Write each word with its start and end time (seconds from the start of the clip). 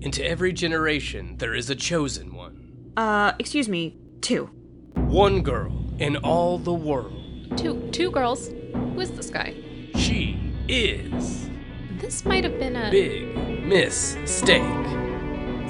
into 0.00 0.24
every 0.24 0.52
generation 0.52 1.36
there 1.38 1.54
is 1.54 1.68
a 1.70 1.74
chosen 1.74 2.34
one. 2.34 2.92
Uh, 2.96 3.32
excuse 3.38 3.68
me, 3.68 3.96
two. 4.20 4.46
One 4.94 5.42
girl 5.42 5.72
in 5.98 6.16
all 6.18 6.58
the 6.58 6.72
world. 6.74 7.56
Two 7.56 7.88
two 7.92 8.10
girls. 8.10 8.48
Who 8.74 9.00
is 9.00 9.10
this 9.12 9.30
guy? 9.30 9.54
She 9.94 10.38
is 10.68 11.48
This 11.98 12.24
might 12.24 12.44
have 12.44 12.58
been 12.58 12.76
a 12.76 12.90
Big 12.90 13.64
Miss 13.64 14.16
Steak. 14.24 14.62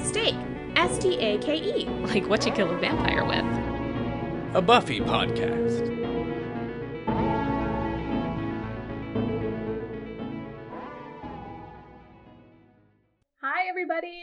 Steak. 0.03 0.35
S 0.75 0.97
T 0.99 1.17
A 1.19 1.37
K 1.39 1.55
E. 1.57 1.85
like 2.05 2.27
what 2.27 2.45
you 2.45 2.51
kill 2.51 2.69
a 2.71 2.77
vampire 2.77 3.25
with. 3.25 3.45
a 4.55 4.61
Buffy 4.61 4.99
podcast. 4.99 5.98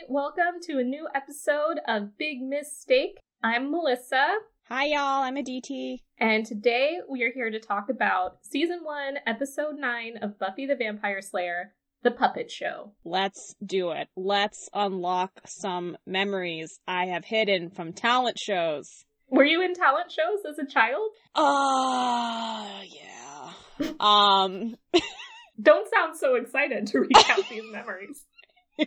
Welcome 0.08 0.60
to 0.62 0.78
a 0.78 0.84
new 0.84 1.08
episode 1.14 1.80
of 1.88 2.16
Big 2.16 2.40
Mistake. 2.40 3.18
I'm 3.42 3.70
Melissa, 3.70 4.36
Hi, 4.68 4.86
y'all. 4.86 5.22
I'm 5.22 5.36
Aditi. 5.36 6.02
and 6.18 6.44
today 6.46 6.98
we 7.08 7.22
are 7.24 7.32
here 7.32 7.50
to 7.50 7.58
talk 7.60 7.88
about 7.88 8.38
Season 8.42 8.80
1, 8.82 9.18
Episode 9.26 9.76
9 9.78 10.18
of 10.22 10.38
Buffy 10.38 10.66
the 10.66 10.76
Vampire 10.76 11.20
Slayer, 11.22 11.72
The 12.02 12.10
Puppet 12.10 12.50
Show. 12.50 12.92
Let's 13.04 13.54
do 13.64 13.90
it. 13.90 14.08
Let's 14.16 14.68
unlock 14.74 15.30
some 15.46 15.96
memories 16.06 16.78
I 16.86 17.06
have 17.06 17.24
hidden 17.24 17.70
from 17.70 17.92
talent 17.92 18.38
shows. 18.38 19.04
Were 19.28 19.44
you 19.44 19.62
in 19.62 19.74
talent 19.74 20.10
shows 20.12 20.40
as 20.48 20.58
a 20.58 20.66
child? 20.66 21.10
Oh, 21.34 22.80
yeah. 22.88 23.90
Um, 24.00 24.76
Don't 25.62 25.88
sound 25.92 26.16
so 26.16 26.34
excited 26.36 26.86
to 26.88 27.00
recount 27.00 27.48
these 27.48 27.64
memories. 27.72 28.24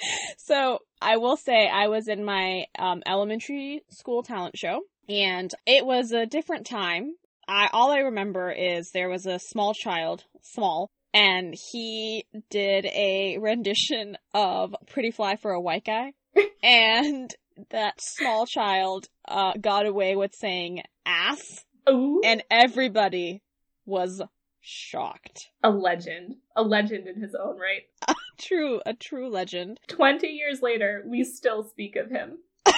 so 0.38 0.78
I 1.00 1.16
will 1.16 1.36
say 1.36 1.68
I 1.68 1.88
was 1.88 2.08
in 2.08 2.24
my 2.24 2.66
um, 2.78 3.02
elementary 3.06 3.82
school 3.90 4.22
talent 4.22 4.56
show, 4.56 4.82
and 5.08 5.50
it 5.66 5.86
was 5.86 6.12
a 6.12 6.26
different 6.26 6.66
time. 6.66 7.14
I 7.48 7.68
all 7.72 7.90
I 7.90 7.98
remember 7.98 8.50
is 8.50 8.90
there 8.90 9.08
was 9.08 9.26
a 9.26 9.38
small 9.38 9.74
child, 9.74 10.24
small, 10.42 10.90
and 11.12 11.54
he 11.72 12.24
did 12.50 12.86
a 12.86 13.38
rendition 13.38 14.16
of 14.34 14.74
"Pretty 14.88 15.10
Fly 15.10 15.36
for 15.36 15.52
a 15.52 15.60
White 15.60 15.84
Guy," 15.84 16.12
and 16.62 17.34
that 17.70 18.00
small 18.00 18.46
child 18.46 19.06
uh, 19.26 19.52
got 19.60 19.86
away 19.86 20.16
with 20.16 20.34
saying 20.34 20.82
"ass," 21.04 21.64
Ooh, 21.88 22.20
and 22.24 22.42
everybody 22.50 23.42
was 23.84 24.22
shocked. 24.60 25.50
a 25.62 25.70
legend. 25.70 26.36
A 26.56 26.62
legend 26.62 27.06
in 27.06 27.20
his 27.20 27.34
own 27.34 27.58
right. 27.58 27.82
True, 28.38 28.80
a 28.86 28.94
true 28.94 29.28
legend. 29.28 29.80
20 29.88 30.26
years 30.26 30.62
later, 30.62 31.04
we 31.06 31.24
still 31.24 31.62
speak 31.62 31.94
of 31.96 32.10
him. 32.10 32.38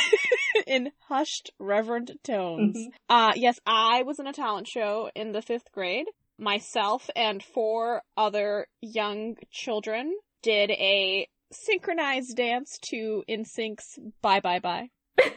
in 0.67 0.91
hushed, 1.09 1.51
reverent 1.59 2.11
tones. 2.25 2.77
Mhm. 2.77 2.93
Uh, 3.09 3.33
yes, 3.37 3.61
I 3.65 4.03
was 4.03 4.19
in 4.19 4.27
a 4.27 4.33
talent 4.33 4.67
show 4.67 5.11
in 5.15 5.33
the 5.33 5.43
fifth 5.43 5.71
grade. 5.73 6.07
Myself 6.39 7.09
and 7.15 7.43
four 7.43 8.03
other 8.17 8.67
young 8.81 9.37
children 9.51 10.13
did 10.43 10.71
a 10.73 11.29
synchronized 11.53 12.37
dance 12.37 12.79
to 12.91 13.23
NSYNC's 13.29 13.99
Bye 14.21 14.41
Bye 14.41 14.59
Bye. 14.59 14.91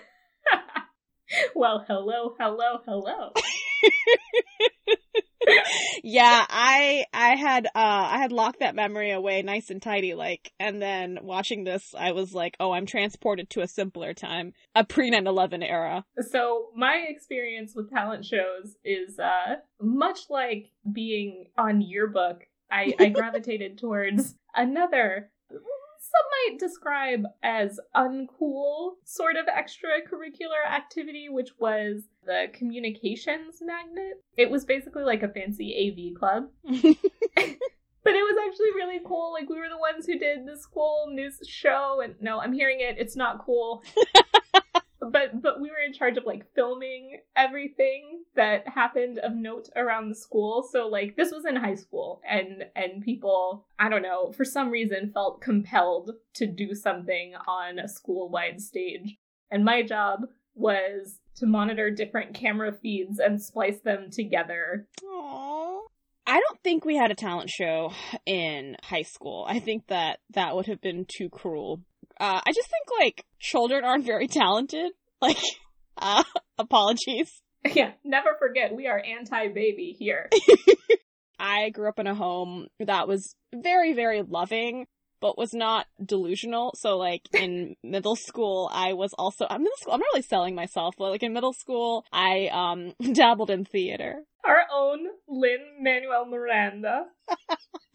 well, 1.56 1.86
hello, 1.88 2.36
hello, 2.40 2.80
hello. 2.86 3.32
Yeah, 6.04 6.46
I 6.50 7.06
I 7.14 7.36
had 7.36 7.68
uh 7.68 7.70
I 7.76 8.18
had 8.18 8.32
locked 8.32 8.60
that 8.60 8.76
memory 8.76 9.12
away 9.12 9.42
nice 9.42 9.70
and 9.70 9.82
tidy 9.82 10.14
like 10.14 10.52
and 10.60 10.82
then 10.82 11.20
watching 11.22 11.64
this 11.64 11.94
I 11.98 12.12
was 12.12 12.34
like, 12.34 12.56
"Oh, 12.60 12.72
I'm 12.72 12.86
transported 12.86 13.50
to 13.52 13.62
a 13.62 13.68
simpler 13.68 14.14
time, 14.14 14.54
a 14.74 14.84
pre-9/11 14.84 15.64
era." 15.64 16.06
So 16.30 16.70
my 16.76 17.06
experience 17.08 17.74
with 17.76 17.90
talent 17.90 18.26
shows 18.26 18.76
is 18.84 19.20
uh 19.20 19.56
much 19.82 20.30
like 20.30 20.72
being 20.92 21.48
on 21.58 21.82
yearbook. 21.82 22.48
I, 22.72 22.94
I 23.00 23.10
gravitated 23.10 23.78
towards 23.78 24.36
another 24.56 25.30
some 26.12 26.52
might 26.52 26.60
describe 26.60 27.24
as 27.44 27.80
uncool 27.96 28.94
sort 29.04 29.36
of 29.36 29.46
extracurricular 29.48 30.70
activity, 30.70 31.28
which 31.30 31.52
was 31.60 32.04
the 32.26 32.48
communications 32.54 33.58
magnet. 33.62 34.24
It 34.38 34.50
was 34.50 34.66
basically 34.66 35.04
like 35.04 35.24
a 35.24 35.30
fancy 35.30 36.14
AV 36.14 36.20
club. 36.20 36.50
But 38.06 38.14
it 38.14 38.22
was 38.22 38.38
actually 38.48 38.72
really 38.76 39.00
cool. 39.04 39.34
Like 39.34 39.50
we 39.50 39.58
were 39.58 39.68
the 39.68 39.80
ones 39.80 40.06
who 40.06 40.20
did 40.20 40.46
the 40.46 40.56
school 40.56 41.08
news 41.12 41.40
show 41.48 42.02
and 42.04 42.14
no, 42.22 42.40
I'm 42.40 42.54
hearing 42.54 42.80
it. 42.80 42.98
It's 43.00 43.16
not 43.16 43.44
cool. 43.44 43.84
but 45.12 45.42
but 45.42 45.62
we 45.62 45.70
were 45.70 45.84
in 45.86 45.94
charge 45.94 46.18
of 46.18 46.26
like 46.26 46.54
filming 46.54 47.20
everything 47.36 48.24
that 48.36 48.68
happened 48.68 49.20
of 49.20 49.34
note 49.36 49.70
around 49.76 50.10
the 50.10 50.16
school. 50.16 50.68
So 50.72 50.88
like 50.88 51.16
this 51.16 51.32
was 51.32 51.46
in 51.46 51.56
high 51.56 51.76
school 51.76 52.22
and 52.30 52.66
and 52.76 53.04
people, 53.04 53.68
I 53.80 53.90
don't 53.90 54.02
know, 54.02 54.32
for 54.32 54.46
some 54.46 54.70
reason 54.70 55.12
felt 55.14 55.42
compelled 55.42 56.12
to 56.36 56.48
do 56.48 56.74
something 56.74 57.34
on 57.48 57.80
a 57.80 57.88
school-wide 57.88 58.62
stage. 58.62 59.18
And 59.52 59.64
my 59.64 59.84
job 59.84 60.22
was 60.56 61.20
to 61.36 61.46
monitor 61.46 61.92
different 61.92 62.34
camera 62.34 62.72
feeds 62.82 63.20
and 63.20 63.42
splice 63.42 63.80
them 63.80 64.10
together 64.10 64.88
Aww. 65.04 65.82
I 66.28 66.40
don't 66.40 66.60
think 66.64 66.86
we 66.86 66.96
had 66.96 67.12
a 67.12 67.16
talent 67.16 67.50
show 67.50 67.94
in 68.26 68.78
high 68.82 69.04
school. 69.04 69.46
I 69.48 69.60
think 69.60 69.88
that 69.88 70.20
that 70.32 70.56
would 70.56 70.66
have 70.66 70.82
been 70.82 71.06
too 71.08 71.30
cruel. 71.30 71.82
Uh, 72.20 72.42
I 72.46 72.52
just 72.54 72.70
think 72.70 73.00
like 73.00 73.26
children 73.40 73.84
aren't 73.84 74.06
very 74.06 74.28
talented. 74.28 74.92
Like, 75.22 75.38
uh, 75.98 76.24
apologies. 76.60 77.42
Yeah, 77.74 77.94
never 78.04 78.36
forget 78.38 78.76
we 78.76 78.86
are 78.86 79.02
anti-baby 79.02 79.96
here. 79.98 80.30
I 81.40 81.70
grew 81.70 81.88
up 81.88 82.00
in 82.00 82.06
a 82.06 82.14
home 82.14 82.68
that 82.80 83.08
was 83.08 83.34
very, 83.54 83.94
very 83.94 84.22
loving, 84.22 84.86
but 85.22 85.38
was 85.38 85.54
not 85.54 85.88
delusional. 86.04 86.74
So 86.76 86.98
like 86.98 87.22
in 87.34 87.76
middle 87.84 88.16
school, 88.16 88.70
I 88.72 88.94
was 88.94 89.14
also, 89.18 89.48
I'm 89.50 89.64
middle 89.64 89.78
school, 89.78 89.94
I'm 89.94 90.00
not 90.00 90.08
really 90.14 90.22
selling 90.22 90.54
myself, 90.54 90.96
but 90.98 91.10
like 91.10 91.24
in 91.24 91.34
middle 91.34 91.54
school, 91.54 92.06
I, 92.12 92.50
um, 92.52 92.94
dabbled 93.14 93.50
in 93.50 93.66
theater. 93.66 94.18
Our 94.44 94.64
own 94.72 95.00
Lin 95.28 95.60
Manuel 95.82 96.26
Miranda. 96.28 97.06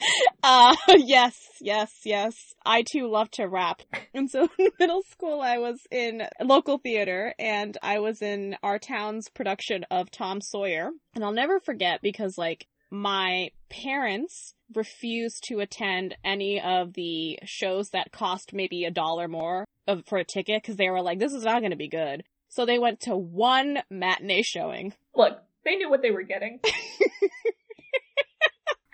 Uh, 0.43 0.75
yes, 0.97 1.37
yes, 1.61 1.93
yes. 2.05 2.34
I 2.65 2.83
too 2.83 3.09
love 3.09 3.31
to 3.33 3.44
rap. 3.44 3.83
And 4.15 4.31
so 4.31 4.49
in 4.59 4.71
middle 4.78 5.03
school, 5.03 5.41
I 5.41 5.59
was 5.59 5.81
in 5.91 6.22
local 6.43 6.78
theater 6.78 7.34
and 7.38 7.77
I 7.83 7.99
was 7.99 8.22
in 8.22 8.56
our 8.62 8.78
town's 8.78 9.28
production 9.28 9.84
of 9.91 10.10
Tom 10.10 10.41
Sawyer. 10.41 10.91
And 11.15 11.22
I'll 11.22 11.33
never 11.33 11.60
forget 11.60 12.00
because 12.03 12.39
like 12.39 12.66
my 12.91 13.50
parents 13.69 14.55
refused 14.75 15.44
to 15.49 15.60
attend 15.60 16.16
any 16.25 16.60
of 16.60 16.94
the 16.94 17.39
shows 17.44 17.91
that 17.91 18.12
cost 18.12 18.53
maybe 18.53 18.84
a 18.84 18.91
dollar 18.91 19.28
more 19.28 19.66
of, 19.87 20.05
for 20.06 20.19
a 20.19 20.25
ticket 20.25 20.62
because 20.62 20.77
they 20.77 20.89
were 20.89 21.03
like, 21.03 21.19
this 21.19 21.33
is 21.33 21.44
not 21.44 21.60
going 21.60 21.71
to 21.71 21.77
be 21.77 21.89
good. 21.89 22.22
So 22.49 22.65
they 22.65 22.78
went 22.78 23.00
to 23.00 23.16
one 23.16 23.78
matinee 23.91 24.43
showing. 24.43 24.94
Look, 25.15 25.39
they 25.65 25.77
knew 25.77 25.91
what 25.91 26.03
they 26.03 26.10
were 26.10 26.22
getting. 26.22 26.60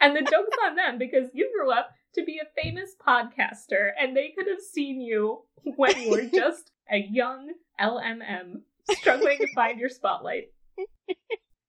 And 0.00 0.16
the 0.16 0.22
joke's 0.22 0.56
on 0.66 0.76
them 0.76 0.98
because 0.98 1.30
you 1.34 1.50
grew 1.56 1.72
up 1.72 1.90
to 2.14 2.24
be 2.24 2.38
a 2.38 2.62
famous 2.62 2.94
podcaster 3.06 3.90
and 4.00 4.16
they 4.16 4.32
could 4.36 4.46
have 4.48 4.60
seen 4.60 5.00
you 5.00 5.42
when 5.76 6.00
you 6.00 6.10
were 6.10 6.22
just 6.34 6.70
a 6.90 6.98
young 6.98 7.52
LMM 7.80 8.62
struggling 8.90 9.38
to 9.38 9.48
find 9.54 9.78
your 9.78 9.88
spotlight. 9.88 10.52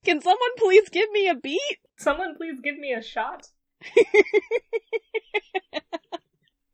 Can 0.04 0.22
someone 0.22 0.50
please 0.58 0.90
give 0.90 1.10
me 1.12 1.28
a 1.28 1.36
beat? 1.36 1.78
Someone 1.98 2.36
please 2.36 2.60
give 2.64 2.78
me 2.78 2.94
a 2.94 3.02
shot. 3.02 3.48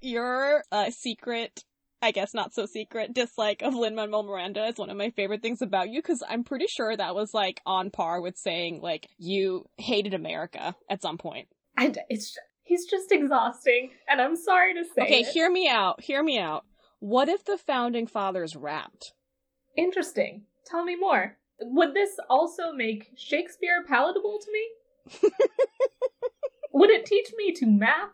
Your 0.01 0.63
uh, 0.71 0.91
secret, 0.91 1.63
I 2.03 2.11
guess 2.11 2.33
not 2.33 2.53
so 2.53 2.65
secret, 2.65 3.13
dislike 3.13 3.61
of 3.61 3.73
Lin 3.73 3.95
Manuel 3.95 4.23
Miranda 4.23 4.65
is 4.65 4.77
one 4.77 4.89
of 4.89 4.97
my 4.97 5.09
favorite 5.11 5.41
things 5.41 5.61
about 5.61 5.89
you 5.89 6.01
because 6.01 6.21
I'm 6.27 6.43
pretty 6.43 6.67
sure 6.67 6.95
that 6.95 7.15
was 7.15 7.33
like 7.33 7.61
on 7.65 7.91
par 7.91 8.19
with 8.19 8.37
saying 8.37 8.81
like 8.81 9.07
you 9.17 9.69
hated 9.77 10.13
America 10.13 10.75
at 10.89 11.01
some 11.01 11.17
point. 11.17 11.47
And 11.77 11.97
it's 12.09 12.37
he's 12.63 12.85
just 12.85 13.11
exhausting, 13.13 13.91
and 14.09 14.19
I'm 14.19 14.35
sorry 14.35 14.73
to 14.73 14.83
say. 14.83 15.03
Okay, 15.03 15.19
it. 15.21 15.27
hear 15.27 15.49
me 15.49 15.69
out. 15.69 16.01
Hear 16.01 16.21
me 16.21 16.37
out. 16.37 16.65
What 16.99 17.29
if 17.29 17.45
the 17.45 17.57
founding 17.57 18.05
fathers 18.05 18.53
rapped? 18.55 19.13
Interesting. 19.77 20.43
Tell 20.65 20.83
me 20.83 20.97
more. 20.97 21.37
Would 21.61 21.93
this 21.93 22.17
also 22.29 22.73
make 22.73 23.11
Shakespeare 23.15 23.83
palatable 23.87 24.39
to 24.43 24.51
me? 24.51 25.29
Would 26.73 26.89
it 26.89 27.05
teach 27.05 27.29
me 27.37 27.53
to 27.53 27.65
math? 27.65 28.09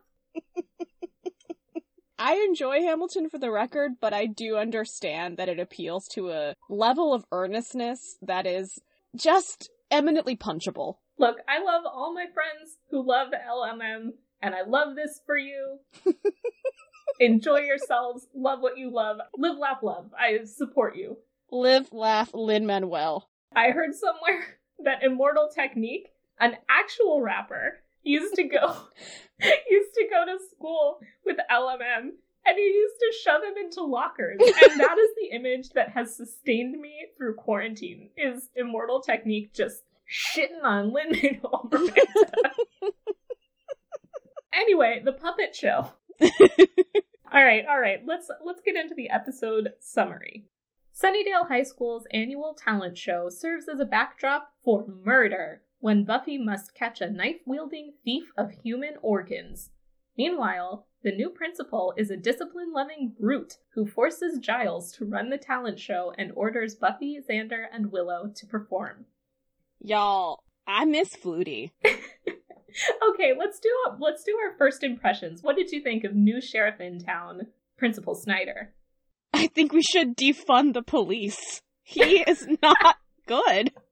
I 2.21 2.33
enjoy 2.45 2.81
Hamilton 2.81 3.30
for 3.30 3.38
the 3.39 3.50
record, 3.50 3.94
but 4.01 4.13
I 4.13 4.25
do 4.25 4.57
understand 4.57 5.38
that 5.38 5.48
it 5.48 5.57
appeals 5.57 6.06
to 6.10 6.31
a 6.31 6.54
level 6.69 7.13
of 7.13 7.25
earnestness 7.31 8.18
that 8.21 8.45
is 8.45 8.77
just 9.16 9.69
eminently 9.89 10.36
punchable. 10.36 10.98
Look, 11.18 11.38
I 11.48 11.63
love 11.63 11.83
all 11.86 12.13
my 12.13 12.25
friends 12.33 12.75
who 12.92 13.07
love 13.07 13.30
LMM, 13.31 14.10
and 14.42 14.54
I 14.54 14.63
love 14.68 14.98
this 14.98 15.21
for 15.25 15.38
you. 15.38 15.80
Enjoy 17.21 17.60
yourselves. 17.60 18.27
Love 18.36 18.60
what 18.60 18.77
you 18.77 18.92
love. 18.92 19.19
Live, 19.38 19.57
laugh, 19.57 19.80
love. 19.81 20.12
I 20.18 20.44
support 20.44 20.98
you. 20.98 21.18
Live, 21.51 21.94
laugh, 21.94 22.31
Lin 22.33 22.65
Manuel. 22.65 23.30
I 23.56 23.69
heard 23.69 23.95
somewhere 23.95 24.60
that 24.83 25.04
Immortal 25.04 25.51
Technique, 25.56 26.10
an 26.38 26.57
actual 26.69 27.22
rapper, 27.22 27.80
used 28.04 28.36
to 28.36 28.44
go 28.44 28.75
used 29.69 29.94
to 29.96 30.07
go 30.10 30.25
to 30.25 30.38
school 30.51 31.00
with 31.25 31.38
LMM 31.51 32.10
and 32.46 32.57
he 32.57 32.63
used 32.63 32.96
to 33.00 33.18
shove 33.24 33.44
him 33.44 33.57
into 33.57 33.84
lockers. 33.84 34.40
And 34.42 34.80
that 34.80 34.98
is 34.98 35.10
the 35.18 35.36
image 35.36 35.69
that 35.72 35.90
has 35.90 36.16
sustained 36.16 36.80
me 36.80 37.07
through 37.18 37.36
quarantine 37.36 38.10
is 38.18 38.50
Immortal 38.56 39.01
Technique 39.01 39.54
just 39.54 39.84
shitting 40.10 40.63
on 40.63 40.94
Manuel 40.94 41.69
Miranda. 41.72 42.51
anyway, 44.54 45.01
the 45.04 45.13
puppet 45.13 45.56
show. 45.56 45.92
all 46.22 47.44
right, 47.44 47.66
all 47.69 47.80
right. 47.80 48.01
Let's 48.06 48.30
let's 48.44 48.62
get 48.66 48.75
into 48.75 48.96
the 48.96 49.10
episode 49.10 49.69
summary. 49.80 50.46
Sunnydale 50.94 51.48
High 51.48 51.63
School's 51.63 52.06
annual 52.12 52.54
talent 52.54 52.98
show 52.98 53.30
serves 53.30 53.69
as 53.69 53.80
a 53.80 53.86
backdrop 53.86 54.50
for 54.63 54.86
murder 55.06 55.62
when 55.79 56.03
Buffy 56.03 56.37
must 56.37 56.75
catch 56.75 57.01
a 57.01 57.09
knife 57.09 57.41
wielding 57.45 57.93
thief 58.03 58.31
of 58.37 58.51
human 58.63 58.95
organs. 59.01 59.69
Meanwhile, 60.17 60.85
the 61.01 61.15
new 61.15 61.29
principal 61.29 61.93
is 61.95 62.11
a 62.11 62.17
discipline 62.17 62.73
loving 62.73 63.13
brute 63.17 63.57
who 63.73 63.85
forces 63.85 64.39
Giles 64.39 64.91
to 64.93 65.05
run 65.05 65.29
the 65.29 65.37
talent 65.37 65.79
show 65.79 66.13
and 66.17 66.31
orders 66.35 66.75
Buffy, 66.75 67.19
Xander, 67.19 67.63
and 67.71 67.91
Willow 67.91 68.31
to 68.35 68.45
perform. 68.45 69.05
Y'all, 69.79 70.43
I 70.67 70.83
miss 70.83 71.15
Flutie. 71.15 71.71
okay, 71.85 73.33
let's 73.37 73.59
do 73.59 73.69
let's 73.99 74.23
do 74.23 74.37
our 74.43 74.57
first 74.57 74.83
impressions. 74.83 75.41
What 75.41 75.55
did 75.55 75.71
you 75.71 75.81
think 75.81 76.03
of 76.03 76.13
new 76.13 76.41
sheriff 76.41 76.81
in 76.81 76.99
town, 76.99 77.47
Principal 77.77 78.13
Snyder? 78.13 78.73
I 79.31 79.47
think 79.47 79.71
we 79.71 79.81
should 79.81 80.17
defund 80.17 80.73
the 80.73 80.83
police. 80.83 81.61
He 81.83 82.21
is 82.27 82.45
not 82.61 82.97
good. 83.25 83.71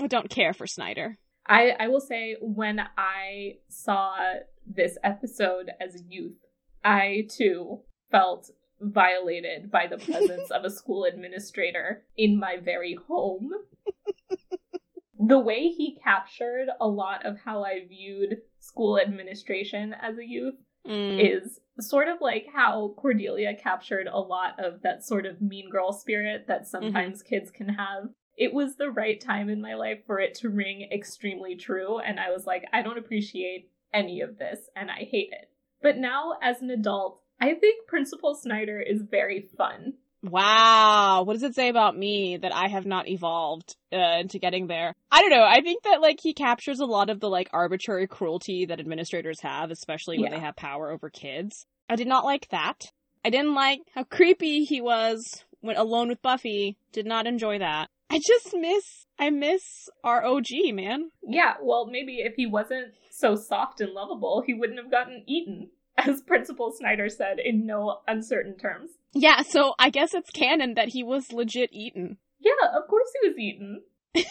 I 0.00 0.06
don't 0.06 0.30
care 0.30 0.52
for 0.52 0.66
Snyder. 0.66 1.18
I, 1.46 1.70
I 1.78 1.88
will 1.88 2.00
say 2.00 2.36
when 2.40 2.80
I 2.96 3.56
saw 3.68 4.14
this 4.66 4.96
episode 5.02 5.70
as 5.80 5.94
a 5.94 6.04
youth, 6.08 6.36
I 6.84 7.26
too 7.30 7.80
felt 8.10 8.50
violated 8.80 9.70
by 9.70 9.86
the 9.86 9.98
presence 9.98 10.50
of 10.50 10.64
a 10.64 10.70
school 10.70 11.04
administrator 11.04 12.04
in 12.16 12.38
my 12.38 12.56
very 12.62 12.96
home. 13.08 13.50
the 15.18 15.38
way 15.38 15.68
he 15.68 15.98
captured 16.02 16.68
a 16.80 16.86
lot 16.88 17.26
of 17.26 17.38
how 17.44 17.62
I 17.64 17.80
viewed 17.88 18.38
school 18.58 18.98
administration 18.98 19.94
as 20.00 20.18
a 20.18 20.26
youth 20.26 20.54
Mm. 20.86 21.20
is 21.36 21.60
sort 21.78 22.08
of 22.08 22.22
like 22.22 22.46
how 22.54 22.94
Cordelia 22.96 23.52
captured 23.54 24.06
a 24.06 24.18
lot 24.18 24.54
of 24.58 24.80
that 24.80 25.04
sort 25.04 25.26
of 25.26 25.42
mean 25.42 25.68
girl 25.68 25.92
spirit 25.92 26.46
that 26.48 26.66
sometimes 26.66 27.20
kids 27.22 27.50
can 27.50 27.68
have. 27.68 28.04
It 28.36 28.52
was 28.54 28.76
the 28.76 28.90
right 28.90 29.20
time 29.20 29.48
in 29.48 29.60
my 29.60 29.74
life 29.74 29.98
for 30.06 30.18
it 30.18 30.34
to 30.36 30.48
ring 30.48 30.88
extremely 30.92 31.56
true, 31.56 31.98
and 31.98 32.18
I 32.18 32.30
was 32.30 32.46
like, 32.46 32.64
I 32.72 32.82
don't 32.82 32.98
appreciate 32.98 33.70
any 33.92 34.20
of 34.20 34.38
this, 34.38 34.60
and 34.76 34.90
I 34.90 35.06
hate 35.10 35.30
it. 35.32 35.50
But 35.82 35.96
now, 35.98 36.34
as 36.42 36.62
an 36.62 36.70
adult, 36.70 37.20
I 37.40 37.54
think 37.54 37.86
Principal 37.86 38.34
Snyder 38.34 38.80
is 38.80 39.02
very 39.02 39.48
fun. 39.56 39.94
Wow, 40.22 41.22
what 41.22 41.32
does 41.32 41.42
it 41.42 41.54
say 41.54 41.68
about 41.70 41.96
me 41.96 42.36
that 42.36 42.54
I 42.54 42.68
have 42.68 42.84
not 42.86 43.08
evolved 43.08 43.76
uh, 43.92 44.18
into 44.20 44.38
getting 44.38 44.66
there? 44.66 44.94
I 45.10 45.20
don't 45.22 45.30
know. 45.30 45.44
I 45.44 45.60
think 45.62 45.82
that 45.84 46.00
like 46.00 46.20
he 46.20 46.34
captures 46.34 46.78
a 46.80 46.84
lot 46.86 47.08
of 47.10 47.20
the 47.20 47.28
like 47.28 47.48
arbitrary 47.52 48.06
cruelty 48.06 48.66
that 48.66 48.80
administrators 48.80 49.40
have, 49.40 49.70
especially 49.70 50.18
when 50.18 50.30
Yeah. 50.30 50.38
they 50.38 50.44
have 50.44 50.56
power 50.56 50.90
over 50.90 51.08
kids. 51.10 51.66
I 51.88 51.96
did 51.96 52.06
not 52.06 52.24
like 52.24 52.48
that. 52.50 52.92
I 53.24 53.30
didn't 53.30 53.54
like 53.54 53.80
how 53.94 54.04
creepy 54.04 54.64
he 54.64 54.80
was 54.80 55.44
when 55.60 55.76
alone 55.76 56.08
with 56.08 56.22
Buffy. 56.22 56.76
Did 56.92 57.06
not 57.06 57.26
enjoy 57.26 57.58
that. 57.58 57.88
I 58.10 58.18
just 58.18 58.54
miss 58.54 59.06
I 59.18 59.30
miss 59.30 59.88
our 60.02 60.24
OG, 60.24 60.48
man. 60.72 61.10
Yeah, 61.22 61.54
well, 61.62 61.86
maybe 61.86 62.16
if 62.16 62.34
he 62.36 62.46
wasn't 62.46 62.94
so 63.10 63.36
soft 63.36 63.80
and 63.80 63.92
lovable, 63.92 64.42
he 64.44 64.54
wouldn't 64.54 64.78
have 64.78 64.90
gotten 64.90 65.22
eaten, 65.26 65.70
as 65.98 66.22
Principal 66.22 66.72
Snyder 66.72 67.08
said 67.08 67.38
in 67.38 67.66
no 67.66 67.98
uncertain 68.08 68.56
terms. 68.56 68.90
Yeah, 69.12 69.42
so 69.42 69.74
I 69.78 69.90
guess 69.90 70.14
it's 70.14 70.30
canon 70.30 70.74
that 70.74 70.88
he 70.88 71.02
was 71.02 71.32
legit 71.32 71.70
eaten. 71.72 72.16
Yeah, 72.40 72.52
of 72.74 72.88
course 72.88 73.08
he 73.20 73.28
was 73.28 73.38
eaten. 73.38 73.82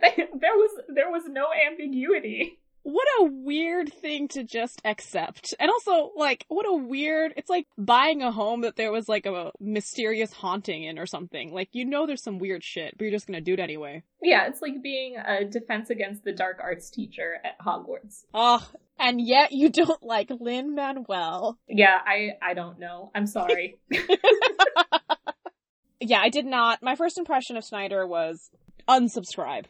there 0.00 0.54
was 0.54 0.70
there 0.88 1.10
was 1.10 1.22
no 1.26 1.46
ambiguity. 1.66 2.58
What 2.88 3.08
a 3.20 3.24
weird 3.24 3.92
thing 3.92 4.28
to 4.28 4.44
just 4.44 4.80
accept. 4.84 5.52
And 5.58 5.68
also, 5.68 6.12
like, 6.14 6.44
what 6.46 6.66
a 6.66 6.72
weird, 6.72 7.34
it's 7.36 7.50
like 7.50 7.66
buying 7.76 8.22
a 8.22 8.30
home 8.30 8.60
that 8.60 8.76
there 8.76 8.92
was 8.92 9.08
like 9.08 9.26
a 9.26 9.50
mysterious 9.58 10.32
haunting 10.32 10.84
in 10.84 10.96
or 10.96 11.04
something. 11.04 11.52
Like, 11.52 11.70
you 11.72 11.84
know 11.84 12.06
there's 12.06 12.22
some 12.22 12.38
weird 12.38 12.62
shit, 12.62 12.94
but 12.96 13.02
you're 13.02 13.10
just 13.10 13.26
gonna 13.26 13.40
do 13.40 13.54
it 13.54 13.58
anyway. 13.58 14.04
Yeah, 14.22 14.46
it's 14.46 14.62
like 14.62 14.84
being 14.84 15.16
a 15.16 15.44
defense 15.44 15.90
against 15.90 16.22
the 16.22 16.30
dark 16.30 16.60
arts 16.62 16.88
teacher 16.88 17.38
at 17.44 17.58
Hogwarts. 17.58 18.22
Ugh. 18.32 18.62
And 19.00 19.20
yet 19.20 19.50
you 19.50 19.68
don't 19.68 20.04
like 20.04 20.30
Lin 20.30 20.76
Manuel. 20.76 21.58
Yeah, 21.68 21.98
I 22.06 22.34
I 22.40 22.54
don't 22.54 22.78
know. 22.78 23.10
I'm 23.16 23.26
sorry. 23.26 23.80
Yeah, 26.00 26.20
I 26.20 26.28
did 26.28 26.46
not. 26.46 26.82
My 26.82 26.94
first 26.94 27.18
impression 27.18 27.56
of 27.56 27.64
Snyder 27.64 28.06
was 28.06 28.50
unsubscribe. 28.88 29.64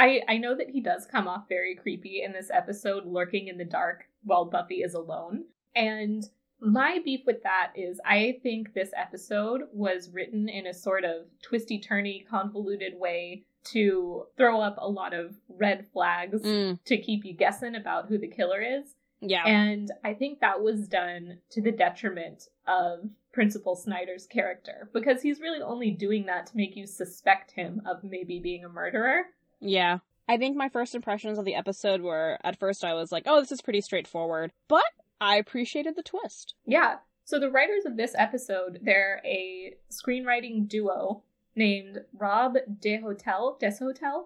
I 0.00 0.22
I 0.28 0.36
know 0.38 0.54
that 0.56 0.70
he 0.70 0.80
does 0.80 1.06
come 1.06 1.28
off 1.28 1.48
very 1.48 1.74
creepy 1.74 2.22
in 2.22 2.32
this 2.32 2.50
episode, 2.52 3.06
lurking 3.06 3.48
in 3.48 3.58
the 3.58 3.64
dark 3.64 4.04
while 4.24 4.44
Buffy 4.44 4.76
is 4.82 4.94
alone. 4.94 5.44
And 5.74 6.24
my 6.60 6.98
beef 7.04 7.20
with 7.26 7.42
that 7.42 7.72
is 7.74 8.00
I 8.04 8.38
think 8.42 8.74
this 8.74 8.90
episode 8.96 9.62
was 9.72 10.10
written 10.12 10.48
in 10.48 10.66
a 10.66 10.74
sort 10.74 11.04
of 11.04 11.26
twisty 11.42 11.80
turny, 11.80 12.26
convoluted 12.26 12.94
way 12.98 13.44
to 13.72 14.24
throw 14.36 14.60
up 14.60 14.76
a 14.78 14.88
lot 14.88 15.12
of 15.12 15.34
red 15.48 15.86
flags 15.92 16.40
Mm, 16.42 16.82
to 16.84 16.96
keep 16.96 17.24
you 17.24 17.34
guessing 17.34 17.74
about 17.74 18.08
who 18.08 18.16
the 18.18 18.26
killer 18.28 18.60
is. 18.62 18.94
yeah. 19.20 19.44
And 19.46 19.90
I 20.02 20.14
think 20.14 20.40
that 20.40 20.62
was 20.62 20.88
done 20.88 21.38
to 21.50 21.60
the 21.60 21.72
detriment 21.72 22.48
of 22.66 23.10
Principal 23.32 23.76
Snyder's 23.76 24.26
character 24.26 24.88
because 24.94 25.22
he's 25.22 25.40
really 25.40 25.60
only 25.62 25.90
doing 25.90 26.26
that 26.26 26.46
to 26.46 26.56
make 26.56 26.74
you 26.74 26.86
suspect 26.86 27.52
him 27.52 27.82
of 27.86 28.02
maybe 28.02 28.40
being 28.40 28.64
a 28.64 28.68
murderer. 28.68 29.26
Yeah. 29.60 29.98
I 30.28 30.36
think 30.36 30.56
my 30.56 30.68
first 30.68 30.94
impressions 30.94 31.38
of 31.38 31.44
the 31.44 31.54
episode 31.54 32.02
were 32.02 32.38
at 32.44 32.58
first 32.58 32.84
I 32.84 32.94
was 32.94 33.10
like, 33.10 33.24
oh, 33.26 33.40
this 33.40 33.52
is 33.52 33.62
pretty 33.62 33.80
straightforward. 33.80 34.52
But 34.68 34.84
I 35.20 35.36
appreciated 35.36 35.96
the 35.96 36.02
twist. 36.02 36.54
Yeah. 36.66 36.96
So 37.24 37.38
the 37.38 37.50
writers 37.50 37.84
of 37.84 37.96
this 37.96 38.14
episode, 38.16 38.80
they're 38.82 39.20
a 39.24 39.74
screenwriting 39.90 40.68
duo 40.68 41.22
named 41.54 41.98
Rob 42.16 42.56
Des 42.80 43.00
Hotel, 43.00 43.58
Deshotel, 43.60 44.24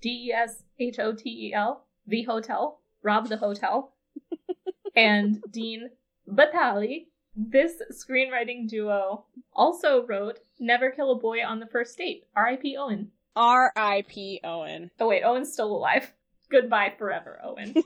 D 0.00 0.28
E 0.28 0.32
S 0.32 0.62
H 0.78 0.98
O 0.98 1.12
T 1.12 1.48
E 1.48 1.54
L, 1.54 1.84
The 2.06 2.22
Hotel, 2.22 2.78
Rob 3.02 3.28
the 3.28 3.38
Hotel, 3.38 3.92
and 4.96 5.42
Dean 5.50 5.90
Batali. 6.30 7.06
This 7.34 7.82
screenwriting 7.92 8.68
duo 8.68 9.24
also 9.54 10.06
wrote 10.06 10.40
Never 10.58 10.90
Kill 10.90 11.12
a 11.12 11.18
Boy 11.18 11.44
on 11.44 11.60
the 11.60 11.66
First 11.66 11.98
Date, 11.98 12.26
R.I.P. 12.34 12.76
Owen. 12.78 13.10
R.I.P. 13.36 14.40
Owen. 14.42 14.90
Oh 14.98 15.08
wait, 15.08 15.22
Owen's 15.22 15.52
still 15.52 15.74
alive. 15.76 16.12
Goodbye 16.50 16.94
forever, 16.98 17.38
Owen. 17.44 17.74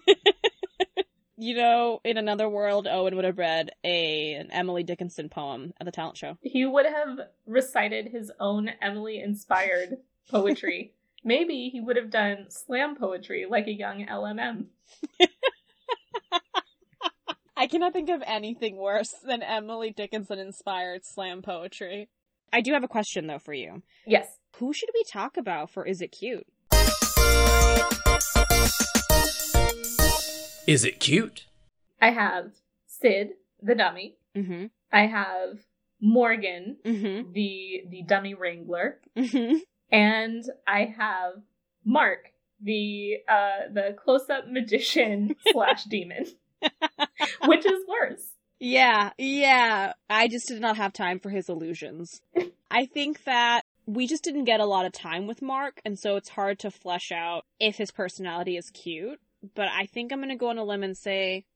You 1.42 1.56
know, 1.56 2.00
in 2.04 2.18
another 2.18 2.50
world, 2.50 2.86
Owen 2.86 3.16
would 3.16 3.24
have 3.24 3.38
read 3.38 3.70
a 3.82 4.34
an 4.34 4.50
Emily 4.50 4.82
Dickinson 4.82 5.30
poem 5.30 5.72
at 5.80 5.86
the 5.86 5.90
talent 5.90 6.18
show. 6.18 6.36
he 6.42 6.66
would 6.66 6.84
have 6.84 7.18
recited 7.46 8.08
his 8.08 8.30
own 8.38 8.68
Emily 8.82 9.22
inspired 9.22 9.96
poetry. 10.30 10.92
Maybe 11.24 11.70
he 11.70 11.80
would 11.80 11.96
have 11.96 12.10
done 12.10 12.50
slam 12.50 12.94
poetry 12.94 13.46
like 13.48 13.66
a 13.68 13.72
young 13.72 14.04
LMM. 14.04 14.66
I 17.56 17.66
cannot 17.66 17.94
think 17.94 18.10
of 18.10 18.22
anything 18.26 18.76
worse 18.76 19.14
than 19.24 19.42
Emily 19.42 19.92
Dickinson 19.92 20.38
inspired 20.38 21.06
slam 21.06 21.40
poetry. 21.40 22.10
I 22.52 22.60
do 22.60 22.72
have 22.72 22.84
a 22.84 22.88
question 22.88 23.26
though 23.26 23.38
for 23.38 23.52
you. 23.54 23.82
Yes. 24.06 24.26
Who 24.56 24.72
should 24.72 24.90
we 24.94 25.04
talk 25.04 25.36
about 25.36 25.70
for 25.70 25.86
Is 25.86 26.02
It 26.02 26.08
Cute? 26.08 26.46
Is 30.66 30.84
it 30.84 31.00
cute? 31.00 31.46
I 32.00 32.10
have 32.10 32.52
Sid, 32.86 33.30
the 33.62 33.74
dummy. 33.74 34.16
Mm-hmm. 34.36 34.66
I 34.92 35.06
have 35.06 35.58
Morgan, 36.00 36.76
Mm-hmm. 36.84 37.32
the 37.32 37.82
the 37.88 38.02
dummy 38.02 38.34
wrangler, 38.34 39.00
Mm-hmm. 39.16 39.56
and 39.90 40.44
I 40.66 40.94
have 40.96 41.34
Mark, 41.84 42.32
the 42.62 43.16
uh 43.28 43.72
the 43.72 43.96
close 44.02 44.28
up 44.30 44.44
magician 44.48 45.34
slash 45.52 45.84
demon. 45.84 46.26
Which 47.46 47.64
is 47.66 47.82
worse? 47.88 48.26
Yeah, 48.60 49.10
yeah. 49.16 49.94
I 50.10 50.28
just 50.28 50.48
did 50.48 50.60
not 50.60 50.76
have 50.76 50.92
time 50.92 51.18
for 51.18 51.30
his 51.30 51.48
illusions. 51.48 52.20
I 52.70 52.84
think 52.84 53.24
that 53.24 53.62
we 53.86 54.06
just 54.06 54.22
didn't 54.22 54.44
get 54.44 54.60
a 54.60 54.66
lot 54.66 54.84
of 54.84 54.92
time 54.92 55.26
with 55.26 55.40
Mark, 55.40 55.80
and 55.84 55.98
so 55.98 56.16
it's 56.16 56.28
hard 56.28 56.58
to 56.60 56.70
flesh 56.70 57.10
out 57.10 57.44
if 57.58 57.76
his 57.76 57.90
personality 57.90 58.56
is 58.56 58.70
cute. 58.70 59.18
But 59.54 59.68
I 59.68 59.86
think 59.86 60.12
I'm 60.12 60.20
gonna 60.20 60.36
go 60.36 60.50
on 60.50 60.58
a 60.58 60.64
limb 60.64 60.82
and 60.82 60.96
say 60.96 61.46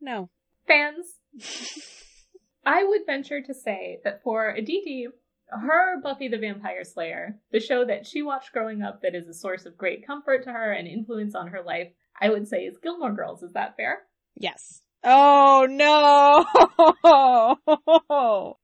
no. 0.00 0.28
Fans, 0.66 1.06
I 2.66 2.82
would 2.82 3.06
venture 3.06 3.40
to 3.40 3.54
say 3.54 4.00
that 4.02 4.24
for 4.24 4.50
Aditi, 4.50 5.06
her 5.50 6.00
Buffy 6.02 6.26
the 6.28 6.38
Vampire 6.38 6.82
Slayer, 6.82 7.38
the 7.52 7.60
show 7.60 7.84
that 7.84 8.04
she 8.04 8.20
watched 8.20 8.52
growing 8.52 8.82
up 8.82 9.02
that 9.02 9.14
is 9.14 9.28
a 9.28 9.32
source 9.32 9.64
of 9.64 9.78
great 9.78 10.04
comfort 10.04 10.42
to 10.42 10.52
her 10.52 10.72
and 10.72 10.88
influence 10.88 11.36
on 11.36 11.48
her 11.48 11.62
life, 11.62 11.88
I 12.20 12.30
would 12.30 12.48
say 12.48 12.64
is 12.64 12.76
Gilmore 12.82 13.14
Girls. 13.14 13.44
Is 13.44 13.52
that 13.52 13.76
fair? 13.76 14.00
Yes. 14.34 14.82
Oh 15.04 15.66
no! 15.68 16.46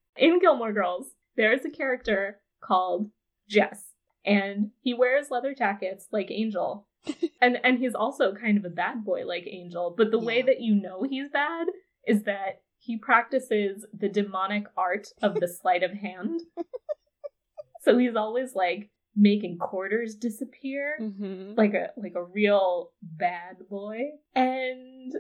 In 0.17 0.41
Gilmore 0.41 0.73
Girls, 0.73 1.07
there 1.37 1.53
is 1.53 1.64
a 1.64 1.71
character 1.71 2.41
called 2.61 3.11
Jess, 3.49 3.83
and 4.25 4.71
he 4.81 4.95
wears 4.95 5.31
leather 5.31 5.55
jackets 5.55 6.07
like 6.12 6.31
Angel. 6.31 6.87
and 7.41 7.59
and 7.62 7.79
he's 7.79 7.95
also 7.95 8.35
kind 8.35 8.57
of 8.57 8.64
a 8.64 8.71
bad 8.71 9.05
boy 9.05 9.25
like 9.26 9.47
Angel, 9.47 9.95
but 9.97 10.11
the 10.11 10.19
way 10.19 10.43
that 10.43 10.61
you 10.61 10.75
know 10.75 11.05
he's 11.09 11.29
bad 11.31 11.67
is 12.07 12.25
that 12.25 12.62
he 12.79 12.99
practices 12.99 13.87
the 13.99 14.09
demonic 14.09 14.64
art 14.76 15.09
of 15.23 15.35
the 15.37 15.49
sleight 15.61 15.83
of 15.83 15.93
hand. 15.93 16.41
so 17.83 17.99
he's 17.99 18.17
always 18.17 18.55
like 18.55 18.91
making 19.17 19.57
quarters 19.59 20.17
disappear 20.17 20.97
hmm 20.99 21.53
like 21.57 21.73
a 21.73 21.91
like 21.97 22.14
a 22.17 22.25
real 22.25 22.91
bad 23.00 23.57
boy 23.71 24.00
and 24.35 25.12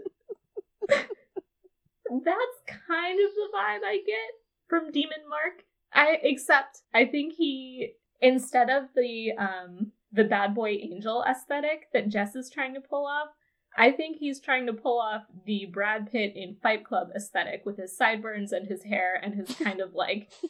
that's 0.88 2.78
kind 2.88 3.18
of 3.20 3.34
the 3.34 3.48
vibe 3.54 3.84
i 3.84 3.98
get 4.06 4.30
from 4.68 4.90
demon 4.90 5.28
mark. 5.28 5.64
I 5.92 6.18
except 6.22 6.82
i 6.92 7.04
think 7.04 7.34
he 7.34 7.92
instead 8.20 8.70
of 8.70 8.84
the 8.94 9.32
um 9.38 9.92
the 10.12 10.24
bad 10.24 10.54
boy 10.54 10.70
angel 10.70 11.24
aesthetic 11.28 11.88
that 11.92 12.08
jess 12.08 12.34
is 12.36 12.50
trying 12.50 12.74
to 12.74 12.80
pull 12.80 13.06
off 13.06 13.28
i 13.76 13.90
think 13.90 14.18
he's 14.18 14.40
trying 14.40 14.66
to 14.66 14.72
pull 14.72 15.00
off 15.00 15.22
the 15.46 15.66
brad 15.66 16.10
pitt 16.10 16.32
in 16.36 16.56
fight 16.62 16.84
club 16.84 17.08
aesthetic 17.14 17.64
with 17.64 17.76
his 17.76 17.96
sideburns 17.96 18.52
and 18.52 18.66
his 18.66 18.82
hair 18.84 19.20
and 19.22 19.34
his 19.34 19.54
kind 19.56 19.80
of 19.80 19.94
like 19.94 20.30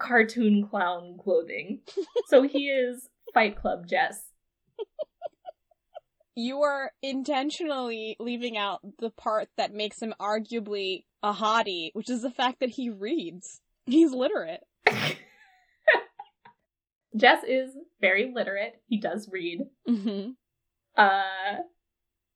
cartoon 0.00 0.66
clown 0.66 1.16
clothing. 1.22 1.80
So 2.26 2.42
he 2.42 2.68
is 2.68 3.08
fight 3.32 3.56
club 3.56 3.86
jess 3.86 4.30
You 6.34 6.62
are 6.62 6.92
intentionally 7.02 8.16
leaving 8.18 8.56
out 8.56 8.80
the 8.98 9.10
part 9.10 9.48
that 9.56 9.74
makes 9.74 10.00
him 10.00 10.14
arguably 10.20 11.04
a 11.22 11.32
hottie, 11.32 11.90
which 11.92 12.08
is 12.08 12.22
the 12.22 12.30
fact 12.30 12.60
that 12.60 12.70
he 12.70 12.88
reads. 12.88 13.60
He's 13.86 14.12
literate. 14.12 14.60
Jess 17.16 17.42
is 17.46 17.70
very 18.00 18.32
literate. 18.34 18.80
He 18.86 19.00
does 19.00 19.28
read. 19.30 19.62
Mm-hmm. 19.88 20.30
Uh 20.96 21.56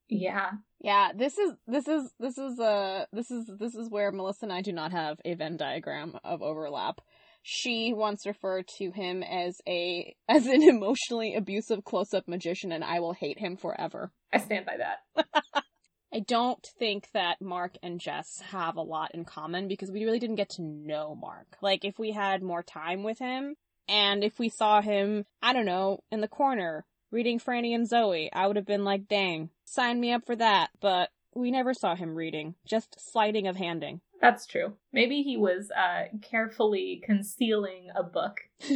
yeah. 0.08 0.50
Yeah, 0.80 1.12
this 1.14 1.38
is 1.38 1.54
this 1.66 1.88
is 1.88 2.12
this 2.18 2.36
is 2.36 2.58
uh 2.58 3.06
this 3.12 3.30
is 3.30 3.48
this 3.58 3.74
is 3.74 3.88
where 3.88 4.12
Melissa 4.12 4.46
and 4.46 4.52
I 4.52 4.60
do 4.60 4.72
not 4.72 4.92
have 4.92 5.18
a 5.24 5.34
Venn 5.34 5.56
diagram 5.56 6.18
of 6.24 6.42
overlap. 6.42 7.00
She 7.46 7.92
once 7.92 8.24
referred 8.24 8.66
to 8.78 8.90
him 8.90 9.22
as 9.22 9.60
a 9.68 10.16
as 10.28 10.46
an 10.46 10.62
emotionally 10.62 11.34
abusive 11.34 11.84
close-up 11.84 12.26
magician 12.26 12.72
and 12.72 12.82
I 12.82 13.00
will 13.00 13.12
hate 13.12 13.38
him 13.38 13.58
forever. 13.58 14.12
I 14.32 14.38
stand 14.38 14.64
by 14.64 14.78
that. 14.78 15.26
I 16.12 16.20
don't 16.20 16.66
think 16.78 17.10
that 17.12 17.42
Mark 17.42 17.76
and 17.82 18.00
Jess 18.00 18.40
have 18.50 18.76
a 18.76 18.82
lot 18.82 19.14
in 19.14 19.26
common 19.26 19.68
because 19.68 19.90
we 19.90 20.04
really 20.04 20.18
didn't 20.18 20.36
get 20.36 20.48
to 20.50 20.62
know 20.62 21.14
Mark. 21.14 21.58
Like 21.60 21.84
if 21.84 21.98
we 21.98 22.12
had 22.12 22.42
more 22.42 22.62
time 22.62 23.02
with 23.02 23.18
him 23.18 23.56
and 23.88 24.24
if 24.24 24.38
we 24.38 24.48
saw 24.48 24.80
him, 24.80 25.26
I 25.42 25.52
don't 25.52 25.66
know, 25.66 26.00
in 26.10 26.22
the 26.22 26.28
corner 26.28 26.86
reading 27.10 27.38
Franny 27.38 27.74
and 27.74 27.86
Zooey, 27.86 28.30
I 28.32 28.46
would 28.46 28.56
have 28.56 28.64
been 28.64 28.84
like, 28.84 29.06
"Dang, 29.06 29.50
sign 29.64 30.00
me 30.00 30.12
up 30.12 30.24
for 30.24 30.34
that." 30.36 30.70
But 30.80 31.10
we 31.34 31.50
never 31.50 31.74
saw 31.74 31.94
him 31.94 32.14
reading, 32.14 32.54
just 32.66 32.96
sleighting 32.98 33.46
of 33.46 33.56
handing. 33.56 34.00
That's 34.20 34.46
true. 34.46 34.74
Maybe 34.92 35.22
he 35.22 35.36
was 35.36 35.70
uh 35.70 36.04
carefully 36.22 37.02
concealing 37.04 37.88
a 37.94 38.02
book. 38.02 38.38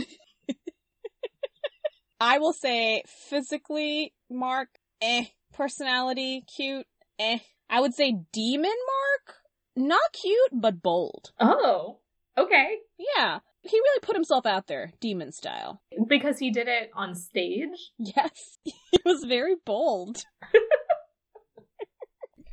I 2.21 2.39
will 2.39 2.53
say 2.53 3.03
physically, 3.07 4.13
Mark, 4.29 4.69
eh. 5.01 5.27
Personality, 5.53 6.43
cute, 6.55 6.87
eh. 7.19 7.39
I 7.71 7.81
would 7.81 7.95
say 7.95 8.17
demon 8.33 8.71
Mark, 8.71 9.37
not 9.77 10.13
cute, 10.13 10.51
but 10.53 10.83
bold. 10.83 11.33
Oh. 11.41 11.99
Okay. 12.37 12.79
Yeah, 13.17 13.41
he 13.63 13.77
really 13.79 14.01
put 14.01 14.15
himself 14.17 14.47
out 14.47 14.67
there, 14.69 14.93
demon 15.01 15.33
style. 15.33 15.83
Because 16.09 16.39
he 16.39 16.51
did 16.51 16.69
it 16.69 16.91
on 16.95 17.15
stage. 17.15 17.93
Yes, 17.99 18.59
he 18.63 18.75
was 19.05 19.25
very 19.25 19.55
bold. 19.65 20.25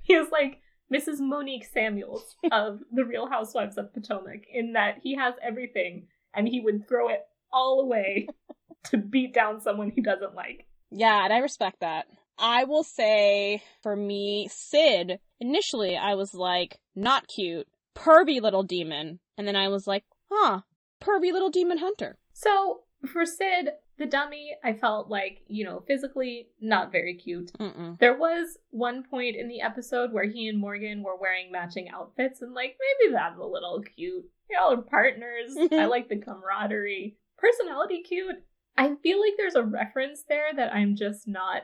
He 0.04 0.16
was 0.16 0.28
like 0.32 0.60
Mrs. 0.94 1.20
Monique 1.20 1.66
Samuels 1.66 2.36
of 2.52 2.80
The 2.92 3.06
Real 3.06 3.28
Housewives 3.28 3.78
of 3.78 3.94
Potomac 3.94 4.46
in 4.52 4.74
that 4.74 5.00
he 5.02 5.16
has 5.16 5.34
everything 5.42 6.08
and 6.34 6.48
he 6.48 6.60
would 6.60 6.88
throw 6.88 7.10
it 7.10 7.22
all 7.52 7.82
away 7.82 8.28
to 8.86 8.98
beat 8.98 9.34
down 9.34 9.62
someone 9.62 9.92
he 9.92 10.02
doesn't 10.02 10.36
like. 10.36 10.68
Yeah, 10.92 11.24
and 11.24 11.34
I 11.34 11.40
respect 11.40 11.80
that. 11.80 12.06
I 12.38 12.66
will 12.66 12.84
say, 12.84 13.64
for 13.82 13.96
me, 13.96 14.50
Sid, 14.52 15.20
initially 15.40 15.98
I 15.98 16.16
was 16.16 16.34
like, 16.34 16.80
not 16.96 17.28
cute, 17.28 17.68
pervy 17.96 18.42
little 18.42 18.64
demon. 18.64 19.20
And 19.38 19.48
then 19.48 19.56
I 19.56 19.70
was 19.70 19.88
like, 19.88 20.04
huh, 20.32 20.62
pervy 21.02 21.32
little 21.32 21.50
demon 21.50 21.78
hunter. 21.78 22.18
So 22.34 22.82
for 23.06 23.26
Sid, 23.26 23.70
the 23.98 24.06
dummy, 24.06 24.56
I 24.64 24.74
felt 24.74 25.10
like, 25.10 25.42
you 25.48 25.64
know, 25.64 25.84
physically 25.88 26.50
not 26.60 26.92
very 26.92 27.16
cute. 27.16 27.52
Mm-mm. 27.60 27.98
There 28.00 28.18
was 28.18 28.58
one 28.72 29.04
point 29.04 29.36
in 29.36 29.48
the 29.48 29.62
episode 29.62 30.12
where 30.12 30.30
he 30.30 30.48
and 30.48 30.60
Morgan 30.60 31.02
were 31.02 31.18
wearing 31.18 31.52
matching 31.52 31.90
outfits, 31.90 32.42
and 32.42 32.54
like 32.54 32.78
maybe 33.02 33.14
that's 33.14 33.40
a 33.40 33.44
little 33.44 33.82
cute. 33.96 34.26
Y'all 34.50 34.74
are 34.74 34.82
partners. 34.82 35.56
I 35.72 35.86
like 35.86 36.10
the 36.10 36.18
camaraderie. 36.18 37.18
Personality 37.38 38.04
cute. 38.04 38.36
I 38.78 38.96
feel 39.02 39.20
like 39.22 39.34
there's 39.38 39.56
a 39.56 39.64
reference 39.64 40.24
there 40.28 40.54
that 40.56 40.74
I'm 40.74 40.96
just 40.96 41.28
not 41.28 41.64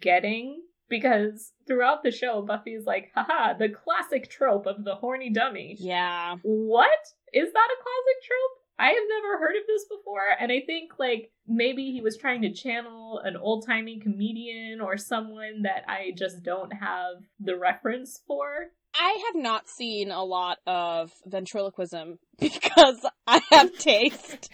getting 0.00 0.62
because 0.92 1.52
throughout 1.66 2.02
the 2.02 2.10
show, 2.10 2.42
Buffy's 2.42 2.84
like, 2.84 3.10
haha, 3.14 3.54
the 3.54 3.70
classic 3.70 4.28
trope 4.28 4.66
of 4.66 4.84
the 4.84 4.94
horny 4.94 5.30
dummy. 5.30 5.76
Yeah. 5.80 6.36
What? 6.42 6.90
Is 7.32 7.50
that 7.50 7.68
a 7.70 7.82
classic 7.82 8.22
trope? 8.26 8.61
I 8.82 8.88
have 8.88 9.04
never 9.08 9.38
heard 9.38 9.54
of 9.54 9.62
this 9.68 9.84
before, 9.84 10.24
and 10.40 10.50
I 10.50 10.60
think 10.66 10.94
like 10.98 11.30
maybe 11.46 11.92
he 11.92 12.00
was 12.00 12.16
trying 12.16 12.42
to 12.42 12.52
channel 12.52 13.20
an 13.22 13.36
old 13.36 13.64
timey 13.64 14.00
comedian 14.00 14.80
or 14.80 14.96
someone 14.96 15.62
that 15.62 15.84
I 15.86 16.10
just 16.18 16.42
don't 16.42 16.72
have 16.72 17.22
the 17.38 17.56
reference 17.56 18.20
for. 18.26 18.72
I 18.92 19.22
have 19.26 19.40
not 19.40 19.68
seen 19.68 20.10
a 20.10 20.24
lot 20.24 20.58
of 20.66 21.12
ventriloquism 21.24 22.18
because 22.40 23.06
I 23.24 23.40
have 23.52 23.72
taste. 23.78 24.50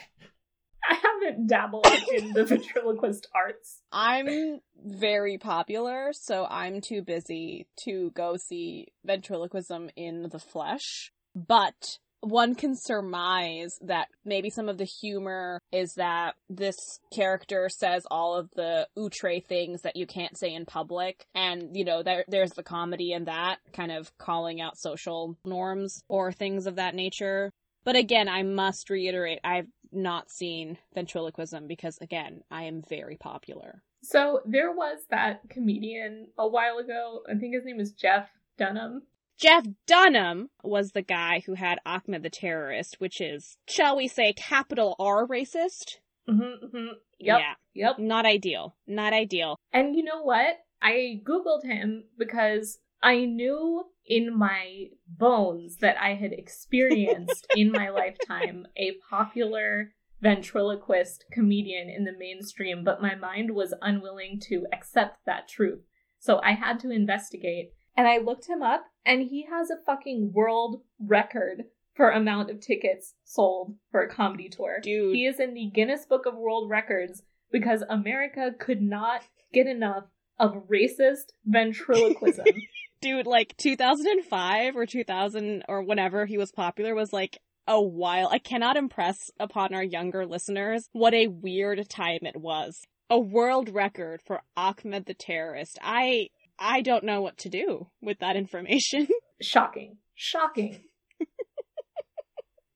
I 0.86 0.94
haven't 0.94 1.46
dabbled 1.46 1.86
in 2.14 2.34
the 2.34 2.44
ventriloquist 2.46 3.28
arts. 3.34 3.80
I'm 3.90 4.60
very 4.76 5.38
popular, 5.38 6.12
so 6.12 6.44
I'm 6.44 6.82
too 6.82 7.00
busy 7.00 7.66
to 7.84 8.10
go 8.14 8.36
see 8.36 8.88
ventriloquism 9.06 9.88
in 9.96 10.28
the 10.30 10.38
flesh. 10.38 11.12
But 11.34 11.98
one 12.20 12.54
can 12.54 12.74
surmise 12.74 13.78
that 13.82 14.08
maybe 14.24 14.50
some 14.50 14.68
of 14.68 14.78
the 14.78 14.84
humor 14.84 15.60
is 15.72 15.94
that 15.94 16.34
this 16.48 16.76
character 17.12 17.68
says 17.68 18.04
all 18.10 18.34
of 18.34 18.50
the 18.56 18.88
outre 18.98 19.40
things 19.40 19.82
that 19.82 19.96
you 19.96 20.06
can't 20.06 20.36
say 20.36 20.52
in 20.52 20.66
public. 20.66 21.26
And, 21.34 21.76
you 21.76 21.84
know, 21.84 22.02
there, 22.02 22.24
there's 22.28 22.52
the 22.52 22.62
comedy 22.62 23.12
in 23.12 23.24
that, 23.24 23.58
kind 23.72 23.92
of 23.92 24.16
calling 24.18 24.60
out 24.60 24.78
social 24.78 25.36
norms 25.44 26.02
or 26.08 26.32
things 26.32 26.66
of 26.66 26.76
that 26.76 26.94
nature. 26.94 27.52
But 27.84 27.96
again, 27.96 28.28
I 28.28 28.42
must 28.42 28.90
reiterate, 28.90 29.38
I've 29.44 29.68
not 29.92 30.30
seen 30.30 30.78
ventriloquism 30.94 31.66
because, 31.66 31.98
again, 32.00 32.42
I 32.50 32.64
am 32.64 32.82
very 32.88 33.16
popular. 33.16 33.82
So 34.02 34.42
there 34.44 34.72
was 34.72 34.98
that 35.10 35.48
comedian 35.48 36.28
a 36.36 36.46
while 36.46 36.78
ago. 36.78 37.22
I 37.28 37.34
think 37.34 37.54
his 37.54 37.64
name 37.64 37.80
is 37.80 37.92
Jeff 37.92 38.28
Dunham. 38.58 39.02
Jeff 39.38 39.66
Dunham 39.86 40.50
was 40.62 40.92
the 40.92 41.02
guy 41.02 41.42
who 41.46 41.54
had 41.54 41.78
Ahmed 41.86 42.22
the 42.22 42.30
terrorist, 42.30 42.96
which 42.98 43.20
is, 43.20 43.56
shall 43.68 43.96
we 43.96 44.08
say, 44.08 44.32
capital 44.32 44.96
R 44.98 45.26
racist. 45.26 45.98
Mm-hmm, 46.28 46.66
mm-hmm. 46.66 46.86
Yep. 47.20 47.40
Yeah, 47.40 47.54
Yep. 47.74 47.98
not 48.00 48.26
ideal. 48.26 48.76
Not 48.86 49.12
ideal. 49.12 49.56
And 49.72 49.94
you 49.96 50.02
know 50.02 50.22
what? 50.22 50.58
I 50.82 51.20
Googled 51.24 51.64
him 51.64 52.04
because 52.18 52.78
I 53.02 53.24
knew 53.24 53.84
in 54.04 54.36
my 54.36 54.86
bones 55.06 55.76
that 55.76 55.96
I 56.00 56.14
had 56.14 56.32
experienced 56.32 57.46
in 57.56 57.70
my 57.72 57.90
lifetime 57.90 58.66
a 58.76 58.92
popular 59.08 59.92
ventriloquist 60.20 61.24
comedian 61.30 61.88
in 61.88 62.04
the 62.04 62.16
mainstream, 62.18 62.82
but 62.84 63.00
my 63.00 63.14
mind 63.14 63.54
was 63.54 63.72
unwilling 63.80 64.40
to 64.48 64.66
accept 64.72 65.24
that 65.26 65.48
truth. 65.48 65.82
So 66.18 66.40
I 66.42 66.52
had 66.52 66.80
to 66.80 66.90
investigate. 66.90 67.72
And 67.96 68.06
I 68.06 68.18
looked 68.18 68.48
him 68.48 68.62
up, 68.62 68.84
and 69.08 69.22
he 69.22 69.46
has 69.50 69.70
a 69.70 69.82
fucking 69.86 70.32
world 70.34 70.82
record 71.00 71.64
for 71.94 72.10
amount 72.10 72.50
of 72.50 72.60
tickets 72.60 73.14
sold 73.24 73.74
for 73.90 74.02
a 74.02 74.08
comedy 74.08 74.48
tour. 74.48 74.78
Dude. 74.82 75.16
He 75.16 75.26
is 75.26 75.40
in 75.40 75.54
the 75.54 75.70
Guinness 75.74 76.04
Book 76.06 76.26
of 76.26 76.36
World 76.36 76.70
Records 76.70 77.22
because 77.50 77.82
America 77.88 78.52
could 78.56 78.82
not 78.82 79.22
get 79.52 79.66
enough 79.66 80.04
of 80.38 80.68
racist 80.70 81.32
ventriloquism. 81.44 82.44
Dude, 83.00 83.26
like 83.26 83.56
2005 83.56 84.76
or 84.76 84.84
2000 84.84 85.64
or 85.68 85.82
whenever 85.82 86.26
he 86.26 86.36
was 86.36 86.52
popular 86.52 86.94
was 86.94 87.12
like 87.12 87.38
a 87.66 87.80
while. 87.80 88.28
I 88.30 88.38
cannot 88.38 88.76
impress 88.76 89.30
upon 89.40 89.74
our 89.74 89.82
younger 89.82 90.26
listeners 90.26 90.88
what 90.92 91.14
a 91.14 91.28
weird 91.28 91.88
time 91.88 92.20
it 92.22 92.36
was. 92.36 92.82
A 93.10 93.18
world 93.18 93.70
record 93.70 94.20
for 94.20 94.42
Ahmed 94.56 95.06
the 95.06 95.14
terrorist. 95.14 95.78
I 95.82 96.28
I 96.58 96.80
don't 96.80 97.04
know 97.04 97.20
what 97.20 97.38
to 97.38 97.48
do 97.48 97.88
with 98.00 98.18
that 98.18 98.36
information. 98.36 99.08
Shocking. 99.40 99.98
Shocking. 100.14 100.84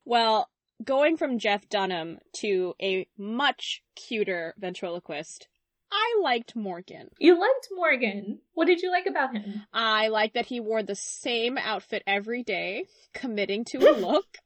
well, 0.05 0.49
going 0.85 1.17
from 1.17 1.39
Jeff 1.39 1.69
Dunham 1.69 2.19
to 2.37 2.75
a 2.81 3.07
much 3.19 3.83
cuter 3.97 4.55
ventriloquist, 4.59 5.49
I 5.91 6.21
liked 6.23 6.57
Morgan. 6.57 7.09
You 7.19 7.39
liked 7.39 7.69
Morgan. 7.73 8.39
What 8.55 8.67
did 8.67 8.81
you 8.81 8.91
like 8.91 9.07
about 9.07 9.37
him? 9.37 9.63
I 9.73 10.09
liked 10.09 10.35
that 10.35 10.47
he 10.47 10.59
wore 10.59 10.83
the 10.83 10.95
same 10.95 11.59
outfit 11.59 12.03
every 12.07 12.43
day, 12.43 12.85
committing 13.13 13.65
to 13.67 13.79
a 13.79 13.93
look. 13.99 14.39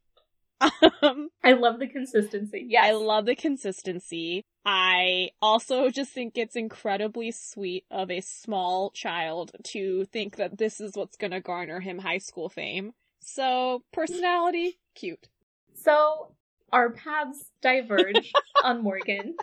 Um, 1.03 1.29
I 1.45 1.53
love 1.53 1.79
the 1.79 1.87
consistency. 1.87 2.67
Yes. 2.69 2.87
I 2.87 2.93
love 2.93 3.27
the 3.27 3.37
consistency. 3.37 4.45
I 4.65 5.31
also 5.41 5.91
just 5.91 6.13
think 6.13 6.37
it's 6.37 6.57
incredibly 6.57 7.31
sweet 7.31 7.85
of 7.91 8.11
a 8.11 8.21
small 8.21 8.91
child 8.91 9.53
to 9.65 10.05
think 10.07 10.37
that 10.37 10.59
this 10.59 10.81
is 10.81 10.97
what's 10.97 11.17
gonna 11.17 11.41
garner 11.41 11.81
him 11.81 11.99
high 11.99 12.19
school 12.19 12.49
fame. 12.49 12.93
So, 13.21 13.83
personality, 13.93 14.79
cute. 14.95 15.29
So, 15.75 16.33
our 16.73 16.91
paths 16.91 17.51
diverge 17.61 18.35
on 18.63 18.83
Morgan. 18.83 19.37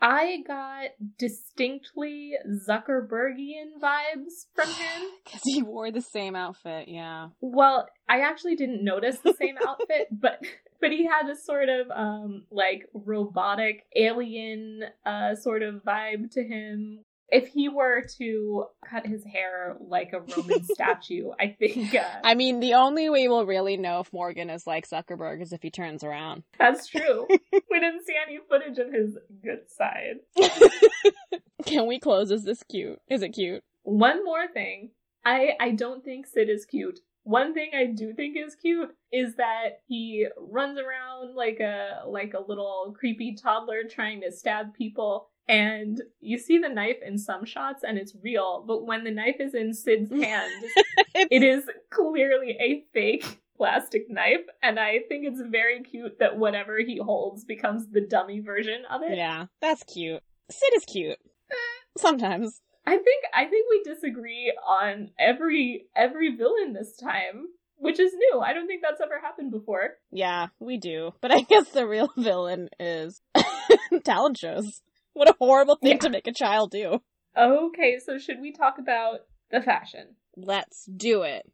I 0.00 0.42
got 0.46 0.90
distinctly 1.18 2.34
Zuckerbergian 2.48 3.80
vibes 3.82 4.46
from 4.54 4.68
him. 4.68 5.02
Because 5.24 5.42
he 5.44 5.62
wore 5.62 5.92
the 5.92 6.00
same 6.00 6.34
outfit, 6.34 6.88
yeah. 6.88 7.28
Well, 7.40 7.88
I 8.08 8.20
actually 8.20 8.56
didn't 8.56 8.82
notice 8.82 9.18
the 9.18 9.34
same 9.34 9.56
outfit, 9.66 10.08
but 10.10 10.42
but 10.80 10.90
he 10.90 11.04
had 11.04 11.28
a 11.28 11.36
sort 11.36 11.68
of 11.68 11.90
um 11.94 12.44
like 12.50 12.88
robotic 12.94 13.86
alien 13.94 14.84
uh 15.06 15.34
sort 15.36 15.62
of 15.62 15.84
vibe 15.84 16.30
to 16.32 16.42
him 16.42 17.04
if 17.30 17.48
he 17.48 17.68
were 17.68 18.04
to 18.18 18.64
cut 18.88 19.06
his 19.06 19.24
hair 19.24 19.76
like 19.80 20.12
a 20.12 20.20
Roman 20.20 20.64
statue, 20.74 21.30
I 21.38 21.56
think. 21.58 21.94
Uh, 21.94 22.04
I 22.24 22.34
mean, 22.34 22.60
the 22.60 22.74
only 22.74 23.08
way 23.10 23.28
we'll 23.28 23.46
really 23.46 23.76
know 23.76 24.00
if 24.00 24.12
Morgan 24.12 24.50
is 24.50 24.66
like 24.66 24.88
Zuckerberg 24.88 25.40
is 25.42 25.52
if 25.52 25.62
he 25.62 25.70
turns 25.70 26.04
around. 26.04 26.42
That's 26.58 26.86
true. 26.86 27.26
we 27.52 27.80
didn't 27.80 28.04
see 28.04 28.14
any 28.26 28.38
footage 28.48 28.78
of 28.78 28.92
his 28.92 29.16
good 29.42 29.70
side. 29.70 30.20
Can 31.66 31.86
we 31.86 31.98
close? 31.98 32.30
Is 32.30 32.44
this 32.44 32.62
cute? 32.62 33.00
Is 33.08 33.22
it 33.22 33.30
cute? 33.30 33.62
One 33.82 34.24
more 34.24 34.48
thing. 34.48 34.90
I 35.24 35.50
I 35.60 35.72
don't 35.72 36.04
think 36.04 36.26
Sid 36.26 36.48
is 36.48 36.64
cute. 36.64 37.00
One 37.22 37.52
thing 37.52 37.70
I 37.74 37.84
do 37.86 38.14
think 38.14 38.36
is 38.36 38.54
cute 38.54 38.90
is 39.12 39.36
that 39.36 39.82
he 39.86 40.26
runs 40.38 40.78
around 40.78 41.34
like 41.36 41.60
a 41.60 42.02
like 42.06 42.32
a 42.34 42.40
little 42.40 42.94
creepy 42.98 43.36
toddler 43.40 43.84
trying 43.88 44.22
to 44.22 44.32
stab 44.32 44.74
people 44.74 45.28
and 45.50 46.00
you 46.20 46.38
see 46.38 46.58
the 46.58 46.68
knife 46.68 46.98
in 47.04 47.18
some 47.18 47.44
shots 47.44 47.82
and 47.82 47.98
it's 47.98 48.14
real, 48.22 48.64
but 48.66 48.86
when 48.86 49.02
the 49.02 49.10
knife 49.10 49.36
is 49.40 49.52
in 49.52 49.74
Sid's 49.74 50.08
mm. 50.08 50.22
hand, 50.24 50.52
it 51.14 51.42
is 51.42 51.68
clearly 51.90 52.56
a 52.60 52.84
fake 52.94 53.40
plastic 53.56 54.08
knife, 54.08 54.46
and 54.62 54.78
I 54.78 55.00
think 55.08 55.26
it's 55.26 55.42
very 55.42 55.82
cute 55.82 56.20
that 56.20 56.38
whatever 56.38 56.78
he 56.78 56.98
holds 56.98 57.44
becomes 57.44 57.88
the 57.88 58.00
dummy 58.00 58.40
version 58.40 58.84
of 58.88 59.02
it. 59.02 59.16
Yeah, 59.18 59.46
that's 59.60 59.82
cute. 59.82 60.22
Sid 60.50 60.74
is 60.76 60.84
cute. 60.84 61.18
Eh. 61.50 61.54
Sometimes. 61.98 62.62
I 62.86 62.92
think 62.92 63.24
I 63.34 63.44
think 63.44 63.66
we 63.68 63.82
disagree 63.82 64.56
on 64.66 65.10
every 65.18 65.86
every 65.94 66.36
villain 66.36 66.72
this 66.72 66.96
time, 66.96 67.48
which 67.76 68.00
is 68.00 68.14
new. 68.14 68.40
I 68.40 68.54
don't 68.54 68.66
think 68.66 68.82
that's 68.82 69.00
ever 69.02 69.20
happened 69.20 69.50
before. 69.50 69.96
Yeah, 70.10 70.46
we 70.58 70.78
do. 70.78 71.12
But 71.20 71.32
I 71.32 71.42
guess 71.42 71.68
the 71.68 71.86
real 71.86 72.10
villain 72.16 72.70
is 72.78 73.20
talent 74.04 74.38
shows. 74.38 74.80
What 75.20 75.28
a 75.28 75.36
horrible 75.38 75.76
thing 75.76 75.90
yeah. 75.90 75.98
to 75.98 76.08
make 76.08 76.26
a 76.26 76.32
child 76.32 76.70
do. 76.70 77.02
Okay, 77.36 77.98
so 78.02 78.16
should 78.16 78.40
we 78.40 78.52
talk 78.52 78.78
about 78.78 79.26
the 79.50 79.60
fashion? 79.60 80.16
Let's 80.34 80.86
do 80.86 81.24
it. 81.24 81.44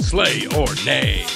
Slay 0.00 0.46
or 0.56 0.68
nay. 0.86 1.26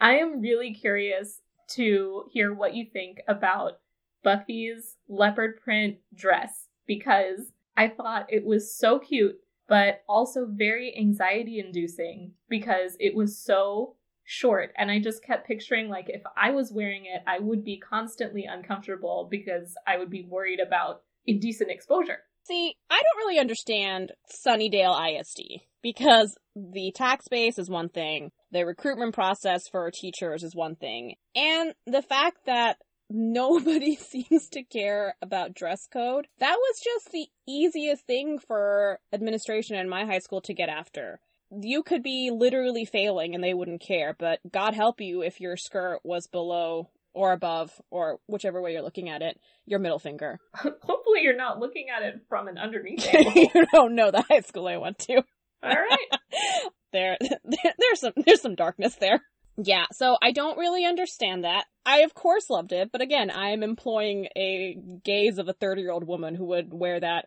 I 0.00 0.18
am 0.18 0.40
really 0.40 0.72
curious 0.72 1.40
to 1.70 2.26
hear 2.30 2.54
what 2.54 2.76
you 2.76 2.84
think 2.84 3.18
about 3.26 3.80
Buffy's 4.22 4.94
leopard 5.08 5.60
print 5.60 5.96
dress 6.14 6.68
because 6.86 7.50
I 7.76 7.88
thought 7.88 8.32
it 8.32 8.44
was 8.44 8.72
so 8.72 9.00
cute, 9.00 9.40
but 9.66 10.04
also 10.08 10.46
very 10.46 10.96
anxiety 10.96 11.58
inducing 11.58 12.34
because 12.48 12.96
it 13.00 13.16
was 13.16 13.36
so 13.36 13.96
short 14.30 14.72
and 14.76 14.90
i 14.90 15.00
just 15.00 15.24
kept 15.24 15.48
picturing 15.48 15.88
like 15.88 16.04
if 16.10 16.20
i 16.36 16.50
was 16.50 16.70
wearing 16.70 17.06
it 17.06 17.22
i 17.26 17.38
would 17.38 17.64
be 17.64 17.78
constantly 17.78 18.44
uncomfortable 18.44 19.26
because 19.30 19.74
i 19.86 19.96
would 19.96 20.10
be 20.10 20.26
worried 20.28 20.60
about 20.60 21.00
indecent 21.26 21.70
exposure. 21.70 22.18
See 22.44 22.74
i 22.90 22.94
don't 22.94 23.26
really 23.26 23.38
understand 23.38 24.12
sunnydale 24.30 25.00
isd 25.00 25.62
because 25.82 26.36
the 26.54 26.92
tax 26.94 27.26
base 27.28 27.58
is 27.58 27.70
one 27.70 27.88
thing 27.88 28.30
the 28.52 28.66
recruitment 28.66 29.14
process 29.14 29.66
for 29.66 29.90
teachers 29.90 30.42
is 30.42 30.54
one 30.54 30.76
thing 30.76 31.14
and 31.34 31.72
the 31.86 32.02
fact 32.02 32.44
that 32.44 32.76
nobody 33.10 33.96
seems 33.96 34.50
to 34.50 34.62
care 34.62 35.14
about 35.22 35.54
dress 35.54 35.86
code 35.90 36.26
that 36.38 36.56
was 36.56 36.80
just 36.84 37.12
the 37.12 37.28
easiest 37.48 38.06
thing 38.06 38.38
for 38.46 38.98
administration 39.10 39.74
in 39.74 39.88
my 39.88 40.04
high 40.04 40.18
school 40.18 40.42
to 40.42 40.52
get 40.52 40.68
after 40.68 41.18
you 41.50 41.82
could 41.82 42.02
be 42.02 42.30
literally 42.32 42.84
failing 42.84 43.34
and 43.34 43.42
they 43.42 43.54
wouldn't 43.54 43.80
care, 43.80 44.14
but 44.18 44.40
God 44.50 44.74
help 44.74 45.00
you 45.00 45.22
if 45.22 45.40
your 45.40 45.56
skirt 45.56 46.00
was 46.04 46.26
below 46.26 46.90
or 47.14 47.32
above, 47.32 47.72
or 47.90 48.20
whichever 48.26 48.62
way 48.62 48.72
you're 48.72 48.82
looking 48.82 49.08
at 49.08 49.22
it, 49.22 49.40
your 49.66 49.80
middle 49.80 49.98
finger. 49.98 50.38
Hopefully, 50.54 51.22
you're 51.22 51.36
not 51.36 51.58
looking 51.58 51.86
at 51.94 52.02
it 52.02 52.20
from 52.28 52.48
an 52.48 52.58
underneath 52.58 53.12
you 53.34 53.66
don't 53.72 53.94
know 53.94 54.10
the 54.10 54.24
high 54.28 54.40
school 54.40 54.68
I 54.68 54.76
went 54.76 54.98
to. 55.00 55.16
All 55.62 55.74
right, 55.74 56.20
there, 56.92 57.16
there, 57.20 57.74
there's 57.78 58.00
some, 58.00 58.12
there's 58.24 58.40
some 58.40 58.54
darkness 58.54 58.94
there. 58.96 59.20
Yeah, 59.56 59.86
so 59.90 60.16
I 60.22 60.30
don't 60.30 60.58
really 60.58 60.84
understand 60.84 61.42
that. 61.42 61.64
I 61.84 62.02
of 62.02 62.14
course 62.14 62.48
loved 62.48 62.70
it, 62.70 62.92
but 62.92 63.00
again, 63.00 63.30
I 63.30 63.50
am 63.50 63.64
employing 63.64 64.28
a 64.36 64.76
gaze 65.02 65.38
of 65.38 65.48
a 65.48 65.52
30 65.54 65.80
year 65.80 65.90
old 65.90 66.06
woman 66.06 66.36
who 66.36 66.44
would 66.44 66.72
wear 66.72 67.00
that 67.00 67.26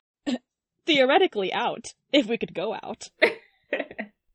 theoretically 0.85 1.51
out 1.51 1.93
if 2.13 2.27
we 2.27 2.37
could 2.37 2.53
go 2.53 2.73
out. 2.73 3.09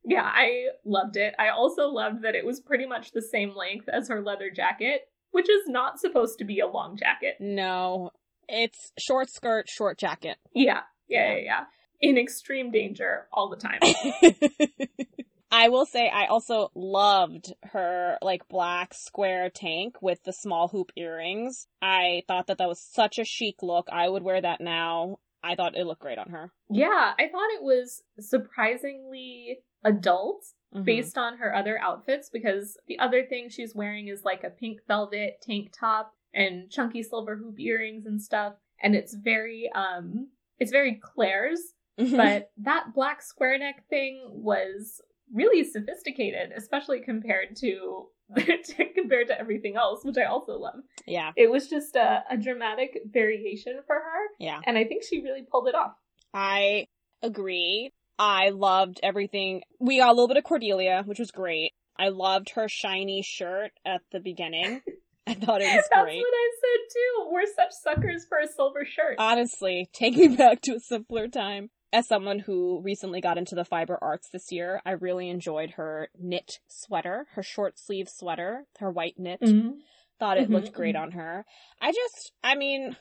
Yeah, 0.07 0.23
I 0.23 0.69
loved 0.85 1.17
it. 1.17 1.35
I 1.39 1.49
also 1.49 1.89
loved 1.89 2.23
that 2.23 2.37
it 2.37 2.47
was 2.47 2.61
pretty 2.61 2.87
much 2.87 3.11
the 3.11 3.21
same 3.23 3.55
length 3.57 3.89
as 3.89 4.09
her 4.09 4.23
leather 4.23 4.51
jacket, 4.51 5.09
which 5.33 5.51
is 5.51 5.67
not 5.67 5.99
supposed 5.99 6.39
to 6.39 6.45
be 6.45 6.61
a 6.61 6.67
long 6.67 6.97
jacket. 6.97 7.37
No, 7.41 8.13
it's 8.49 8.93
short 8.99 9.29
skirt, 9.31 9.69
short 9.69 9.99
jacket. 9.99 10.37
Yeah, 10.55 10.83
yeah, 11.09 11.33
yeah, 11.33 11.39
yeah. 11.39 11.65
In 12.01 12.19
extreme 12.19 12.71
danger 12.71 13.27
all 13.33 13.49
the 13.49 13.57
time. 13.57 13.81
I 15.51 15.69
will 15.69 15.87
say 15.87 16.09
I 16.09 16.27
also 16.27 16.71
loved 16.75 17.53
her 17.73 18.19
like 18.21 18.49
black 18.49 18.93
square 18.95 19.49
tank 19.49 20.03
with 20.03 20.23
the 20.25 20.33
small 20.33 20.69
hoop 20.69 20.93
earrings. 20.97 21.67
I 21.81 22.23
thought 22.29 22.49
that 22.49 22.59
that 22.59 22.69
was 22.69 22.81
such 22.81 23.19
a 23.19 23.25
chic 23.25 23.63
look. 23.63 23.89
I 23.91 24.09
would 24.09 24.23
wear 24.23 24.41
that 24.41 24.61
now. 24.61 25.19
I 25.47 25.55
thought 25.55 25.77
it 25.77 25.87
looked 25.87 26.03
great 26.03 26.19
on 26.19 26.31
her. 26.31 26.53
Yeah, 26.69 27.13
I 27.19 27.29
thought 27.29 27.51
it 27.55 27.63
was 27.63 28.03
surprisingly 28.19 29.59
adult 29.85 30.45
mm-hmm. 30.75 30.85
based 30.85 31.17
on 31.17 31.39
her 31.39 31.55
other 31.55 31.79
outfits 31.81 32.29
because 32.31 32.77
the 32.89 32.99
other 32.99 33.25
thing 33.25 33.49
she's 33.49 33.75
wearing 33.75 34.09
is 34.09 34.25
like 34.25 34.45
a 34.45 34.51
pink 34.51 34.81
velvet 34.89 35.39
tank 35.43 35.73
top 35.79 36.13
and 36.35 36.71
chunky 36.71 37.03
silver 37.03 37.37
hoop 37.37 37.59
earrings 37.59 38.05
and 38.07 38.21
stuff 38.21 38.55
and 38.83 38.95
it's 38.95 39.15
very 39.15 39.71
um 39.75 40.29
it's 40.59 40.73
very 40.73 41.01
Claire's 41.01 41.61
mm-hmm. 41.99 42.17
but 42.17 42.51
that 42.59 42.95
black 42.95 43.23
square 43.23 43.59
neck 43.59 43.85
thing 43.89 44.23
was 44.29 45.01
really 45.33 45.65
sophisticated 45.65 46.53
especially 46.57 47.01
compared 47.01 47.55
to 47.57 48.07
compared 48.95 49.29
to 49.29 49.39
everything 49.39 49.77
else, 49.77 50.05
which 50.05 50.17
I 50.19 50.25
also 50.25 50.59
love. 50.59 50.81
Yeah. 51.07 51.33
It 51.37 51.51
was 51.51 51.69
just 51.69 51.97
a, 51.97 52.25
a 52.31 52.37
dramatic 52.37 53.03
variation 53.11 53.81
for 53.87 53.97
her. 53.97 54.27
Yeah. 54.39 54.61
And 54.67 54.77
I 54.77 54.85
think 54.85 55.05
she 55.05 55.23
really 55.23 55.43
pulled 55.43 55.69
it 55.69 55.75
off. 55.75 55.93
I 56.35 56.87
agree. 57.23 57.93
I 58.19 58.51
loved 58.51 59.01
everything. 59.03 59.63
We 59.79 59.99
got 59.99 60.09
a 60.09 60.13
little 60.13 60.29
bit 60.29 60.39
of 60.39 60.45
Cordelia, 60.45 61.03
which 61.05 61.19
was 61.19 61.31
great. 61.31 61.73
I 61.99 62.09
loved 62.09 62.51
her 62.51 62.69
shiny 62.69 63.23
shirt 63.23 63.73
at 63.85 64.03
the 64.13 64.21
beginning. 64.21 64.83
I 65.27 65.35
thought 65.35 65.61
it 65.61 65.65
was 65.65 65.75
That's 65.75 65.89
great. 65.89 66.15
That's 66.15 66.25
what 66.25 66.35
I 66.35 66.51
said 66.61 66.81
too. 66.93 67.31
We're 67.33 67.47
such 67.47 67.73
suckers 67.73 68.27
for 68.29 68.39
a 68.39 68.47
silver 68.47 68.85
shirt. 68.85 69.17
Honestly, 69.19 69.89
take 69.93 70.17
me 70.17 70.29
back 70.37 70.61
to 70.63 70.77
a 70.77 70.81
simpler 70.81 71.27
time. 71.27 71.71
As 71.97 72.07
someone 72.07 72.41
who 72.41 72.83
recently 72.83 73.23
got 73.23 73.39
into 73.39 73.55
the 73.55 73.65
fiber 73.65 73.99
arts 74.03 74.29
this 74.29 74.53
year, 74.53 74.83
I 74.85 74.91
really 74.91 75.31
enjoyed 75.31 75.71
her 75.71 76.09
knit 76.21 76.61
sweater, 76.67 77.27
her 77.33 77.43
short 77.43 77.79
sleeve 77.79 78.07
sweater, 78.11 78.67
her 78.81 78.91
white 78.91 79.15
knit. 79.17 79.41
Mm-hmm. 79.41 79.79
Thought 80.21 80.37
it 80.37 80.45
mm-hmm, 80.45 80.53
looked 80.53 80.75
great 80.75 80.95
mm-hmm. 80.95 81.05
on 81.05 81.13
her. 81.13 81.47
I 81.81 81.93
just, 81.93 82.33
I 82.45 82.55
mean, 82.55 82.99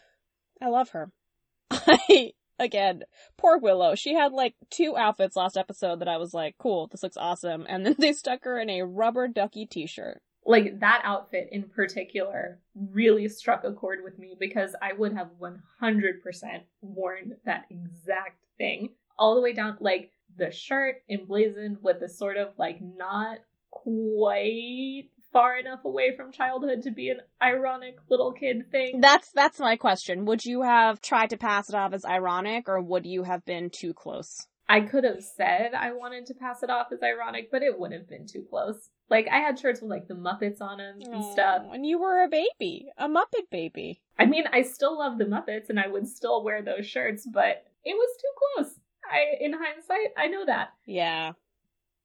I 0.61 0.69
love 0.69 0.91
her. 0.91 1.11
I 1.71 2.31
again, 2.57 3.03
poor 3.37 3.57
Willow. 3.57 3.95
She 3.95 4.13
had 4.13 4.31
like 4.31 4.55
two 4.69 4.95
outfits 4.95 5.35
last 5.35 5.57
episode 5.57 5.99
that 5.99 6.07
I 6.07 6.15
was 6.15 6.33
like, 6.33 6.55
cool, 6.57 6.87
this 6.87 7.03
looks 7.03 7.17
awesome. 7.17 7.65
And 7.67 7.85
then 7.85 7.95
they 7.99 8.13
stuck 8.13 8.45
her 8.45 8.57
in 8.57 8.69
a 8.69 8.83
rubber 8.83 9.27
ducky 9.27 9.65
t 9.65 9.87
shirt. 9.87 10.21
Like 10.45 10.79
that 10.79 11.01
outfit 11.03 11.49
in 11.51 11.63
particular 11.63 12.59
really 12.73 13.27
struck 13.27 13.65
a 13.65 13.73
chord 13.73 14.05
with 14.05 14.17
me 14.17 14.37
because 14.39 14.73
I 14.81 14.93
would 14.93 15.11
have 15.11 15.31
100% 15.41 15.51
worn 16.81 17.35
that 17.43 17.65
exact 17.69 18.44
thing. 18.57 18.89
All 19.17 19.35
the 19.35 19.41
way 19.41 19.53
down, 19.53 19.77
like 19.79 20.11
the 20.37 20.51
shirt 20.51 21.03
emblazoned 21.09 21.77
with 21.81 22.01
a 22.01 22.09
sort 22.09 22.37
of 22.37 22.49
like 22.57 22.79
not 22.81 23.39
quite 23.71 25.09
far 25.31 25.57
enough 25.57 25.83
away 25.83 26.15
from 26.15 26.31
childhood 26.31 26.83
to 26.83 26.91
be 26.91 27.09
an 27.09 27.19
ironic 27.41 27.97
little 28.09 28.31
kid 28.31 28.71
thing. 28.71 29.01
That's 29.01 29.31
that's 29.33 29.59
my 29.59 29.75
question. 29.75 30.25
Would 30.25 30.45
you 30.45 30.61
have 30.61 31.01
tried 31.01 31.31
to 31.31 31.37
pass 31.37 31.69
it 31.69 31.75
off 31.75 31.93
as 31.93 32.05
ironic 32.05 32.69
or 32.69 32.81
would 32.81 33.05
you 33.05 33.23
have 33.23 33.43
been 33.45 33.69
too 33.69 33.93
close? 33.93 34.47
I 34.67 34.81
could 34.81 35.03
have 35.03 35.23
said 35.23 35.73
I 35.73 35.91
wanted 35.91 36.25
to 36.27 36.33
pass 36.33 36.63
it 36.63 36.69
off 36.69 36.87
as 36.91 37.03
ironic, 37.03 37.51
but 37.51 37.61
it 37.61 37.77
would 37.77 37.91
have 37.91 38.07
been 38.07 38.25
too 38.25 38.45
close. 38.49 38.89
Like 39.09 39.27
I 39.31 39.39
had 39.39 39.59
shirts 39.59 39.81
with 39.81 39.91
like 39.91 40.07
the 40.07 40.15
Muppets 40.15 40.61
on 40.61 40.77
them 40.77 41.01
and 41.01 41.23
stuff. 41.25 41.63
And 41.71 41.85
you 41.85 41.99
were 41.99 42.23
a 42.23 42.29
baby, 42.29 42.87
a 42.97 43.07
Muppet 43.07 43.49
baby. 43.51 44.01
I 44.17 44.25
mean, 44.25 44.45
I 44.51 44.61
still 44.61 44.97
love 44.97 45.17
the 45.17 45.25
Muppets 45.25 45.69
and 45.69 45.79
I 45.79 45.87
would 45.87 46.07
still 46.07 46.43
wear 46.43 46.63
those 46.63 46.87
shirts, 46.87 47.27
but 47.31 47.65
it 47.85 47.93
was 47.93 48.09
too 48.21 48.63
close. 48.63 48.79
I 49.09 49.43
in 49.43 49.53
hindsight, 49.53 50.13
I 50.17 50.27
know 50.27 50.45
that. 50.45 50.69
Yeah. 50.85 51.33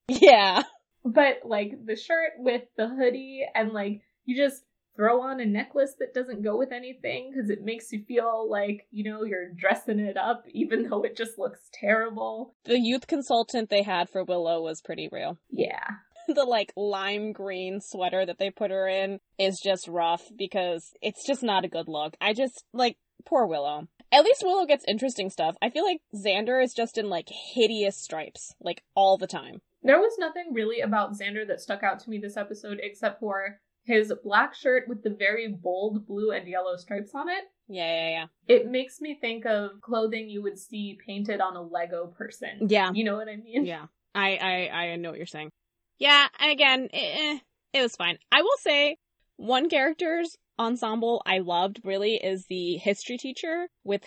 Yeah. 0.09 0.62
But 1.05 1.40
like 1.45 1.87
the 1.87 1.97
shirt 1.97 2.33
with 2.38 2.62
the 2.77 2.88
hoodie 2.88 3.47
and 3.55 3.73
like 3.73 4.03
you 4.27 4.37
just 4.37 4.64
throw 4.97 5.23
on 5.23 5.40
a 5.40 5.47
necklace 5.47 5.95
that 5.99 6.12
doesn't 6.12 6.43
go 6.43 6.59
with 6.59 6.73
anything 6.73 7.31
because 7.31 7.49
it 7.49 7.64
makes 7.64 7.90
you 7.90 8.05
feel 8.07 8.51
like, 8.51 8.87
you 8.90 9.11
know, 9.11 9.25
you're 9.25 9.51
dressing 9.53 9.99
it 9.99 10.16
up 10.16 10.45
even 10.53 10.88
though 10.88 11.03
it 11.03 11.16
just 11.16 11.38
looks 11.38 11.71
terrible. 11.73 12.55
The 12.64 12.79
youth 12.79 13.07
consultant 13.07 13.71
they 13.71 13.83
had 13.83 14.11
for 14.11 14.25
Willow 14.25 14.62
was 14.62 14.83
pretty 14.83 15.09
real. 15.11 15.38
Yeah. 15.49 15.87
the 16.35 16.45
like 16.45 16.73
lime 16.77 17.33
green 17.33 17.81
sweater 17.81 18.27
that 18.27 18.38
they 18.38 18.51
put 18.51 18.71
her 18.71 18.87
in 18.87 19.21
is 19.38 19.59
just 19.59 19.88
rough 19.88 20.25
because 20.37 20.93
it's 21.01 21.27
just 21.27 21.43
not 21.43 21.64
a 21.64 21.69
good 21.69 21.88
look. 21.88 22.14
I 22.21 22.35
just 22.35 22.64
like 22.73 22.97
poor 23.25 23.47
Willow. 23.47 23.88
At 24.12 24.25
least 24.25 24.42
Willow 24.44 24.66
gets 24.66 24.85
interesting 24.88 25.31
stuff. 25.31 25.57
I 25.62 25.70
feel 25.70 25.85
like 25.85 26.01
Xander 26.14 26.62
is 26.62 26.75
just 26.75 26.99
in 26.99 27.09
like 27.09 27.29
hideous 27.29 27.96
stripes, 27.96 28.55
like 28.61 28.83
all 28.94 29.16
the 29.16 29.27
time. 29.27 29.61
There 29.83 29.99
was 29.99 30.16
nothing 30.18 30.53
really 30.53 30.81
about 30.81 31.12
Xander 31.12 31.46
that 31.46 31.61
stuck 31.61 31.83
out 31.83 32.01
to 32.01 32.11
me 32.11 32.18
this 32.18 32.37
episode 32.37 32.81
except 32.83 33.20
for 33.20 33.61
his 33.85 34.12
black 34.23 34.55
shirt 34.55 34.88
with 34.88 35.03
the 35.03 35.11
very 35.11 35.49
bold 35.49 36.07
blue 36.07 36.33
and 36.33 36.46
yellow 36.46 36.77
stripes 36.77 37.14
on 37.14 37.29
it. 37.29 37.44
Yeah, 37.68 37.87
yeah, 37.87 38.11
yeah. 38.11 38.27
It 38.55 38.70
makes 38.70 39.01
me 39.01 39.16
think 39.18 39.46
of 39.46 39.81
clothing 39.81 40.29
you 40.29 40.42
would 40.42 40.59
see 40.59 40.99
painted 41.07 41.40
on 41.40 41.57
a 41.57 41.62
Lego 41.62 42.09
person. 42.09 42.68
Yeah. 42.68 42.90
You 42.92 43.05
know 43.05 43.16
what 43.16 43.29
I 43.29 43.37
mean? 43.37 43.64
Yeah. 43.64 43.87
I 44.14 44.37
I 44.37 44.87
I 44.87 44.96
know 44.96 45.11
what 45.11 45.18
you're 45.18 45.27
saying. 45.27 45.51
Yeah, 45.99 46.27
and 46.40 46.51
again, 46.51 46.88
eh, 46.92 47.38
it 47.73 47.83
was 47.83 47.94
fine. 47.94 48.18
I 48.33 48.42
will 48.42 48.57
say 48.59 48.96
one 49.37 49.68
character's 49.68 50.37
ensemble 50.61 51.23
I 51.27 51.38
loved 51.38 51.81
really 51.85 52.14
is 52.14 52.44
the 52.49 52.77
history 52.77 53.16
teacher 53.16 53.68
with 53.83 54.03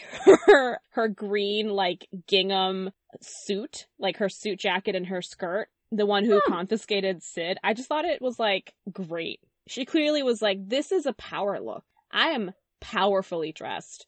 her 0.45 0.79
her 0.91 1.07
green 1.09 1.69
like 1.69 2.07
gingham 2.27 2.91
suit, 3.21 3.87
like 3.99 4.17
her 4.17 4.29
suit 4.29 4.59
jacket 4.59 4.95
and 4.95 5.07
her 5.07 5.21
skirt, 5.21 5.67
the 5.91 6.05
one 6.05 6.23
who 6.25 6.39
Hmm. 6.45 6.53
confiscated 6.53 7.23
Sid. 7.23 7.57
I 7.63 7.73
just 7.73 7.89
thought 7.89 8.05
it 8.05 8.21
was 8.21 8.39
like 8.39 8.73
great. 8.91 9.39
She 9.67 9.83
clearly 9.85 10.23
was 10.23 10.41
like 10.41 10.59
this 10.69 10.91
is 10.91 11.05
a 11.05 11.13
power 11.13 11.59
look. 11.59 11.83
I 12.11 12.29
am 12.29 12.53
powerfully 12.79 13.51
dressed. 13.51 14.05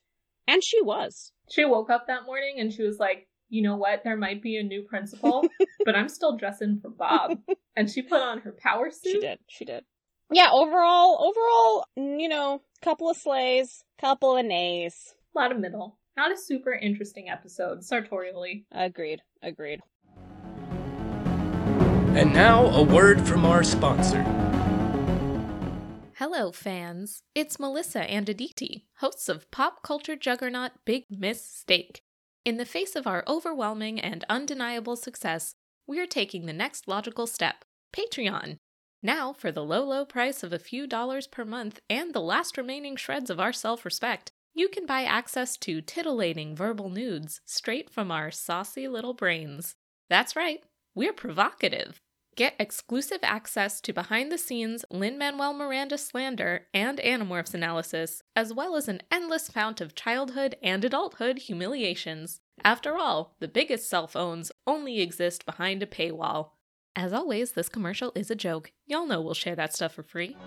And 0.47 0.61
she 0.63 0.81
was. 0.81 1.31
She 1.49 1.65
woke 1.65 1.89
up 1.89 2.05
that 2.07 2.25
morning 2.25 2.57
and 2.59 2.71
she 2.71 2.83
was 2.83 2.99
like, 2.99 3.27
you 3.49 3.63
know 3.63 3.77
what? 3.77 4.03
There 4.03 4.17
might 4.17 4.41
be 4.43 4.57
a 4.57 4.63
new 4.63 4.83
principal, 4.83 5.47
but 5.85 5.95
I'm 5.95 6.09
still 6.09 6.37
dressing 6.37 6.79
for 6.81 6.89
Bob. 6.91 7.39
And 7.77 7.91
she 7.91 8.03
put 8.03 8.21
on 8.21 8.39
her 8.39 8.53
power 8.57 8.89
suit. 8.89 9.11
She 9.11 9.19
did. 9.19 9.39
She 9.49 9.65
did. 9.65 9.83
Yeah, 10.31 10.49
overall, 10.51 11.23
overall, 11.23 11.85
you 11.95 12.27
know, 12.27 12.61
couple 12.81 13.11
of 13.11 13.17
slays, 13.17 13.83
couple 13.99 14.35
of 14.35 14.45
nays. 14.45 15.13
A 15.35 15.39
lot 15.39 15.51
of 15.51 15.59
middle. 15.59 15.99
Not 16.17 16.31
a 16.31 16.37
super 16.37 16.73
interesting 16.73 17.29
episode, 17.29 17.83
sartorially. 17.83 18.65
Agreed. 18.71 19.21
Agreed. 19.43 19.81
And 22.17 22.33
now, 22.33 22.65
a 22.67 22.81
word 22.81 23.27
from 23.27 23.45
our 23.45 23.63
sponsor. 23.63 24.23
Hello, 26.15 26.51
fans. 26.51 27.21
It's 27.35 27.59
Melissa 27.59 28.09
and 28.09 28.27
Aditi, 28.27 28.87
hosts 28.95 29.29
of 29.29 29.51
pop 29.51 29.83
culture 29.83 30.15
juggernaut 30.15 30.71
Big 30.85 31.03
Miss 31.09 31.45
Steak. 31.45 32.01
In 32.43 32.57
the 32.57 32.65
face 32.65 32.95
of 32.95 33.05
our 33.05 33.23
overwhelming 33.27 33.99
and 33.99 34.25
undeniable 34.27 34.95
success, 34.95 35.53
we're 35.85 36.07
taking 36.07 36.47
the 36.47 36.53
next 36.53 36.87
logical 36.87 37.27
step 37.27 37.63
Patreon. 37.95 38.57
Now, 39.05 39.33
for 39.33 39.51
the 39.51 39.63
low, 39.63 39.83
low 39.83 40.03
price 40.03 40.41
of 40.41 40.51
a 40.51 40.57
few 40.57 40.87
dollars 40.87 41.27
per 41.27 41.45
month 41.45 41.79
and 41.91 42.11
the 42.11 42.19
last 42.19 42.57
remaining 42.57 42.95
shreds 42.95 43.29
of 43.29 43.39
our 43.39 43.53
self 43.53 43.85
respect, 43.85 44.31
you 44.55 44.67
can 44.67 44.87
buy 44.87 45.03
access 45.03 45.57
to 45.57 45.79
titillating 45.79 46.55
verbal 46.55 46.89
nudes 46.89 47.39
straight 47.45 47.87
from 47.87 48.09
our 48.09 48.31
saucy 48.31 48.87
little 48.87 49.13
brains. 49.13 49.75
That's 50.09 50.35
right, 50.35 50.63
we're 50.95 51.13
provocative. 51.13 52.01
Get 52.35 52.55
exclusive 52.57 53.19
access 53.21 53.79
to 53.81 53.93
behind 53.93 54.31
the 54.31 54.39
scenes 54.39 54.83
Lin 54.89 55.19
Manuel 55.19 55.53
Miranda 55.53 55.99
slander 55.99 56.65
and 56.73 56.97
Animorphs 56.97 57.53
analysis, 57.53 58.23
as 58.35 58.55
well 58.55 58.75
as 58.75 58.87
an 58.87 59.03
endless 59.11 59.49
fount 59.49 59.81
of 59.81 59.93
childhood 59.93 60.55
and 60.63 60.83
adulthood 60.83 61.37
humiliations. 61.37 62.41
After 62.63 62.97
all, 62.97 63.35
the 63.39 63.47
biggest 63.47 63.87
cell 63.87 64.07
phones 64.07 64.51
only 64.65 64.99
exist 64.99 65.45
behind 65.45 65.83
a 65.83 65.85
paywall. 65.85 66.53
As 66.97 67.11
always, 67.11 67.51
this 67.51 67.67
commercial 67.67 68.13
is 68.15 68.31
a 68.31 68.35
joke. 68.35 68.71
Y'all 68.85 69.05
know 69.05 69.21
we'll 69.21 69.33
share 69.33 69.55
that 69.57 69.73
stuff 69.73 69.93
for 69.93 70.03
free. 70.03 70.37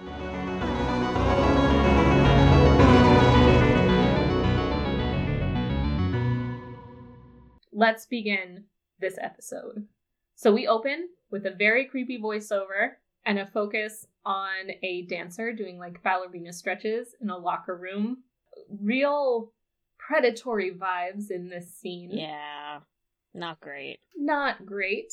Let's 7.71 8.07
begin 8.07 8.65
this 8.99 9.19
episode. 9.21 9.87
So 10.37 10.51
we 10.51 10.67
open 10.67 11.11
with 11.31 11.45
a 11.45 11.51
very 11.51 11.85
creepy 11.85 12.19
voiceover 12.19 12.93
and 13.27 13.39
a 13.39 13.45
focus 13.45 14.07
on 14.25 14.71
a 14.83 15.03
dancer 15.03 15.53
doing 15.53 15.79
like 15.79 16.03
ballerina 16.03 16.55
stretches 16.55 17.09
in 17.21 17.29
a 17.29 17.37
locker 17.37 17.77
room. 17.77 18.23
Real 18.81 19.53
predatory 19.99 20.73
vibes 20.73 21.31
in 21.31 21.51
this 21.51 21.75
scene. 21.75 22.11
Yeah. 22.11 22.81
Not 23.35 23.61
great. 23.61 23.99
Not 24.17 24.65
great. 24.65 25.13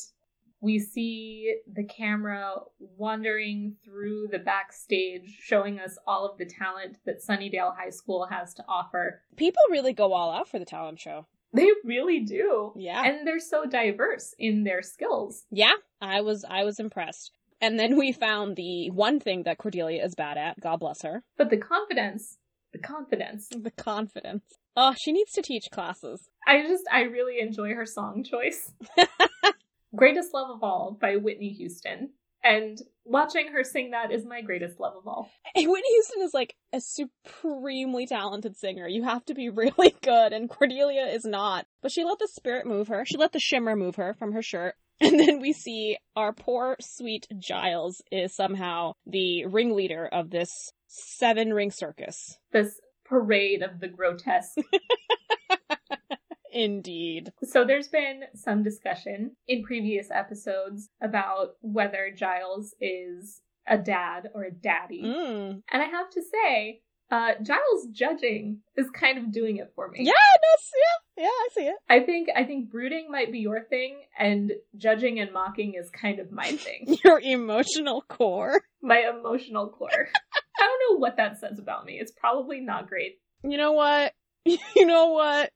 We 0.60 0.78
see 0.78 1.56
the 1.70 1.84
camera 1.84 2.54
wandering 2.78 3.76
through 3.84 4.28
the 4.32 4.38
backstage, 4.38 5.38
showing 5.40 5.78
us 5.78 5.98
all 6.06 6.28
of 6.28 6.38
the 6.38 6.46
talent 6.46 6.98
that 7.04 7.22
Sunnydale 7.22 7.76
High 7.76 7.90
School 7.90 8.26
has 8.30 8.54
to 8.54 8.64
offer. 8.68 9.22
People 9.36 9.62
really 9.70 9.92
go 9.92 10.12
all 10.12 10.30
out 10.30 10.48
for 10.48 10.58
the 10.58 10.64
talent 10.64 10.98
show. 11.00 11.26
They 11.52 11.68
really 11.84 12.20
do. 12.20 12.72
Yeah. 12.76 13.02
And 13.04 13.26
they're 13.26 13.38
so 13.38 13.64
diverse 13.66 14.34
in 14.38 14.64
their 14.64 14.82
skills. 14.82 15.44
yeah, 15.50 15.74
I 16.00 16.20
was 16.20 16.44
I 16.48 16.64
was 16.64 16.78
impressed. 16.80 17.32
And 17.60 17.78
then 17.78 17.96
we 17.96 18.12
found 18.12 18.56
the 18.56 18.90
one 18.90 19.18
thing 19.20 19.44
that 19.44 19.56
Cordelia 19.58 20.04
is 20.04 20.14
bad 20.14 20.36
at. 20.36 20.60
God 20.60 20.80
bless 20.80 21.02
her. 21.02 21.22
But 21.38 21.48
the 21.48 21.56
confidence, 21.56 22.36
the 22.72 22.78
confidence. 22.78 23.48
The 23.50 23.70
confidence. 23.70 24.44
Oh, 24.76 24.94
she 24.98 25.12
needs 25.12 25.32
to 25.32 25.40
teach 25.40 25.70
classes. 25.70 26.28
I 26.46 26.60
just, 26.60 26.84
I 26.92 27.02
really 27.02 27.40
enjoy 27.40 27.72
her 27.72 27.86
song 27.86 28.22
choice. 28.22 28.72
Greatest 29.96 30.34
Love 30.34 30.50
of 30.50 30.62
All 30.62 30.96
by 31.00 31.16
Whitney 31.16 31.50
Houston. 31.50 32.10
And 32.44 32.78
watching 33.04 33.48
her 33.48 33.64
sing 33.64 33.90
that 33.90 34.12
is 34.12 34.24
my 34.24 34.40
greatest 34.40 34.78
love 34.78 34.94
of 34.96 35.08
all. 35.08 35.28
And 35.56 35.68
Whitney 35.68 35.90
Houston 35.90 36.22
is 36.22 36.32
like 36.32 36.54
a 36.72 36.80
supremely 36.80 38.06
talented 38.06 38.56
singer. 38.56 38.86
You 38.86 39.02
have 39.02 39.24
to 39.24 39.34
be 39.34 39.48
really 39.50 39.96
good, 40.02 40.32
and 40.32 40.48
Cordelia 40.48 41.06
is 41.06 41.24
not. 41.24 41.66
But 41.82 41.90
she 41.90 42.04
let 42.04 42.18
the 42.18 42.28
spirit 42.28 42.66
move 42.66 42.88
her. 42.88 43.04
She 43.04 43.16
let 43.16 43.32
the 43.32 43.40
shimmer 43.40 43.74
move 43.74 43.96
her 43.96 44.14
from 44.14 44.32
her 44.32 44.42
shirt. 44.42 44.74
And 44.98 45.20
then 45.20 45.40
we 45.40 45.52
see 45.52 45.98
our 46.16 46.32
poor, 46.32 46.76
sweet 46.80 47.26
Giles 47.38 48.00
is 48.10 48.34
somehow 48.34 48.94
the 49.06 49.44
ringleader 49.44 50.06
of 50.06 50.30
this 50.30 50.72
seven 50.86 51.52
ring 51.52 51.70
circus. 51.70 52.38
This 52.50 52.80
parade 53.04 53.62
of 53.62 53.78
the 53.78 53.88
grotesque. 53.88 54.56
Indeed. 56.52 57.32
so 57.42 57.64
there's 57.64 57.88
been 57.88 58.22
some 58.34 58.62
discussion 58.62 59.36
in 59.48 59.62
previous 59.62 60.10
episodes 60.10 60.88
about 61.02 61.56
whether 61.60 62.10
Giles 62.14 62.74
is 62.80 63.40
a 63.66 63.78
dad 63.78 64.28
or 64.34 64.44
a 64.44 64.52
daddy. 64.52 65.02
Mm. 65.02 65.62
And 65.72 65.82
I 65.82 65.86
have 65.86 66.08
to 66.10 66.22
say, 66.22 66.80
uh, 67.10 67.32
Giles 67.42 67.86
judging 67.92 68.60
is 68.76 68.88
kind 68.90 69.18
of 69.18 69.32
doing 69.32 69.58
it 69.58 69.72
for 69.74 69.88
me. 69.88 69.98
Yeah, 70.00 70.12
that's 70.12 70.70
yeah, 71.16 71.24
yeah, 71.24 71.28
I 71.28 71.48
see 71.52 71.66
it. 71.68 71.76
I 71.88 72.00
think 72.00 72.28
I 72.34 72.44
think 72.44 72.70
brooding 72.70 73.08
might 73.10 73.30
be 73.30 73.38
your 73.38 73.62
thing, 73.64 74.00
and 74.18 74.52
judging 74.76 75.20
and 75.20 75.32
mocking 75.32 75.74
is 75.74 75.88
kind 75.90 76.18
of 76.18 76.32
my 76.32 76.50
thing. 76.50 76.98
Your 77.04 77.20
emotional 77.20 78.02
core. 78.08 78.60
my 78.82 79.08
emotional 79.08 79.68
core. 79.68 79.88
I 80.58 80.64
don't 80.64 80.94
know 80.94 80.98
what 80.98 81.16
that 81.18 81.38
says 81.38 81.58
about 81.58 81.84
me. 81.84 81.98
It's 82.00 82.12
probably 82.12 82.60
not 82.60 82.88
great. 82.88 83.18
You 83.42 83.56
know 83.56 83.72
what? 83.72 84.12
You 84.76 84.86
know 84.86 85.08
what? 85.08 85.50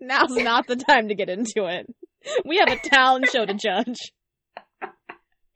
Now's 0.00 0.36
not 0.36 0.66
the 0.66 0.76
time 0.76 1.08
to 1.08 1.14
get 1.14 1.28
into 1.28 1.66
it. 1.66 1.86
We 2.44 2.58
have 2.58 2.68
a 2.68 2.76
talent 2.76 3.28
show 3.30 3.46
to 3.46 3.54
judge. 3.54 4.12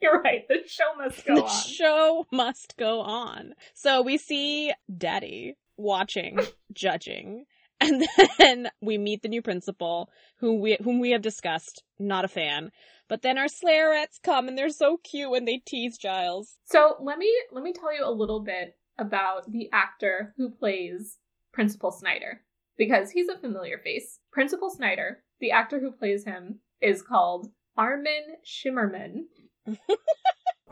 You're 0.01 0.21
right. 0.21 0.47
The 0.49 0.57
show 0.67 0.97
must 0.99 1.25
go 1.25 1.35
the 1.37 1.43
on. 1.45 1.49
show 1.49 2.27
must 2.33 2.75
go 2.77 3.01
on. 3.01 3.55
So 3.75 4.03
we 4.03 4.19
see 4.19 4.73
Daddy 4.97 5.57
watching, 5.77 6.39
judging, 6.73 7.45
and 7.81 8.05
then 8.39 8.69
we 8.81 8.99
meet 8.99 9.23
the 9.23 9.29
new 9.29 9.43
principal, 9.43 10.09
whom 10.39 10.61
we 10.61 10.77
whom 10.83 10.99
we 10.99 11.11
have 11.11 11.23
discussed. 11.23 11.85
Not 12.01 12.25
a 12.25 12.29
fan. 12.29 12.71
But 13.09 13.23
then 13.23 13.39
our 13.39 13.47
Slayerettes 13.47 14.21
come 14.25 14.49
and 14.49 14.57
they're 14.57 14.71
so 14.71 14.97
cute 14.97 15.33
and 15.37 15.47
they 15.47 15.61
tease 15.67 15.99
Giles. 15.99 16.57
So 16.65 16.97
let 17.01 17.19
me 17.19 17.31
let 17.53 17.63
me 17.63 17.73
tell 17.73 17.95
you 17.95 18.05
a 18.05 18.11
little 18.11 18.41
bit 18.41 18.77
about 18.99 19.51
the 19.51 19.69
actor 19.73 20.35
who 20.37 20.51
plays 20.51 21.19
Principal 21.53 21.93
Snyder 21.93 22.41
because 22.77 23.11
he's 23.11 23.29
a 23.29 23.39
familiar 23.39 23.79
face. 23.79 24.19
Principal 24.33 24.71
Snyder, 24.71 25.23
the 25.41 25.51
actor 25.51 25.81
who 25.81 25.93
plays 25.93 26.25
him, 26.25 26.61
is 26.81 27.03
called 27.03 27.49
Armin 27.77 28.37
Shimerman. 28.45 29.25
Why 29.67 29.75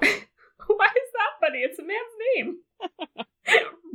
is 0.03 1.11
that 1.15 1.41
funny? 1.41 1.59
It's 1.59 1.79
a 1.79 1.83
man's 1.83 2.17
name. 2.37 2.59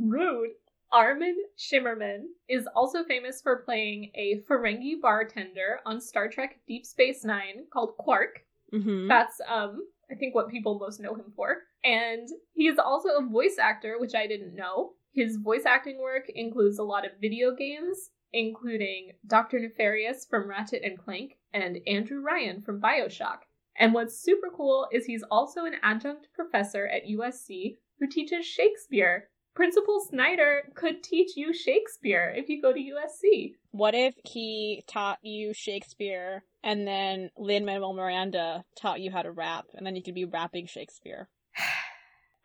Rude. 0.00 0.50
Armin 0.92 1.36
Shimerman 1.58 2.22
is 2.48 2.68
also 2.74 3.04
famous 3.04 3.42
for 3.42 3.62
playing 3.64 4.12
a 4.14 4.40
Ferengi 4.48 5.00
bartender 5.00 5.80
on 5.84 6.00
Star 6.00 6.28
Trek 6.28 6.60
Deep 6.68 6.86
Space 6.86 7.24
Nine 7.24 7.66
called 7.72 7.96
Quark. 7.98 8.40
Mm-hmm. 8.72 9.08
That's 9.08 9.40
um 9.48 9.80
I 10.10 10.14
think 10.14 10.34
what 10.34 10.48
people 10.48 10.78
most 10.78 11.00
know 11.00 11.14
him 11.14 11.32
for. 11.34 11.58
And 11.84 12.28
he 12.54 12.68
is 12.68 12.78
also 12.78 13.08
a 13.10 13.26
voice 13.26 13.56
actor, 13.60 13.96
which 13.98 14.14
I 14.14 14.26
didn't 14.26 14.54
know. 14.54 14.92
His 15.16 15.38
voice 15.38 15.64
acting 15.64 15.98
work 15.98 16.28
includes 16.28 16.78
a 16.78 16.84
lot 16.84 17.06
of 17.06 17.18
video 17.18 17.54
games, 17.54 18.10
including 18.34 19.12
Dr. 19.26 19.58
Nefarious 19.58 20.26
from 20.28 20.46
Ratchet 20.46 20.82
and 20.84 20.98
Clank 20.98 21.38
and 21.54 21.78
Andrew 21.86 22.20
Ryan 22.20 22.60
from 22.60 22.82
BioShock. 22.82 23.38
And 23.78 23.94
what's 23.94 24.20
super 24.20 24.50
cool 24.54 24.86
is 24.92 25.06
he's 25.06 25.24
also 25.30 25.64
an 25.64 25.76
adjunct 25.82 26.28
professor 26.34 26.86
at 26.86 27.06
USC 27.06 27.78
who 27.98 28.06
teaches 28.06 28.44
Shakespeare. 28.44 29.30
Principal 29.54 30.00
Snyder 30.06 30.70
could 30.74 31.02
teach 31.02 31.34
you 31.34 31.54
Shakespeare 31.54 32.34
if 32.36 32.50
you 32.50 32.60
go 32.60 32.74
to 32.74 32.78
USC. 32.78 33.54
What 33.70 33.94
if 33.94 34.14
he 34.22 34.84
taught 34.86 35.20
you 35.22 35.54
Shakespeare 35.54 36.44
and 36.62 36.86
then 36.86 37.30
Lin 37.38 37.64
Manuel 37.64 37.94
Miranda 37.94 38.66
taught 38.78 39.00
you 39.00 39.10
how 39.10 39.22
to 39.22 39.32
rap 39.32 39.64
and 39.72 39.86
then 39.86 39.96
you 39.96 40.02
could 40.02 40.14
be 40.14 40.26
rapping 40.26 40.66
Shakespeare? 40.66 41.30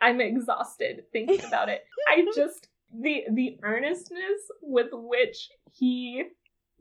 I'm 0.01 0.19
exhausted 0.19 1.03
thinking 1.13 1.45
about 1.45 1.69
it. 1.69 1.83
I 2.07 2.25
just 2.35 2.67
the 2.93 3.23
the 3.31 3.57
earnestness 3.63 4.41
with 4.61 4.87
which 4.91 5.49
he 5.71 6.23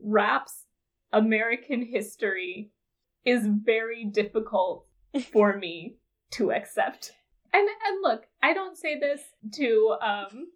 raps 0.01 0.65
American 1.13 1.85
history 1.85 2.71
is 3.23 3.45
very 3.47 4.05
difficult 4.05 4.85
for 5.31 5.55
me 5.57 5.97
to 6.31 6.51
accept. 6.51 7.13
And 7.53 7.67
and 7.67 8.01
look, 8.01 8.23
I 8.41 8.53
don't 8.53 8.77
say 8.77 8.99
this 8.99 9.21
to 9.55 9.95
um 10.01 10.47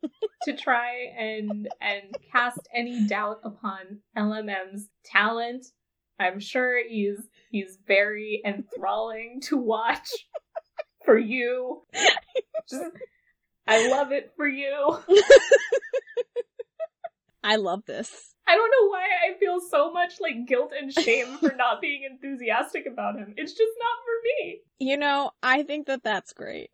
to 0.43 0.56
try 0.56 1.13
and 1.17 1.67
and 1.82 2.15
cast 2.32 2.67
any 2.73 3.06
doubt 3.06 3.41
upon 3.43 3.99
LMM's 4.17 4.89
talent. 5.04 5.67
I'm 6.19 6.39
sure 6.39 6.82
he's 6.88 7.19
he's 7.51 7.78
very 7.86 8.41
enthralling 8.45 9.41
to 9.43 9.58
watch 9.58 10.10
for 11.05 11.17
you. 11.17 11.83
Just, 12.69 12.83
I 13.67 13.89
love 13.89 14.11
it 14.11 14.33
for 14.35 14.47
you. 14.47 14.97
I 17.43 17.57
love 17.57 17.85
this. 17.85 18.33
I 18.47 18.55
don't 18.55 18.71
know 18.71 18.89
why 18.89 19.05
I 19.05 19.37
feel 19.39 19.59
so 19.59 19.91
much 19.91 20.13
like 20.19 20.47
guilt 20.47 20.71
and 20.79 20.91
shame 20.91 21.37
for 21.37 21.53
not 21.57 21.79
being 21.79 22.03
enthusiastic 22.09 22.85
about 22.91 23.17
him. 23.17 23.33
It's 23.37 23.53
just 23.53 23.71
not 23.79 23.97
for 24.03 24.17
me. 24.25 24.61
You 24.79 24.97
know, 24.97 25.31
I 25.41 25.63
think 25.63 25.87
that 25.87 26.03
that's 26.03 26.33
great. 26.33 26.69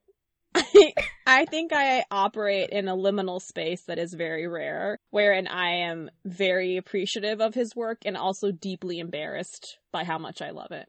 I, 0.56 0.94
I 1.26 1.46
think 1.46 1.72
I 1.74 2.06
operate 2.10 2.70
in 2.70 2.88
a 2.88 2.96
liminal 2.96 3.42
space 3.42 3.84
that 3.84 4.00
is 4.00 4.14
very 4.14 4.48
rare, 4.48 4.98
wherein 5.10 5.48
I 5.48 5.88
am 5.88 6.10
very 6.26 6.78
appreciative 6.78 7.42
of 7.42 7.54
his 7.54 7.76
work 7.76 8.00
and 8.06 8.18
also 8.18 8.52
deeply 8.52 9.00
embarrassed 9.00 9.78
by 9.92 10.04
how 10.04 10.18
much 10.18 10.42
I 10.42 10.52
love 10.52 10.72
it. 10.72 10.88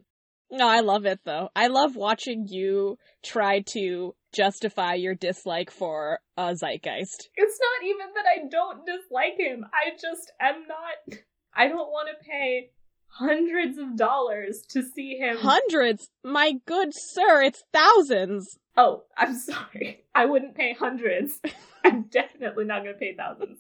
No, 0.54 0.68
I 0.68 0.80
love 0.80 1.06
it 1.06 1.20
though. 1.24 1.48
I 1.56 1.68
love 1.68 1.96
watching 1.96 2.46
you 2.46 2.98
try 3.24 3.60
to 3.72 4.14
justify 4.34 4.94
your 4.94 5.14
dislike 5.14 5.70
for 5.70 6.20
a 6.36 6.54
zeitgeist. 6.54 7.30
It's 7.34 7.58
not 7.58 7.88
even 7.88 8.06
that 8.14 8.24
I 8.26 8.48
don't 8.50 8.84
dislike 8.84 9.38
him. 9.38 9.64
I 9.72 9.92
just 9.92 10.30
am 10.38 10.66
not. 10.68 11.18
I 11.54 11.68
don't 11.68 11.88
want 11.90 12.08
to 12.10 12.28
pay 12.28 12.70
hundreds 13.06 13.78
of 13.78 13.96
dollars 13.96 14.62
to 14.70 14.82
see 14.82 15.16
him. 15.16 15.38
Hundreds? 15.38 16.10
My 16.22 16.52
good 16.66 16.90
sir, 16.92 17.42
it's 17.42 17.62
thousands. 17.72 18.58
oh, 18.76 19.04
I'm 19.16 19.34
sorry. 19.38 20.04
I 20.14 20.26
wouldn't 20.26 20.54
pay 20.54 20.74
hundreds. 20.74 21.40
I'm 21.84 22.02
definitely 22.10 22.66
not 22.66 22.82
going 22.82 22.94
to 22.94 22.98
pay 22.98 23.14
thousands. 23.16 23.58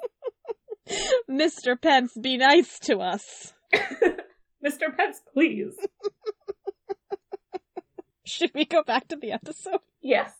Mr. 1.30 1.80
Pence, 1.80 2.12
be 2.20 2.36
nice 2.36 2.78
to 2.80 2.98
us. 2.98 3.54
Mr. 4.64 4.94
Pence, 4.96 5.20
please. 5.32 5.74
Should 8.24 8.52
we 8.54 8.64
go 8.64 8.82
back 8.82 9.08
to 9.08 9.16
the 9.16 9.32
episode? 9.32 9.80
Yes. 10.00 10.32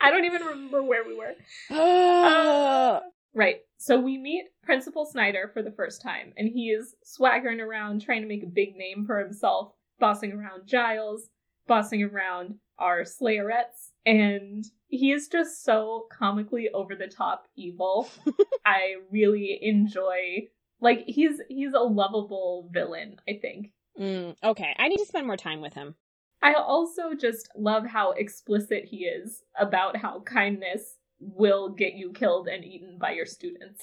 I 0.00 0.10
don't 0.10 0.24
even 0.24 0.42
remember 0.42 0.82
where 0.82 1.04
we 1.04 1.14
were. 1.16 1.34
Uh, 1.70 3.00
Right. 3.34 3.60
So 3.78 3.98
we 3.98 4.18
meet 4.18 4.44
Principal 4.62 5.06
Snyder 5.06 5.50
for 5.52 5.62
the 5.62 5.70
first 5.70 6.02
time, 6.02 6.32
and 6.36 6.48
he 6.48 6.68
is 6.70 6.94
swaggering 7.02 7.60
around 7.60 8.02
trying 8.02 8.22
to 8.22 8.28
make 8.28 8.42
a 8.42 8.46
big 8.46 8.76
name 8.76 9.06
for 9.06 9.18
himself, 9.18 9.72
bossing 9.98 10.32
around 10.32 10.66
Giles, 10.66 11.28
bossing 11.66 12.02
around 12.02 12.56
our 12.78 13.02
Slayerettes, 13.02 13.90
and 14.04 14.64
he 14.88 15.12
is 15.12 15.28
just 15.28 15.64
so 15.64 16.06
comically 16.12 16.68
over 16.74 16.94
the 16.94 17.06
top 17.06 17.46
evil. 17.56 18.08
I 18.66 18.96
really 19.10 19.58
enjoy 19.62 20.48
like 20.80 21.04
he's 21.06 21.40
he's 21.48 21.72
a 21.72 21.80
lovable 21.80 22.68
villain, 22.72 23.16
I 23.28 23.38
think. 23.40 23.70
mm, 23.98 24.36
okay, 24.44 24.74
I 24.78 24.88
need 24.88 24.98
to 24.98 25.06
spend 25.06 25.26
more 25.26 25.36
time 25.36 25.60
with 25.60 25.74
him. 25.74 25.94
I 26.42 26.54
also 26.54 27.14
just 27.18 27.48
love 27.56 27.86
how 27.86 28.12
explicit 28.12 28.84
he 28.86 29.04
is 29.04 29.42
about 29.58 29.96
how 29.96 30.20
kindness 30.20 30.96
will 31.20 31.68
get 31.68 31.94
you 31.94 32.12
killed 32.12 32.48
and 32.48 32.64
eaten 32.64 32.98
by 32.98 33.12
your 33.12 33.26
students. 33.26 33.80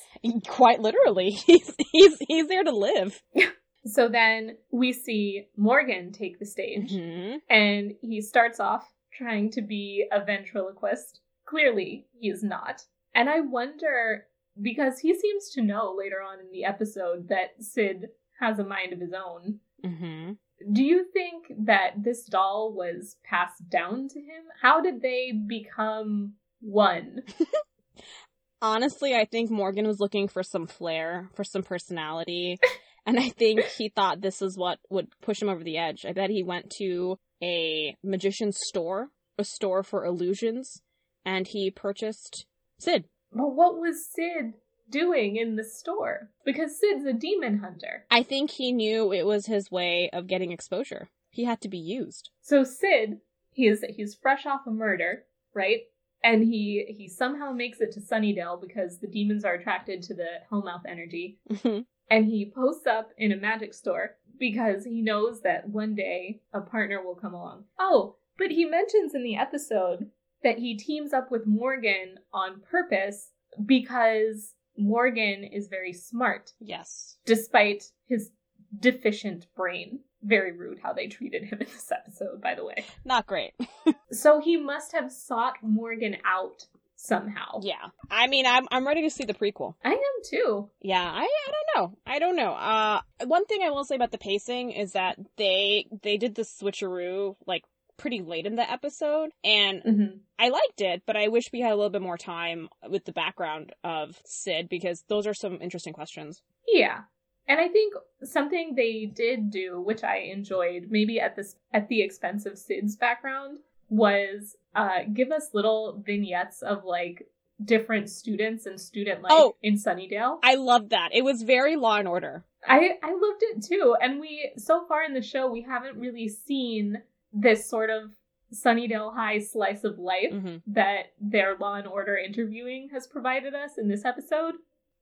Quite 0.48 0.82
literally, 0.82 1.30
he's 1.48 1.74
he's 1.92 2.18
he's 2.28 2.48
there 2.48 2.64
to 2.64 2.72
live. 2.76 3.22
So 3.86 4.10
then 4.10 4.58
we 4.74 4.92
see 4.92 5.48
Morgan 5.56 6.12
take 6.12 6.38
the 6.38 6.46
stage, 6.46 6.92
Mhm. 6.92 7.38
and 7.50 7.94
he 8.02 8.20
starts 8.22 8.60
off 8.60 8.86
trying 9.14 9.50
to 9.52 9.62
be 9.62 10.06
a 10.12 10.24
ventriloquist. 10.24 11.22
Clearly, 11.46 12.06
he 12.20 12.30
is 12.30 12.44
not. 12.44 12.82
And 13.16 13.30
I 13.30 13.40
wonder, 13.40 14.26
because 14.62 15.00
he 15.00 15.18
seems 15.18 15.50
to 15.52 15.62
know 15.62 15.96
later 15.98 16.18
on 16.22 16.42
in 16.42 16.52
the 16.52 16.66
episode 16.66 17.30
that 17.30 17.52
Sid 17.64 18.10
has 18.42 18.60
a 18.60 18.66
mind 18.66 18.92
of 18.92 19.00
his 19.00 19.14
own. 19.14 19.62
Mhm. 19.84 20.38
Do 20.72 20.84
you 20.84 21.06
think 21.14 21.46
that 21.66 22.04
this 22.04 22.26
doll 22.26 22.74
was 22.74 23.16
passed 23.24 23.70
down 23.70 24.08
to 24.10 24.20
him? 24.20 24.44
How 24.62 24.82
did 24.82 25.02
they 25.02 25.32
become 25.32 26.34
one? 26.62 27.22
Honestly, 28.62 29.16
I 29.16 29.26
think 29.26 29.50
Morgan 29.50 29.88
was 29.88 30.00
looking 30.00 30.28
for 30.28 30.44
some 30.44 30.68
flair, 30.68 31.30
for 31.34 31.44
some 31.44 31.64
personality, 31.64 32.58
and 33.06 33.20
I 33.20 33.30
think 33.30 33.64
he 33.64 33.90
thought 33.90 34.22
this 34.22 34.42
is 34.42 34.58
what 34.58 34.80
would 34.90 35.08
push 35.22 35.42
him 35.42 35.50
over 35.50 35.64
the 35.64 35.78
edge. 35.78 36.06
I 36.06 36.12
bet 36.12 36.30
he 36.30 36.44
went 36.44 36.70
to 36.78 37.18
a 37.42 37.96
magician's 38.04 38.60
store, 38.62 39.10
a 39.38 39.46
store 39.46 39.82
for 39.84 40.06
illusions, 40.06 40.82
and 41.26 41.48
he 41.48 41.72
purchased 41.72 42.46
Sid. 42.80 43.06
But 43.32 43.56
what 43.56 43.76
was 43.76 44.06
Sid 44.14 44.54
doing 44.90 45.36
in 45.36 45.56
the 45.56 45.64
store? 45.64 46.30
Because 46.46 46.80
Sid's 46.80 47.06
a 47.06 47.14
demon 47.14 47.60
hunter. 47.60 48.06
I 48.10 48.24
think 48.24 48.52
he 48.52 48.72
knew 48.72 49.12
it 49.14 49.26
was 49.26 49.46
his 49.46 49.72
way 49.72 50.10
of 50.12 50.28
getting 50.28 50.52
exposure. 50.52 51.10
He 51.32 51.46
had 51.46 51.62
to 51.62 51.70
be 51.70 51.78
used. 51.78 52.30
So 52.42 52.64
Sid, 52.64 53.20
he's 53.52 53.84
he's 53.96 54.16
fresh 54.16 54.46
off 54.46 54.62
a 54.68 54.72
murder, 54.72 55.24
right? 55.54 55.82
And 56.24 56.44
he 56.44 56.86
he 56.90 57.08
somehow 57.08 57.52
makes 57.52 57.80
it 57.82 57.92
to 57.94 58.02
Sunnydale 58.02 58.60
because 58.60 59.00
the 59.00 59.08
demons 59.08 59.46
are 59.46 59.54
attracted 59.54 60.02
to 60.04 60.14
the 60.14 60.40
Hellmouth 60.52 60.86
energy. 60.88 61.40
Mhm. 61.50 61.86
And 62.12 62.26
he 62.26 62.52
posts 62.54 62.88
up 62.88 63.12
in 63.18 63.32
a 63.32 63.38
magic 63.38 63.74
store 63.74 64.18
because 64.40 64.86
he 64.86 65.02
knows 65.02 65.42
that 65.42 65.70
one 65.70 65.94
day 65.96 66.42
a 66.54 66.62
partner 66.62 67.04
will 67.04 67.16
come 67.16 67.34
along. 67.36 67.66
Oh, 67.78 68.16
but 68.38 68.52
he 68.52 68.66
mentions 68.66 69.14
in 69.14 69.22
the 69.24 69.36
episode 69.36 70.10
that 70.42 70.58
he 70.58 70.76
teams 70.76 71.14
up 71.14 71.30
with 71.30 71.46
Morgan 71.46 72.16
on 72.34 72.62
purpose 72.62 73.34
because 73.66 74.56
Morgan 74.80 75.44
is 75.44 75.68
very 75.68 75.94
smart 75.94 76.54
yes. 76.60 77.18
despite 77.26 77.92
his 78.08 78.32
deficient 78.80 79.48
brain. 79.56 80.00
Very 80.22 80.52
rude 80.52 80.80
how 80.84 80.94
they 80.94 81.08
treated 81.08 81.44
him 81.46 81.60
in 81.62 81.68
this 81.68 81.92
episode, 81.92 82.42
by 82.42 82.56
the 82.56 82.66
way. 82.66 82.86
Not 83.06 83.28
great. 83.28 83.54
So 84.12 84.42
he 84.42 84.58
must 84.58 84.92
have 84.94 85.12
sought 85.12 85.58
Morgan 85.62 86.18
out 86.26 86.66
somehow. 86.96 87.60
Yeah. 87.62 87.90
I 88.10 88.26
mean, 88.28 88.46
I'm 88.48 88.68
I'm 88.72 88.86
ready 88.88 89.04
to 89.04 89.10
see 89.10 89.24
the 89.24 89.36
prequel. 89.36 89.76
I 89.84 89.92
am 89.92 90.00
too. 90.26 90.70
Yeah, 90.82 91.04
I 91.04 91.22
I 91.22 91.52
don't 91.52 91.76
know. 91.76 91.98
I 92.06 92.20
don't 92.20 92.36
know. 92.36 92.54
Uh 92.54 93.02
one 93.26 93.46
thing 93.46 93.62
I 93.64 93.70
will 93.70 93.86
say 93.86 93.96
about 93.96 94.12
the 94.12 94.18
pacing 94.18 94.72
is 94.72 94.94
that 94.94 95.18
they 95.38 95.88
they 96.04 96.18
did 96.18 96.36
the 96.36 96.42
switcheroo 96.42 97.36
like 97.46 97.64
pretty 98.00 98.22
late 98.22 98.46
in 98.48 98.56
the 98.56 98.70
episode 98.72 99.30
and 99.44 99.82
hmm 99.84 100.06
I 100.42 100.50
liked 100.50 100.80
it, 100.80 101.04
but 101.06 101.18
I 101.18 101.28
wish 101.28 101.52
we 101.52 101.60
had 101.60 101.74
a 101.74 101.76
little 101.76 101.90
bit 101.90 102.02
more 102.02 102.18
time 102.18 102.70
with 102.90 103.04
the 103.06 103.12
background 103.12 103.74
of 103.84 104.18
Sid 104.26 104.70
because 104.70 105.04
those 105.10 105.28
are 105.28 105.34
some 105.34 105.60
interesting 105.62 105.92
questions. 105.94 106.42
Yeah. 106.66 107.02
And 107.46 107.60
I 107.60 107.68
think 107.68 107.94
something 108.24 108.74
they 108.76 109.06
did 109.06 109.52
do, 109.52 109.82
which 109.82 110.02
I 110.04 110.18
enjoyed, 110.34 110.88
maybe 110.90 111.20
at 111.20 111.36
this 111.36 111.56
at 111.74 111.90
the 111.90 112.02
expense 112.02 112.46
of 112.46 112.58
Sid's 112.58 112.96
background, 112.96 113.60
was 113.90 114.56
uh 114.76 115.00
give 115.14 115.32
us 115.32 115.50
little 115.54 116.02
vignettes 116.06 116.62
of 116.62 116.86
like 116.86 117.28
different 117.66 118.10
students 118.10 118.66
and 118.66 118.80
student 118.80 119.22
life 119.22 119.32
Oh. 119.36 119.56
in 119.62 119.76
Sunnydale. 119.76 120.40
I 120.44 120.56
loved 120.56 120.92
that. 120.92 121.10
It 121.14 121.24
was 121.26 121.42
very 121.42 121.76
Law 121.76 121.98
and 121.98 122.08
Order. 122.08 122.46
I 122.66 122.92
I 123.04 123.12
loved 123.12 123.42
it 123.42 123.64
too. 123.64 123.96
And 124.02 124.22
we 124.22 124.52
so 124.58 124.86
far 124.88 125.04
in 125.04 125.14
the 125.14 125.22
show 125.22 125.52
we 125.52 125.64
haven't 125.64 125.98
really 125.98 126.30
seen 126.30 127.02
this 127.34 127.70
sort 127.70 127.90
of 127.90 128.12
Sunnydale 128.54 129.14
High 129.14 129.40
slice 129.40 129.84
of 129.84 130.00
life 130.00 130.32
hmm 130.32 130.58
that 130.68 131.14
their 131.20 131.56
Law 131.58 131.76
and 131.76 131.88
Order 131.88 132.18
interviewing 132.18 132.90
has 132.92 133.08
provided 133.08 133.54
us 133.54 133.78
in 133.78 133.88
this 133.88 134.06
episode. 134.06 134.56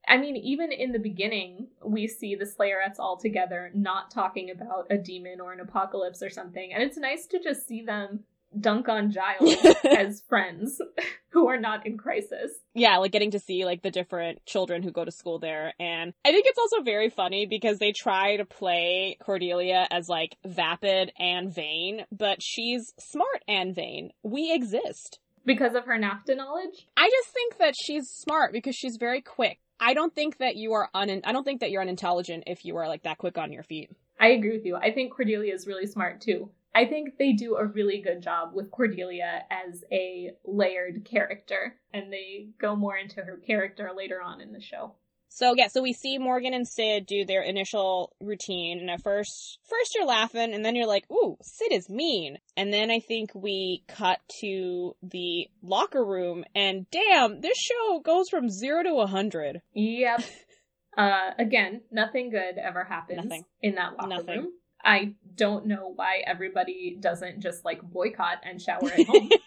I 0.08 0.18
mean, 0.18 0.38
even 0.38 0.72
in 0.72 0.94
the 0.94 1.00
beginning, 1.00 1.68
we 1.84 2.08
see 2.08 2.36
the 2.36 2.46
Slayerettes 2.46 3.00
all 3.00 3.18
together, 3.18 3.72
not 3.74 4.10
talking 4.10 4.50
about 4.52 4.88
a 4.90 4.98
demon 4.98 5.42
or 5.42 5.52
an 5.52 5.60
apocalypse 5.60 6.24
or 6.24 6.30
something, 6.30 6.72
and 6.74 6.82
it's 6.82 6.98
nice 6.98 7.26
to 7.28 7.40
just 7.40 7.68
see 7.68 7.82
them 7.82 8.24
dunk 8.60 8.90
on 8.90 9.12
Giles 9.12 9.56
as 9.86 10.22
friends 10.28 10.82
who 11.30 11.48
are 11.48 11.60
not 11.60 11.86
in 11.86 11.98
crisis. 11.98 12.52
yeah, 12.74 12.98
like 12.98 13.12
getting 13.12 13.32
to 13.32 13.40
see 13.40 13.66
like 13.66 13.82
the 13.82 13.92
different 13.92 14.46
children 14.46 14.84
who 14.84 14.92
go 14.92 15.06
to 15.06 15.12
school 15.12 15.40
there. 15.40 15.74
And 15.80 16.14
I 16.26 16.32
think 16.32 16.46
it's 16.48 16.60
also 16.60 16.84
very 16.84 17.10
funny 17.10 17.46
because 17.46 17.80
they 17.80 17.92
try 17.92 18.38
to 18.38 18.46
play 18.46 19.18
Cordelia 19.24 19.88
as 19.92 20.08
like 20.10 20.36
vapid 20.46 21.12
and 21.20 21.54
vain, 21.54 22.06
but 22.12 22.42
she's 22.42 22.94
smart 23.00 23.44
and 23.48 23.76
vain. 23.76 24.12
We 24.24 24.54
exist. 24.54 25.20
Because 25.46 25.76
of 25.76 25.86
her 25.86 25.98
NAFTA 25.98 26.36
knowledge? 26.36 26.88
I 26.98 27.10
just 27.10 27.30
think 27.30 27.58
that 27.60 27.74
she's 27.82 28.10
smart 28.10 28.52
because 28.52 28.76
she's 28.76 28.98
very 28.98 29.22
quick. 29.22 29.60
I 29.80 29.94
don't 29.94 30.14
think 30.14 30.38
that 30.40 30.56
you 30.56 30.74
are 30.74 30.90
un 30.94 31.22
I 31.24 31.32
don't 31.32 31.44
think 31.44 31.62
that 31.62 31.72
you're 31.72 31.82
unintelligent 31.82 32.44
if 32.48 32.66
you 32.66 32.78
are 32.78 32.88
like 32.88 33.04
that 33.04 33.18
quick 33.20 33.38
on 33.38 33.54
your 33.54 33.64
feet. 33.64 33.92
I 34.20 34.30
agree 34.30 34.52
with 34.58 34.66
you. 34.66 34.76
I 34.76 34.92
think 34.92 35.14
Cordelia 35.14 35.54
is 35.54 35.68
really 35.68 35.86
smart 35.86 36.20
too. 36.22 36.50
I 36.78 36.86
think 36.86 37.18
they 37.18 37.34
do 37.34 37.56
a 37.56 37.66
really 37.66 38.02
good 38.04 38.22
job 38.22 38.52
with 38.54 38.70
Cordelia 38.70 39.46
as 39.50 39.84
a 39.92 40.30
layered 40.46 41.06
character, 41.06 41.76
and 41.92 42.14
they 42.14 42.50
go 42.62 42.76
more 42.76 42.96
into 42.96 43.16
her 43.24 43.38
character 43.38 43.90
later 43.98 44.22
on 44.22 44.42
in 44.42 44.54
the 44.54 44.62
show. 44.62 44.94
So 45.28 45.56
yeah, 45.58 45.70
so 45.70 45.82
we 45.82 45.94
see 45.94 46.20
Morgan 46.20 46.54
and 46.54 46.68
Sid 46.68 47.08
do 47.08 47.26
their 47.26 47.42
initial 47.42 48.14
routine, 48.22 48.78
and 48.80 48.92
at 48.92 49.02
first, 49.02 49.58
first 49.68 49.96
you're 49.96 50.06
laughing, 50.06 50.54
and 50.54 50.64
then 50.64 50.76
you're 50.76 50.86
like, 50.86 51.10
"Ooh, 51.12 51.38
Sid 51.42 51.72
is 51.72 51.90
mean." 51.90 52.38
And 52.56 52.72
then 52.72 52.92
I 52.92 53.00
think 53.00 53.32
we 53.34 53.84
cut 53.88 54.20
to 54.42 54.96
the 55.02 55.50
locker 55.64 56.06
room, 56.06 56.46
and 56.54 56.86
damn, 56.92 57.42
this 57.42 57.58
show 57.58 58.02
goes 58.02 58.30
from 58.30 58.50
zero 58.52 58.84
to 58.84 58.98
a 59.00 59.08
hundred. 59.08 59.64
Yep. 59.74 60.24
uh, 60.98 61.32
again, 61.40 61.82
nothing 61.92 62.30
good 62.30 62.60
ever 62.60 62.84
happens 62.84 63.24
Nothing. 63.24 63.46
in 63.64 63.74
that 63.76 63.94
locker 63.98 64.10
Nothing. 64.10 64.40
room. 64.42 64.52
I 64.84 65.16
don't 65.36 65.66
know 65.66 65.92
why 65.96 66.24
everybody 66.26 66.98
doesn't 67.00 67.42
just 67.42 67.66
like 67.66 67.82
boycott 67.82 68.40
and 68.44 68.62
shower 68.62 68.92
at 68.92 69.06
home. 69.06 69.30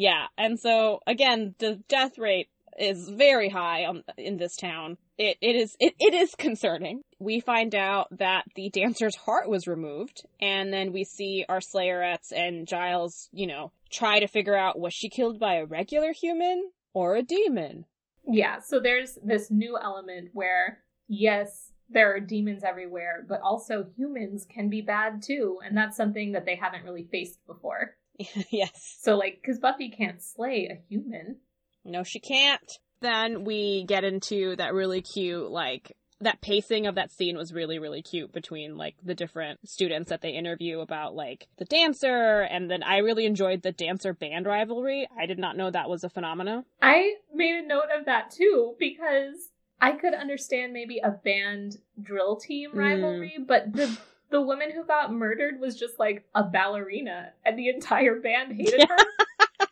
Yeah, 0.00 0.28
and 0.38 0.58
so 0.58 1.00
again, 1.06 1.54
the 1.58 1.78
death 1.88 2.16
rate 2.16 2.48
is 2.78 3.10
very 3.10 3.50
high 3.50 3.84
on, 3.84 4.02
in 4.16 4.38
this 4.38 4.56
town. 4.56 4.96
It 5.18 5.36
it 5.42 5.56
is 5.56 5.76
it, 5.78 5.92
it 6.00 6.14
is 6.14 6.34
concerning. 6.34 7.02
We 7.18 7.40
find 7.40 7.74
out 7.74 8.06
that 8.16 8.44
the 8.54 8.70
dancer's 8.70 9.14
heart 9.16 9.50
was 9.50 9.66
removed, 9.66 10.24
and 10.40 10.72
then 10.72 10.94
we 10.94 11.04
see 11.04 11.44
our 11.50 11.60
Slayerettes 11.60 12.32
and 12.34 12.66
Giles, 12.66 13.28
you 13.30 13.46
know, 13.46 13.72
try 13.90 14.20
to 14.20 14.26
figure 14.26 14.56
out 14.56 14.80
was 14.80 14.94
she 14.94 15.10
killed 15.10 15.38
by 15.38 15.56
a 15.56 15.66
regular 15.66 16.12
human 16.12 16.70
or 16.94 17.16
a 17.16 17.22
demon? 17.22 17.84
yeah, 18.26 18.60
so 18.60 18.80
there's 18.80 19.18
this 19.22 19.50
new 19.50 19.78
element 19.78 20.30
where, 20.32 20.82
yes, 21.08 21.69
there 21.92 22.14
are 22.14 22.20
demons 22.20 22.62
everywhere, 22.64 23.24
but 23.28 23.40
also 23.42 23.86
humans 23.96 24.46
can 24.48 24.68
be 24.68 24.80
bad 24.80 25.22
too, 25.22 25.58
and 25.64 25.76
that's 25.76 25.96
something 25.96 26.32
that 26.32 26.46
they 26.46 26.56
haven't 26.56 26.84
really 26.84 27.08
faced 27.10 27.44
before. 27.46 27.96
yes. 28.50 28.98
So, 29.00 29.16
like, 29.16 29.38
because 29.40 29.58
Buffy 29.58 29.90
can't 29.90 30.22
slay 30.22 30.68
a 30.70 30.80
human. 30.88 31.36
No, 31.84 32.02
she 32.02 32.20
can't. 32.20 32.70
Then 33.00 33.44
we 33.44 33.84
get 33.84 34.04
into 34.04 34.56
that 34.56 34.74
really 34.74 35.00
cute, 35.00 35.50
like, 35.50 35.96
that 36.20 36.42
pacing 36.42 36.86
of 36.86 36.96
that 36.96 37.10
scene 37.10 37.36
was 37.36 37.54
really, 37.54 37.78
really 37.78 38.02
cute 38.02 38.30
between, 38.30 38.76
like, 38.76 38.94
the 39.02 39.14
different 39.14 39.66
students 39.66 40.10
that 40.10 40.20
they 40.20 40.32
interview 40.32 40.80
about, 40.80 41.14
like, 41.14 41.48
the 41.56 41.64
dancer, 41.64 42.42
and 42.42 42.70
then 42.70 42.82
I 42.82 42.98
really 42.98 43.24
enjoyed 43.24 43.62
the 43.62 43.72
dancer 43.72 44.12
band 44.12 44.44
rivalry. 44.44 45.08
I 45.18 45.24
did 45.24 45.38
not 45.38 45.56
know 45.56 45.70
that 45.70 45.88
was 45.88 46.04
a 46.04 46.10
phenomena. 46.10 46.64
I 46.82 47.14
made 47.32 47.64
a 47.64 47.66
note 47.66 47.88
of 47.98 48.04
that 48.04 48.30
too 48.30 48.74
because 48.78 49.48
I 49.80 49.92
could 49.92 50.14
understand 50.14 50.72
maybe 50.72 50.98
a 50.98 51.10
band 51.10 51.78
drill 52.02 52.36
team 52.36 52.72
Mm. 52.72 52.78
rivalry, 52.78 53.36
but 53.46 53.72
the 53.72 53.96
the 54.30 54.40
woman 54.40 54.70
who 54.70 54.84
got 54.84 55.12
murdered 55.12 55.58
was 55.58 55.76
just 55.76 55.98
like 55.98 56.24
a 56.34 56.44
ballerina, 56.44 57.32
and 57.44 57.58
the 57.58 57.68
entire 57.68 58.20
band 58.20 58.52
hated 58.52 58.88
her. 58.88 58.96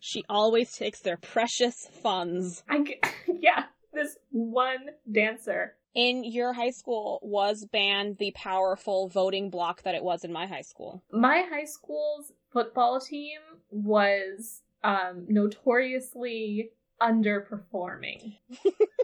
She 0.00 0.24
always 0.28 0.74
takes 0.74 1.00
their 1.00 1.18
precious 1.18 1.86
funds. 2.02 2.62
I 2.68 2.98
yeah, 3.40 3.64
this 3.92 4.16
one 4.30 4.86
dancer. 5.10 5.74
In 5.94 6.24
your 6.24 6.52
high 6.52 6.70
school, 6.70 7.18
was 7.22 7.66
band 7.66 8.16
the 8.18 8.32
powerful 8.34 9.08
voting 9.08 9.50
block 9.50 9.82
that 9.82 9.94
it 9.94 10.02
was 10.02 10.24
in 10.24 10.32
my 10.32 10.46
high 10.46 10.62
school? 10.62 11.02
My 11.12 11.42
high 11.50 11.64
school's 11.64 12.32
football 12.52 13.00
team 13.00 13.40
was 13.70 14.62
um, 14.82 15.26
notoriously 15.28 16.70
underperforming. 17.02 18.38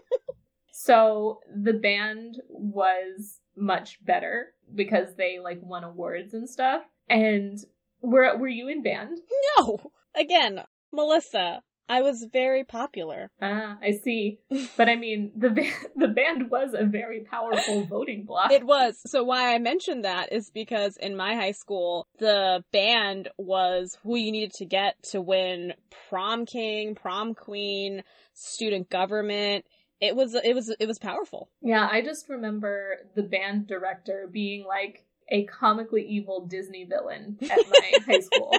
so 0.84 1.40
the 1.54 1.72
band 1.72 2.42
was 2.48 3.40
much 3.56 4.04
better 4.04 4.48
because 4.74 5.14
they 5.16 5.38
like 5.38 5.60
won 5.62 5.82
awards 5.82 6.34
and 6.34 6.48
stuff. 6.48 6.82
And 7.08 7.58
were 8.02 8.36
were 8.36 8.48
you 8.48 8.68
in 8.68 8.82
band? 8.82 9.18
No! 9.56 9.78
Again, 10.14 10.62
Melissa, 10.92 11.62
I 11.88 12.02
was 12.02 12.26
very 12.30 12.64
popular. 12.64 13.30
Ah, 13.40 13.78
I 13.82 13.92
see. 13.92 14.40
But 14.76 14.90
I 14.90 14.96
mean, 14.96 15.32
the 15.34 15.50
ba- 15.50 15.72
the 15.96 16.08
band 16.08 16.50
was 16.50 16.74
a 16.74 16.84
very 16.84 17.20
powerful 17.20 17.84
voting 17.84 18.24
block. 18.24 18.52
It 18.52 18.64
was. 18.64 19.00
So 19.06 19.24
why 19.24 19.54
I 19.54 19.58
mentioned 19.58 20.04
that 20.04 20.32
is 20.32 20.50
because 20.50 20.98
in 20.98 21.16
my 21.16 21.34
high 21.34 21.52
school, 21.52 22.06
the 22.18 22.62
band 22.72 23.30
was 23.38 23.96
who 24.02 24.16
you 24.16 24.32
needed 24.32 24.52
to 24.54 24.66
get 24.66 25.02
to 25.10 25.22
win 25.22 25.72
prom 26.10 26.44
king, 26.44 26.94
prom 26.94 27.34
queen, 27.34 28.02
student 28.34 28.90
government. 28.90 29.64
It 30.06 30.16
was 30.16 30.34
it 30.34 30.54
was 30.54 30.68
it 30.78 30.86
was 30.86 30.98
powerful. 30.98 31.50
Yeah, 31.62 31.88
I 31.90 32.02
just 32.02 32.28
remember 32.28 32.98
the 33.14 33.22
band 33.22 33.66
director 33.66 34.28
being 34.30 34.64
like 34.64 35.04
a 35.30 35.44
comically 35.44 36.02
evil 36.06 36.46
Disney 36.46 36.84
villain 36.84 37.38
at 37.42 37.58
my 37.70 37.92
high 38.06 38.20
school. 38.20 38.54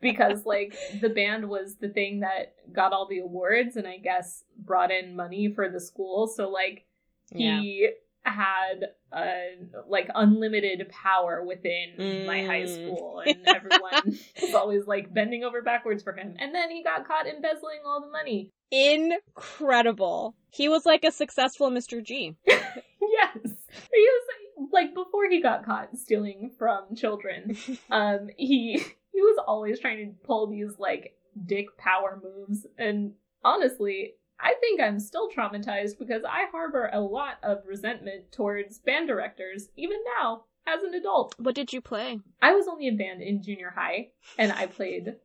Because 0.00 0.44
like 0.46 0.74
the 1.00 1.08
band 1.08 1.48
was 1.48 1.76
the 1.76 1.88
thing 1.88 2.20
that 2.20 2.54
got 2.72 2.92
all 2.92 3.06
the 3.08 3.18
awards 3.18 3.76
and 3.76 3.86
I 3.86 3.98
guess 3.98 4.44
brought 4.58 4.90
in 4.90 5.16
money 5.16 5.52
for 5.52 5.68
the 5.68 5.80
school. 5.80 6.26
So 6.28 6.48
like 6.48 6.86
Yeah. 7.32 7.60
he 7.60 7.90
had 8.22 8.90
uh, 9.16 9.82
like 9.88 10.08
unlimited 10.14 10.88
power 10.90 11.42
within 11.44 12.26
my 12.26 12.44
high 12.44 12.62
Mm. 12.64 12.74
school 12.74 13.22
and 13.26 13.38
everyone 13.46 14.18
was 14.42 14.54
always 14.54 14.86
like 14.86 15.12
bending 15.14 15.42
over 15.42 15.62
backwards 15.62 16.02
for 16.02 16.12
him. 16.12 16.34
And 16.38 16.54
then 16.54 16.70
he 16.70 16.82
got 16.84 17.06
caught 17.08 17.26
embezzling 17.26 17.80
all 17.86 18.02
the 18.02 18.10
money. 18.10 18.52
Incredible. 18.70 20.34
He 20.50 20.68
was 20.68 20.86
like 20.86 21.04
a 21.04 21.10
successful 21.10 21.70
Mr. 21.70 22.02
G. 22.02 22.36
yes. 22.46 23.38
He 23.42 24.08
was 24.08 24.68
like 24.72 24.94
before 24.94 25.28
he 25.30 25.40
got 25.40 25.64
caught 25.64 25.96
stealing 25.96 26.50
from 26.58 26.94
children. 26.94 27.56
Um 27.90 28.28
he 28.36 28.78
he 29.12 29.20
was 29.22 29.38
always 29.46 29.80
trying 29.80 29.98
to 29.98 30.26
pull 30.26 30.48
these 30.48 30.78
like 30.78 31.16
dick 31.46 31.76
power 31.78 32.20
moves 32.22 32.66
and 32.78 33.12
honestly, 33.44 34.14
I 34.40 34.54
think 34.60 34.80
I'm 34.80 35.00
still 35.00 35.30
traumatized 35.30 35.98
because 35.98 36.22
I 36.24 36.46
harbor 36.50 36.90
a 36.92 37.00
lot 37.00 37.38
of 37.42 37.58
resentment 37.66 38.32
towards 38.32 38.78
band 38.78 39.08
directors 39.08 39.68
even 39.76 39.98
now 40.18 40.44
as 40.66 40.82
an 40.82 40.94
adult. 40.94 41.34
What 41.38 41.54
did 41.54 41.72
you 41.72 41.80
play? 41.80 42.18
I 42.42 42.52
was 42.52 42.68
only 42.68 42.86
in 42.86 42.96
band 42.96 43.22
in 43.22 43.42
junior 43.42 43.72
high 43.74 44.08
and 44.38 44.52
I 44.52 44.66
played 44.66 45.16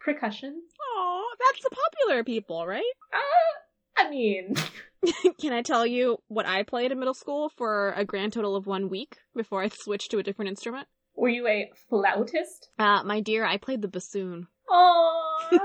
percussion. 0.00 0.62
Oh, 0.80 1.34
that's 1.38 1.62
the 1.62 1.70
popular 1.70 2.24
people, 2.24 2.66
right? 2.66 2.82
Uh, 3.12 4.04
I 4.04 4.10
mean, 4.10 4.54
Can 5.40 5.52
I 5.52 5.62
tell 5.62 5.86
you 5.86 6.18
what 6.28 6.46
I 6.46 6.62
played 6.62 6.92
in 6.92 6.98
middle 6.98 7.14
school 7.14 7.50
for 7.50 7.92
a 7.96 8.04
grand 8.04 8.32
total 8.32 8.56
of 8.56 8.66
one 8.66 8.88
week 8.88 9.18
before 9.34 9.62
I 9.62 9.68
switched 9.68 10.10
to 10.10 10.18
a 10.18 10.22
different 10.22 10.50
instrument? 10.50 10.88
were 11.14 11.28
you 11.28 11.48
a 11.48 11.70
flautist? 11.90 12.68
Uh, 12.78 13.02
my 13.02 13.20
dear, 13.20 13.44
I 13.44 13.56
played 13.56 13.82
the 13.82 13.88
bassoon. 13.88 14.46
Aww. 14.70 15.58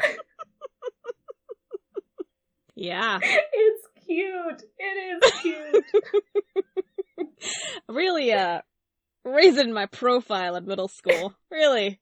Yeah. 2.80 3.18
It's 3.52 3.86
cute. 4.06 4.62
It 4.78 5.22
is 5.24 5.32
cute. 5.42 5.84
Really, 7.88 8.32
uh, 8.32 8.60
raising 9.24 9.72
my 9.72 9.86
profile 9.86 10.56
in 10.56 10.66
middle 10.66 10.88
school. 10.88 11.34
Really, 11.50 12.00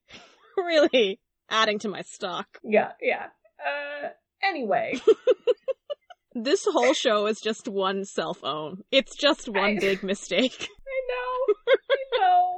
really 0.57 1.21
adding 1.51 1.79
to 1.81 1.89
my 1.89 2.03
stock. 2.03 2.47
yeah, 2.65 2.93
yeah. 3.01 3.27
Uh, 3.61 4.09
anyway. 4.43 5.01
This 6.39 6.67
whole 6.71 6.93
show 6.93 7.27
is 7.29 7.41
just 7.41 7.67
one 7.67 8.05
cell 8.05 8.35
phone. 8.35 8.83
It's 8.91 9.17
just 9.17 9.49
one 9.49 9.77
I- 9.77 9.79
big 9.81 10.03
mistake. 10.03 10.69
I 10.69 11.01
know. 11.09 11.55
I 11.91 12.19
know. 12.19 12.55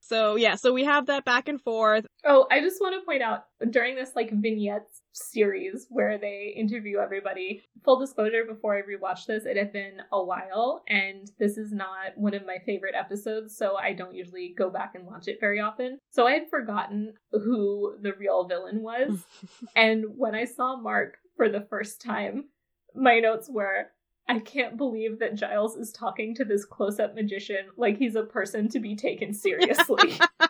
So 0.00 0.36
yeah, 0.36 0.54
so 0.54 0.72
we 0.72 0.84
have 0.84 1.06
that 1.08 1.26
back 1.26 1.48
and 1.48 1.60
forth. 1.60 2.06
Oh, 2.24 2.46
I 2.50 2.60
just 2.62 2.80
want 2.80 2.94
to 2.98 3.04
point 3.04 3.20
out 3.22 3.44
during 3.68 3.94
this 3.94 4.12
like 4.16 4.30
vignettes 4.32 5.02
series 5.18 5.86
where 5.90 6.18
they 6.18 6.54
interview 6.56 6.98
everybody. 6.98 7.62
Full 7.84 7.98
disclosure, 7.98 8.44
before 8.46 8.76
I 8.76 8.82
rewatched 8.82 9.26
this, 9.26 9.44
it 9.44 9.56
had 9.56 9.72
been 9.72 9.98
a 10.12 10.22
while, 10.22 10.82
and 10.88 11.30
this 11.38 11.56
is 11.56 11.72
not 11.72 12.16
one 12.16 12.34
of 12.34 12.46
my 12.46 12.58
favorite 12.64 12.94
episodes, 12.94 13.56
so 13.56 13.76
I 13.76 13.92
don't 13.92 14.14
usually 14.14 14.54
go 14.56 14.70
back 14.70 14.94
and 14.94 15.06
watch 15.06 15.28
it 15.28 15.38
very 15.40 15.60
often. 15.60 15.98
So 16.10 16.26
I 16.26 16.32
had 16.32 16.50
forgotten 16.50 17.14
who 17.32 17.96
the 18.00 18.12
real 18.14 18.46
villain 18.46 18.82
was, 18.82 19.24
and 19.76 20.04
when 20.16 20.34
I 20.34 20.44
saw 20.44 20.76
Mark 20.76 21.18
for 21.36 21.48
the 21.48 21.66
first 21.68 22.00
time, 22.00 22.46
my 22.94 23.20
notes 23.20 23.48
were. 23.50 23.86
I 24.30 24.40
can't 24.40 24.76
believe 24.76 25.20
that 25.20 25.36
Giles 25.36 25.74
is 25.74 25.90
talking 25.90 26.34
to 26.34 26.44
this 26.44 26.66
close 26.66 27.00
up 27.00 27.14
magician 27.14 27.68
like 27.78 27.96
he's 27.96 28.14
a 28.14 28.24
person 28.24 28.68
to 28.68 28.78
be 28.78 28.94
taken 28.94 29.32
seriously. 29.32 30.18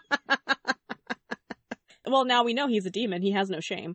well, 2.07 2.25
now 2.25 2.43
we 2.43 2.55
know 2.55 2.67
he's 2.67 2.87
a 2.87 2.91
demon. 2.91 3.23
He 3.23 3.31
has 3.31 3.51
no 3.51 3.61
shame. 3.61 3.95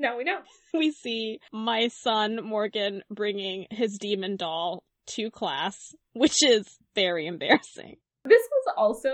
Now 0.00 0.16
we 0.16 0.24
know. 0.24 0.38
We 0.74 0.92
see 0.92 1.40
my 1.52 1.88
son 1.88 2.40
Morgan 2.44 3.02
bringing 3.10 3.66
his 3.70 3.98
demon 3.98 4.36
doll 4.36 4.82
to 5.08 5.30
class, 5.30 5.94
which 6.12 6.36
is 6.42 6.78
very 6.94 7.26
embarrassing. 7.26 7.96
This 8.24 8.42
was 8.52 8.74
also 8.76 9.10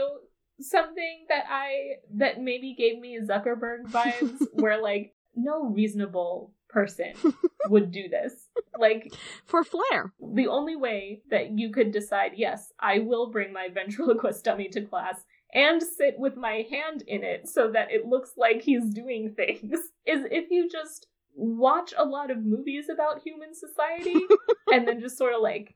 something 0.61 1.26
that 1.28 1.45
I 1.51 1.97
that 2.14 2.41
maybe 2.41 2.74
gave 2.74 2.99
me 2.99 3.18
Zuckerberg 3.20 3.84
vibes 3.91 4.39
where 4.53 4.80
like 4.82 5.14
no 5.34 5.64
reasonable 5.64 6.53
person 6.68 7.12
would 7.68 7.91
do 7.91 8.09
this. 8.09 8.49
Like 8.78 9.12
For 9.47 9.64
flair. 9.64 10.12
the 10.20 10.49
only 10.49 10.76
way 10.76 11.22
that 11.30 11.59
you 11.59 11.70
could 11.70 11.91
decide, 11.93 12.32
yes, 12.37 12.72
I 12.78 12.99
will 13.01 13.30
bring 13.30 13.53
my 13.53 13.68
ventriloquist 13.72 14.45
dummy 14.45 14.68
to 14.70 14.82
class 14.82 15.24
and 15.57 15.82
sit 15.82 16.18
with 16.18 16.36
my 16.36 16.66
hand 16.70 17.02
in 17.09 17.24
it 17.24 17.48
so 17.48 17.70
that 17.72 17.90
it 17.90 18.07
looks 18.07 18.32
like 18.36 18.62
he's 18.62 18.84
doing 18.90 19.32
things 19.36 19.72
is 20.07 20.20
if 20.30 20.50
you 20.50 20.68
just 20.70 21.09
watch 21.34 21.92
a 21.96 22.04
lot 22.04 22.30
of 22.30 22.44
movies 22.44 22.86
about 22.92 23.22
human 23.22 23.54
society 23.54 24.20
and 24.72 24.86
then 24.86 25.00
just 25.00 25.18
sort 25.18 25.34
of 25.34 25.42
like 25.42 25.74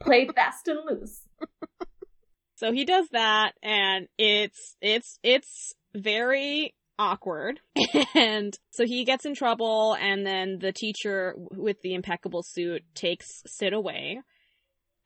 play 0.00 0.26
fast 0.34 0.66
and 0.66 0.80
loose. 0.84 1.22
So 2.56 2.72
he 2.72 2.84
does 2.84 3.08
that 3.12 3.52
and 3.62 4.08
it's 4.18 4.76
it's 4.80 5.18
it's 5.22 5.74
very 5.94 6.74
awkward. 6.98 7.60
and 8.14 8.56
so 8.70 8.86
he 8.86 9.04
gets 9.04 9.24
in 9.24 9.34
trouble 9.34 9.96
and 10.00 10.26
then 10.26 10.58
the 10.60 10.72
teacher 10.72 11.34
with 11.36 11.80
the 11.82 11.94
impeccable 11.94 12.42
suit 12.42 12.82
takes 12.94 13.42
Sid 13.46 13.72
away. 13.72 14.20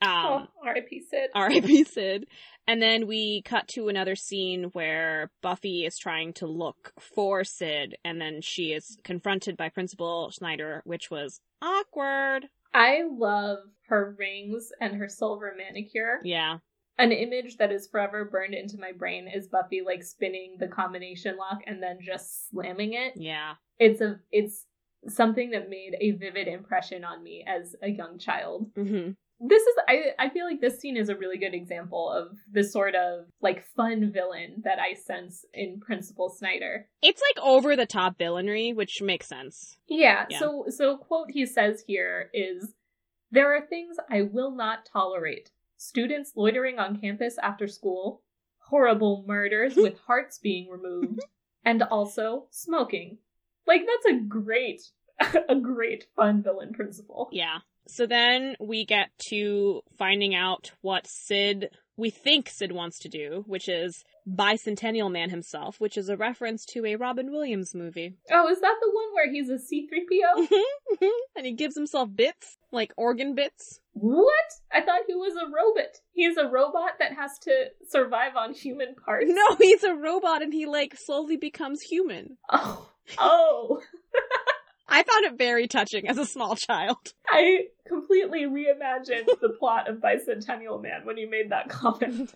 Um 0.02 0.10
oh, 0.10 0.46
R.I.P. 0.64 1.02
Sid. 1.08 1.30
R.I.P. 1.34 1.84
Sid. 1.84 2.26
And 2.68 2.82
then 2.82 3.06
we 3.06 3.42
cut 3.42 3.68
to 3.68 3.88
another 3.88 4.16
scene 4.16 4.64
where 4.72 5.30
Buffy 5.40 5.84
is 5.84 5.96
trying 5.98 6.32
to 6.34 6.46
look 6.46 6.92
for 6.98 7.44
Sid, 7.44 7.96
and 8.04 8.20
then 8.20 8.40
she 8.42 8.72
is 8.72 8.98
confronted 9.04 9.56
by 9.56 9.68
Principal 9.68 10.30
Snyder, 10.32 10.82
which 10.84 11.10
was 11.10 11.40
awkward. 11.62 12.48
I 12.74 13.04
love 13.08 13.58
her 13.88 14.14
rings 14.18 14.70
and 14.80 14.96
her 14.96 15.08
silver 15.08 15.54
manicure. 15.56 16.20
Yeah. 16.24 16.58
An 16.98 17.12
image 17.12 17.58
that 17.58 17.72
is 17.72 17.86
forever 17.86 18.24
burned 18.24 18.54
into 18.54 18.78
my 18.78 18.92
brain 18.92 19.28
is 19.32 19.48
Buffy 19.48 19.82
like 19.82 20.02
spinning 20.02 20.56
the 20.58 20.68
combination 20.68 21.36
lock 21.36 21.60
and 21.66 21.82
then 21.82 21.98
just 22.00 22.50
slamming 22.50 22.94
it. 22.94 23.14
Yeah. 23.16 23.54
It's 23.78 24.00
a 24.00 24.18
it's 24.32 24.64
something 25.08 25.50
that 25.50 25.70
made 25.70 25.96
a 26.00 26.12
vivid 26.12 26.48
impression 26.48 27.04
on 27.04 27.22
me 27.22 27.44
as 27.46 27.76
a 27.82 27.88
young 27.88 28.18
child. 28.18 28.74
Mm 28.74 28.88
hmm 28.88 29.10
This 29.38 29.62
is 29.62 29.74
I 29.88 30.02
I 30.18 30.28
feel 30.30 30.46
like 30.46 30.60
this 30.60 30.80
scene 30.80 30.96
is 30.96 31.08
a 31.08 31.16
really 31.16 31.36
good 31.38 31.54
example 31.54 32.10
of 32.10 32.38
the 32.50 32.64
sort 32.64 32.94
of 32.94 33.26
like 33.40 33.66
fun 33.76 34.10
villain 34.12 34.62
that 34.64 34.78
I 34.78 34.94
sense 34.94 35.44
in 35.52 35.78
Principal 35.80 36.30
Snyder. 36.30 36.88
It's 37.02 37.20
like 37.20 37.44
over 37.44 37.76
the 37.76 37.86
top 37.86 38.18
villainry, 38.18 38.74
which 38.74 39.02
makes 39.02 39.26
sense. 39.26 39.76
Yeah, 39.88 40.24
Yeah. 40.30 40.38
so 40.38 40.64
so 40.68 40.96
quote 40.96 41.30
he 41.30 41.44
says 41.44 41.84
here 41.86 42.30
is 42.32 42.72
there 43.30 43.54
are 43.54 43.66
things 43.66 43.96
I 44.10 44.22
will 44.22 44.52
not 44.52 44.86
tolerate. 44.86 45.50
Students 45.76 46.32
loitering 46.36 46.78
on 46.78 46.98
campus 46.98 47.36
after 47.42 47.68
school, 47.68 48.22
horrible 48.58 49.24
murders 49.26 49.74
with 49.76 49.98
hearts 50.06 50.38
being 50.38 50.70
removed, 50.70 51.20
and 51.64 51.82
also 51.82 52.46
smoking. 52.50 53.18
Like 53.66 53.82
that's 53.86 54.16
a 54.16 54.20
great 54.20 54.82
a 55.48 55.56
great 55.56 56.06
fun 56.16 56.42
villain 56.42 56.72
principle. 56.72 57.28
Yeah. 57.32 57.58
So 57.88 58.06
then 58.06 58.56
we 58.60 58.84
get 58.84 59.10
to 59.30 59.82
finding 59.98 60.34
out 60.34 60.72
what 60.80 61.06
Sid, 61.06 61.70
we 61.96 62.10
think 62.10 62.48
Sid 62.48 62.72
wants 62.72 62.98
to 63.00 63.08
do, 63.08 63.44
which 63.46 63.68
is 63.68 64.02
Bicentennial 64.28 65.10
Man 65.10 65.30
himself, 65.30 65.80
which 65.80 65.96
is 65.96 66.08
a 66.08 66.16
reference 66.16 66.64
to 66.66 66.84
a 66.84 66.96
Robin 66.96 67.30
Williams 67.30 67.74
movie. 67.74 68.14
Oh, 68.32 68.48
is 68.48 68.60
that 68.60 68.74
the 68.82 68.90
one 68.92 69.14
where 69.14 69.30
he's 69.30 69.48
a 69.48 69.54
C3PO? 69.54 71.08
and 71.36 71.46
he 71.46 71.52
gives 71.52 71.76
himself 71.76 72.08
bits, 72.14 72.58
like 72.72 72.92
organ 72.96 73.34
bits. 73.36 73.80
what? 73.92 74.32
I 74.72 74.80
thought 74.82 75.02
he 75.06 75.14
was 75.14 75.34
a 75.36 75.46
robot. 75.46 75.94
He's 76.12 76.36
a 76.36 76.48
robot 76.48 76.92
that 76.98 77.12
has 77.14 77.38
to 77.42 77.66
survive 77.88 78.34
on 78.36 78.52
human 78.52 78.94
parts. 78.96 79.26
No, 79.28 79.54
he's 79.60 79.84
a 79.84 79.94
robot 79.94 80.42
and 80.42 80.52
he 80.52 80.66
like 80.66 80.96
slowly 80.98 81.36
becomes 81.36 81.82
human. 81.82 82.36
Oh. 82.50 82.90
Oh. 83.18 83.80
I 84.88 85.02
found 85.02 85.24
it 85.24 85.38
very 85.38 85.66
touching 85.66 86.08
as 86.08 86.18
a 86.18 86.24
small 86.24 86.54
child. 86.56 87.12
I 87.28 87.66
completely 87.86 88.44
reimagined 88.44 89.26
the 89.40 89.54
plot 89.58 89.88
of 89.88 89.96
Bicentennial 89.98 90.80
Man 90.82 91.04
when 91.04 91.16
you 91.16 91.28
made 91.28 91.50
that 91.50 91.68
comment. 91.68 92.32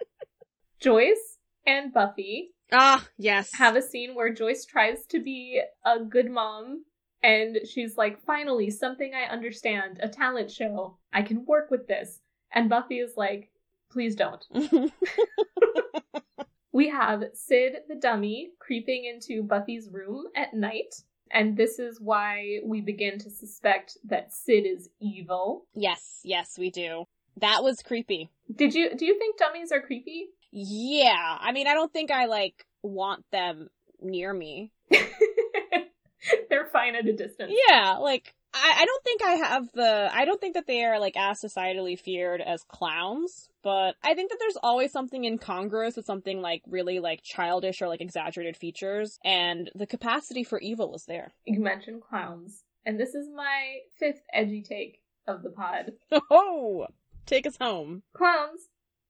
Joyce 0.80 1.38
and 1.66 1.92
Buffy 1.92 2.50
Ah, 2.72 3.06
yes. 3.16 3.50
have 3.54 3.76
a 3.76 3.82
scene 3.82 4.14
where 4.14 4.32
Joyce 4.32 4.64
tries 4.64 5.06
to 5.06 5.20
be 5.22 5.60
a 5.84 6.00
good 6.00 6.30
mom 6.30 6.84
and 7.22 7.58
she's 7.68 7.96
like, 7.96 8.22
finally, 8.24 8.70
something 8.70 9.12
I 9.14 9.32
understand, 9.32 9.98
a 10.02 10.08
talent 10.08 10.50
show. 10.50 10.98
I 11.12 11.22
can 11.22 11.44
work 11.46 11.70
with 11.70 11.88
this. 11.88 12.20
And 12.52 12.68
Buffy 12.68 12.98
is 12.98 13.14
like, 13.16 13.50
please 13.90 14.14
don't. 14.14 14.44
We 16.70 16.90
have 16.90 17.24
Sid 17.34 17.78
the 17.88 17.96
dummy 17.96 18.50
creeping 18.60 19.04
into 19.04 19.42
Buffy's 19.42 19.88
room 19.90 20.26
at 20.36 20.54
night. 20.54 20.94
And 21.32 21.56
this 21.56 21.78
is 21.78 22.00
why 22.00 22.58
we 22.64 22.80
begin 22.80 23.18
to 23.18 23.30
suspect 23.30 23.96
that 24.04 24.32
Sid 24.32 24.64
is 24.66 24.88
evil. 25.00 25.66
yes, 25.74 26.20
yes, 26.24 26.58
we 26.58 26.70
do. 26.70 27.04
That 27.40 27.62
was 27.62 27.82
creepy. 27.82 28.30
Did 28.54 28.74
you 28.74 28.94
do 28.96 29.04
you 29.06 29.18
think 29.18 29.38
dummies 29.38 29.70
are 29.70 29.80
creepy? 29.80 30.26
Yeah. 30.50 31.36
I 31.40 31.52
mean, 31.52 31.66
I 31.68 31.74
don't 31.74 31.92
think 31.92 32.10
I 32.10 32.26
like 32.26 32.66
want 32.82 33.24
them 33.30 33.68
near 34.00 34.32
me. 34.32 34.72
They're 36.50 36.66
fine 36.72 36.94
at 36.96 37.06
a 37.06 37.12
distance. 37.12 37.52
Yeah, 37.68 37.98
like 37.98 38.34
I, 38.54 38.74
I 38.78 38.84
don't 38.84 39.04
think 39.04 39.22
I 39.22 39.32
have 39.32 39.72
the 39.72 40.10
I 40.12 40.24
don't 40.24 40.40
think 40.40 40.54
that 40.54 40.66
they 40.66 40.84
are 40.84 40.98
like 40.98 41.16
as 41.16 41.40
societally 41.40 41.98
feared 41.98 42.40
as 42.40 42.62
clowns, 42.64 43.48
but 43.62 43.94
I 44.02 44.14
think 44.14 44.30
that 44.30 44.38
there's 44.40 44.56
always 44.62 44.90
something 44.92 45.24
incongruous 45.24 45.96
with 45.96 46.06
something 46.06 46.40
like 46.40 46.62
really 46.66 46.98
like 46.98 47.22
childish 47.22 47.82
or 47.82 47.88
like 47.88 48.00
exaggerated 48.00 48.56
features, 48.56 49.18
and 49.24 49.70
the 49.74 49.86
capacity 49.86 50.44
for 50.44 50.58
evil 50.60 50.94
is 50.94 51.04
there. 51.04 51.32
You 51.44 51.60
mentioned 51.60 52.02
clowns, 52.08 52.64
and 52.86 52.98
this 52.98 53.14
is 53.14 53.28
my 53.34 53.78
fifth 53.98 54.22
edgy 54.32 54.62
take 54.62 55.00
of 55.26 55.42
the 55.42 55.50
pod. 55.50 55.92
Oh, 56.30 56.86
take 57.26 57.46
us 57.46 57.56
home. 57.60 58.02
Clowns 58.14 58.68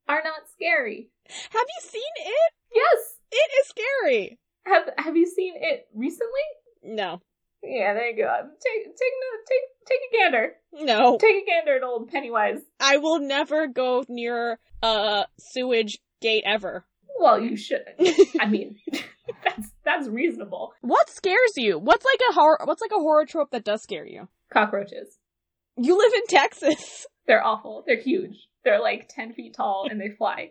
are 0.09 0.22
not 0.24 0.49
scary. 0.53 1.11
Have 1.28 1.66
you 1.66 1.89
seen 1.89 2.03
it? 2.16 2.53
Yes. 2.74 3.16
It 3.30 3.51
is 3.61 3.68
scary. 3.68 4.39
Have 4.66 4.91
Have 4.99 5.16
you 5.16 5.26
seen 5.26 5.55
it 5.57 5.86
recently? 5.95 6.32
No, 6.82 7.20
Yeah, 7.63 7.95
there 7.95 8.11
you 8.11 8.17
go. 8.17 8.37
Take 8.61 8.85
take 8.85 9.13
no, 9.21 9.39
take 9.49 9.87
take 9.87 10.01
a 10.13 10.17
gander. 10.17 10.53
no. 10.73 11.19
Take 11.19 11.43
a 11.43 11.47
gander 11.47 11.77
at 11.77 11.83
old 11.83 12.11
Pennywise. 12.11 12.61
I 12.81 12.99
will 12.99 13.19
never 13.19 13.67
go 13.67 14.05
near 14.09 14.59
a 14.83 15.27
sewage 15.39 15.99
gate 16.21 16.45
ever. 16.47 16.85
Well, 17.19 17.41
you 17.41 17.57
shouldn't. 17.57 18.01
I 18.41 18.47
mean, 18.47 18.77
that's 19.45 19.71
that's 19.85 20.09
reasonable. 20.09 20.73
What 20.83 21.11
scares 21.11 21.53
you? 21.57 21.79
What's 21.79 22.05
like 22.05 22.21
a 22.31 22.35
horror? 22.35 22.61
What's 22.65 22.81
like 22.83 22.93
a 22.93 23.01
horror 23.01 23.27
trope 23.27 23.51
that 23.51 23.65
does 23.65 23.83
scare 23.83 24.07
you? 24.07 24.29
Cockroaches. 24.53 25.19
You 25.77 25.99
live 25.99 26.13
in 26.15 26.27
Texas. 26.29 27.07
They're 27.27 27.45
awful. 27.45 27.83
They're 27.87 28.01
huge. 28.01 28.49
They're 28.65 28.81
like 28.81 29.09
ten 29.09 29.33
feet 29.33 29.55
tall 29.55 29.89
and 29.91 30.01
they 30.01 30.11
fly. 30.11 30.51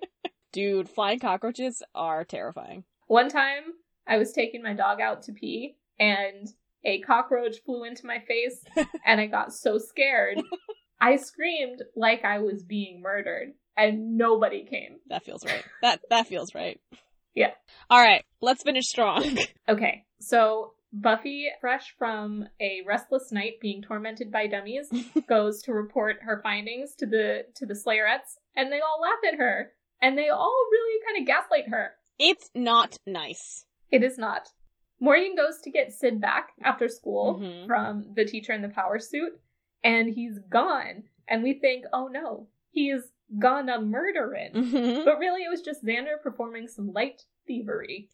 Dude, 0.52 0.90
flying 0.90 1.20
cockroaches 1.20 1.82
are 1.96 2.24
terrifying. 2.24 2.84
One 3.08 3.30
time, 3.30 3.64
I 4.08 4.18
was 4.18 4.32
taking 4.34 4.62
my 4.62 4.74
dog 4.74 5.00
out 5.00 5.24
to 5.24 5.32
pee, 5.32 5.78
and 6.00 6.48
a 6.84 7.00
cockroach 7.02 7.58
flew 7.66 7.84
into 7.84 8.06
my 8.06 8.20
face 8.28 8.64
and 9.06 9.20
I 9.20 9.28
got 9.28 9.54
so 9.54 9.78
scared. 9.78 10.42
I 11.00 11.18
screamed 11.18 11.84
like 11.96 12.24
I 12.26 12.40
was 12.40 12.64
being 12.64 13.02
murdered 13.02 13.54
and 13.76 14.18
nobody 14.18 14.66
came. 14.66 14.98
That 15.10 15.24
feels 15.24 15.46
right. 15.46 15.64
That 15.82 16.02
that 16.10 16.28
feels 16.28 16.56
right. 16.56 16.80
Yeah. 17.36 17.52
All 17.90 18.02
right, 18.02 18.26
let's 18.42 18.64
finish 18.64 18.88
strong. 18.88 19.38
Okay, 19.70 20.06
so 20.22 20.72
Buffy, 20.94 21.50
fresh 21.60 21.94
from 22.00 22.48
a 22.62 22.82
restless 22.88 23.34
night 23.34 23.56
being 23.62 23.82
tormented 23.82 24.32
by 24.32 24.48
dummies, 24.48 24.90
goes 25.28 25.62
to 25.64 25.74
report 25.74 26.20
her 26.22 26.40
findings 26.42 26.96
to 26.96 27.06
the 27.06 27.46
to 27.56 27.66
the 27.66 27.74
Slayerettes, 27.74 28.38
and 28.56 28.72
they 28.72 28.80
all 28.80 29.02
laugh 29.02 29.34
at 29.34 29.38
her, 29.38 29.74
and 30.02 30.18
they 30.18 30.30
all 30.30 30.58
really 30.72 31.04
kind 31.06 31.22
of 31.22 31.28
gaslight 31.28 31.68
her. 31.70 31.92
It's 32.18 32.50
not 32.56 32.98
nice. 33.06 33.66
It 33.92 34.04
is 34.04 34.18
not. 34.18 34.50
Morgan 35.00 35.36
goes 35.36 35.60
to 35.62 35.72
get 35.72 35.94
Sid 35.94 36.20
back 36.20 36.54
after 36.64 36.88
school 36.90 37.40
Mhm. 37.40 37.68
from 37.68 38.14
the 38.16 38.26
teacher 38.26 38.52
in 38.54 38.62
the 38.62 38.70
power 38.70 39.00
suit, 39.00 39.40
and 39.84 40.10
he's 40.10 40.40
gone. 40.50 41.04
And 41.28 41.44
we 41.44 41.54
think, 41.54 41.86
oh 41.94 42.08
no, 42.08 42.48
he's 42.72 43.12
gone 43.40 43.70
a 43.70 43.80
murdering. 43.82 44.54
Mhm. 44.54 45.06
But 45.06 45.20
really, 45.20 45.44
it 45.44 45.50
was 45.50 45.62
just 45.62 45.84
Xander 45.84 46.22
performing 46.22 46.68
some 46.68 46.92
light 46.94 47.24
thievery. 47.46 48.10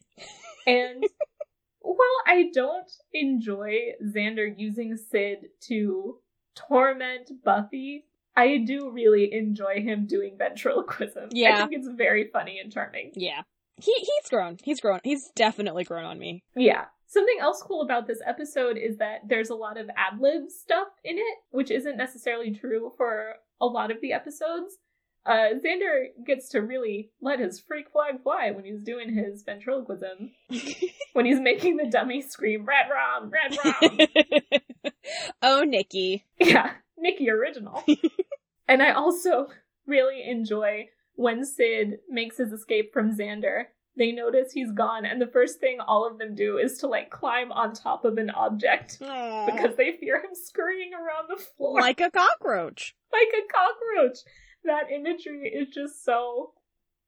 And 0.67 1.03
while 1.81 2.21
I 2.25 2.49
don't 2.53 2.91
enjoy 3.13 3.93
Xander 4.03 4.53
using 4.57 4.97
Sid 4.97 5.49
to 5.61 6.19
torment 6.55 7.31
Buffy, 7.43 8.05
I 8.35 8.57
do 8.57 8.89
really 8.89 9.31
enjoy 9.33 9.81
him 9.81 10.07
doing 10.07 10.37
ventriloquism. 10.37 11.29
Yeah. 11.31 11.55
I 11.63 11.67
think 11.67 11.73
it's 11.73 11.87
very 11.87 12.29
funny 12.31 12.59
and 12.59 12.71
charming. 12.71 13.11
Yeah. 13.15 13.43
He 13.77 13.93
he's 13.93 14.29
grown. 14.29 14.57
He's 14.63 14.79
grown. 14.79 14.99
He's 15.03 15.31
definitely 15.35 15.83
grown 15.83 16.05
on 16.05 16.19
me. 16.19 16.43
Yeah. 16.55 16.85
Something 17.07 17.37
else 17.39 17.61
cool 17.61 17.81
about 17.81 18.07
this 18.07 18.21
episode 18.25 18.77
is 18.77 18.97
that 18.97 19.19
there's 19.27 19.51
a 19.51 19.55
lot 19.55 19.79
of 19.79 19.87
ad 19.89 20.19
lib 20.19 20.49
stuff 20.49 20.87
in 21.03 21.17
it, 21.17 21.37
which 21.51 21.69
isn't 21.69 21.97
necessarily 21.97 22.51
true 22.51 22.91
for 22.97 23.35
a 23.61 23.67
lot 23.67 23.91
of 23.91 24.01
the 24.01 24.13
episodes. 24.13 24.77
Uh, 25.25 25.49
Xander 25.63 26.07
gets 26.25 26.49
to 26.49 26.59
really 26.59 27.11
let 27.21 27.39
his 27.39 27.59
freak 27.59 27.89
flag 27.91 28.21
fly 28.23 28.51
when 28.51 28.65
he's 28.65 28.83
doing 28.83 29.13
his 29.13 29.43
ventriloquism, 29.43 30.31
when 31.13 31.25
he's 31.25 31.39
making 31.39 31.77
the 31.77 31.89
dummy 31.89 32.21
scream, 32.21 32.65
Redrum, 32.65 33.31
Red 33.31 33.57
Rom. 33.63 34.91
oh, 35.41 35.63
Nikki. 35.63 36.25
yeah, 36.39 36.71
Nikki 36.97 37.29
original. 37.29 37.83
and 38.67 38.83
I 38.83 38.91
also 38.91 39.47
really 39.87 40.23
enjoy 40.27 40.89
when 41.15 41.45
Sid 41.45 41.99
makes 42.09 42.37
his 42.37 42.51
escape 42.51 42.93
from 42.93 43.15
Xander. 43.15 43.65
They 43.95 44.11
notice 44.11 44.51
he's 44.51 44.71
gone, 44.71 45.05
and 45.05 45.21
the 45.21 45.27
first 45.27 45.59
thing 45.59 45.77
all 45.79 46.07
of 46.07 46.17
them 46.17 46.33
do 46.33 46.57
is 46.57 46.79
to 46.79 46.87
like 46.87 47.11
climb 47.11 47.51
on 47.51 47.73
top 47.73 48.05
of 48.05 48.17
an 48.17 48.31
object 48.31 48.97
Aw. 49.01 49.45
because 49.45 49.75
they 49.75 49.97
fear 49.99 50.17
him 50.17 50.31
scurrying 50.33 50.93
around 50.93 51.27
the 51.29 51.41
floor 51.41 51.79
like 51.79 52.01
a 52.01 52.09
cockroach. 52.09 52.95
like 53.13 53.27
a 53.27 53.53
cockroach. 53.53 54.19
That 54.65 54.91
imagery 54.91 55.49
is 55.49 55.69
just 55.69 56.03
so 56.03 56.53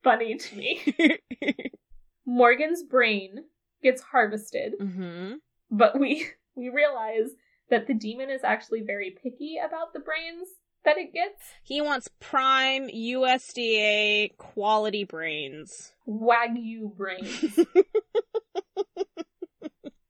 funny 0.04 0.36
to 0.36 0.56
me. 0.56 1.18
Morgan's 2.26 2.84
brain 2.84 3.44
gets 3.82 4.02
harvested, 4.02 4.74
mm-hmm. 4.80 5.34
but 5.70 5.98
we 5.98 6.28
we 6.54 6.68
realize 6.68 7.30
that 7.68 7.88
the 7.88 7.94
demon 7.94 8.30
is 8.30 8.44
actually 8.44 8.82
very 8.82 9.10
picky 9.10 9.56
about 9.58 9.92
the 9.92 10.00
brains 10.00 10.48
that 10.86 10.96
it 10.96 11.12
gets. 11.12 11.42
He 11.62 11.82
wants 11.82 12.08
prime 12.20 12.88
USDA 12.88 14.36
quality 14.38 15.04
brains. 15.04 15.92
Wagyu 16.08 16.96
brains. 16.96 17.58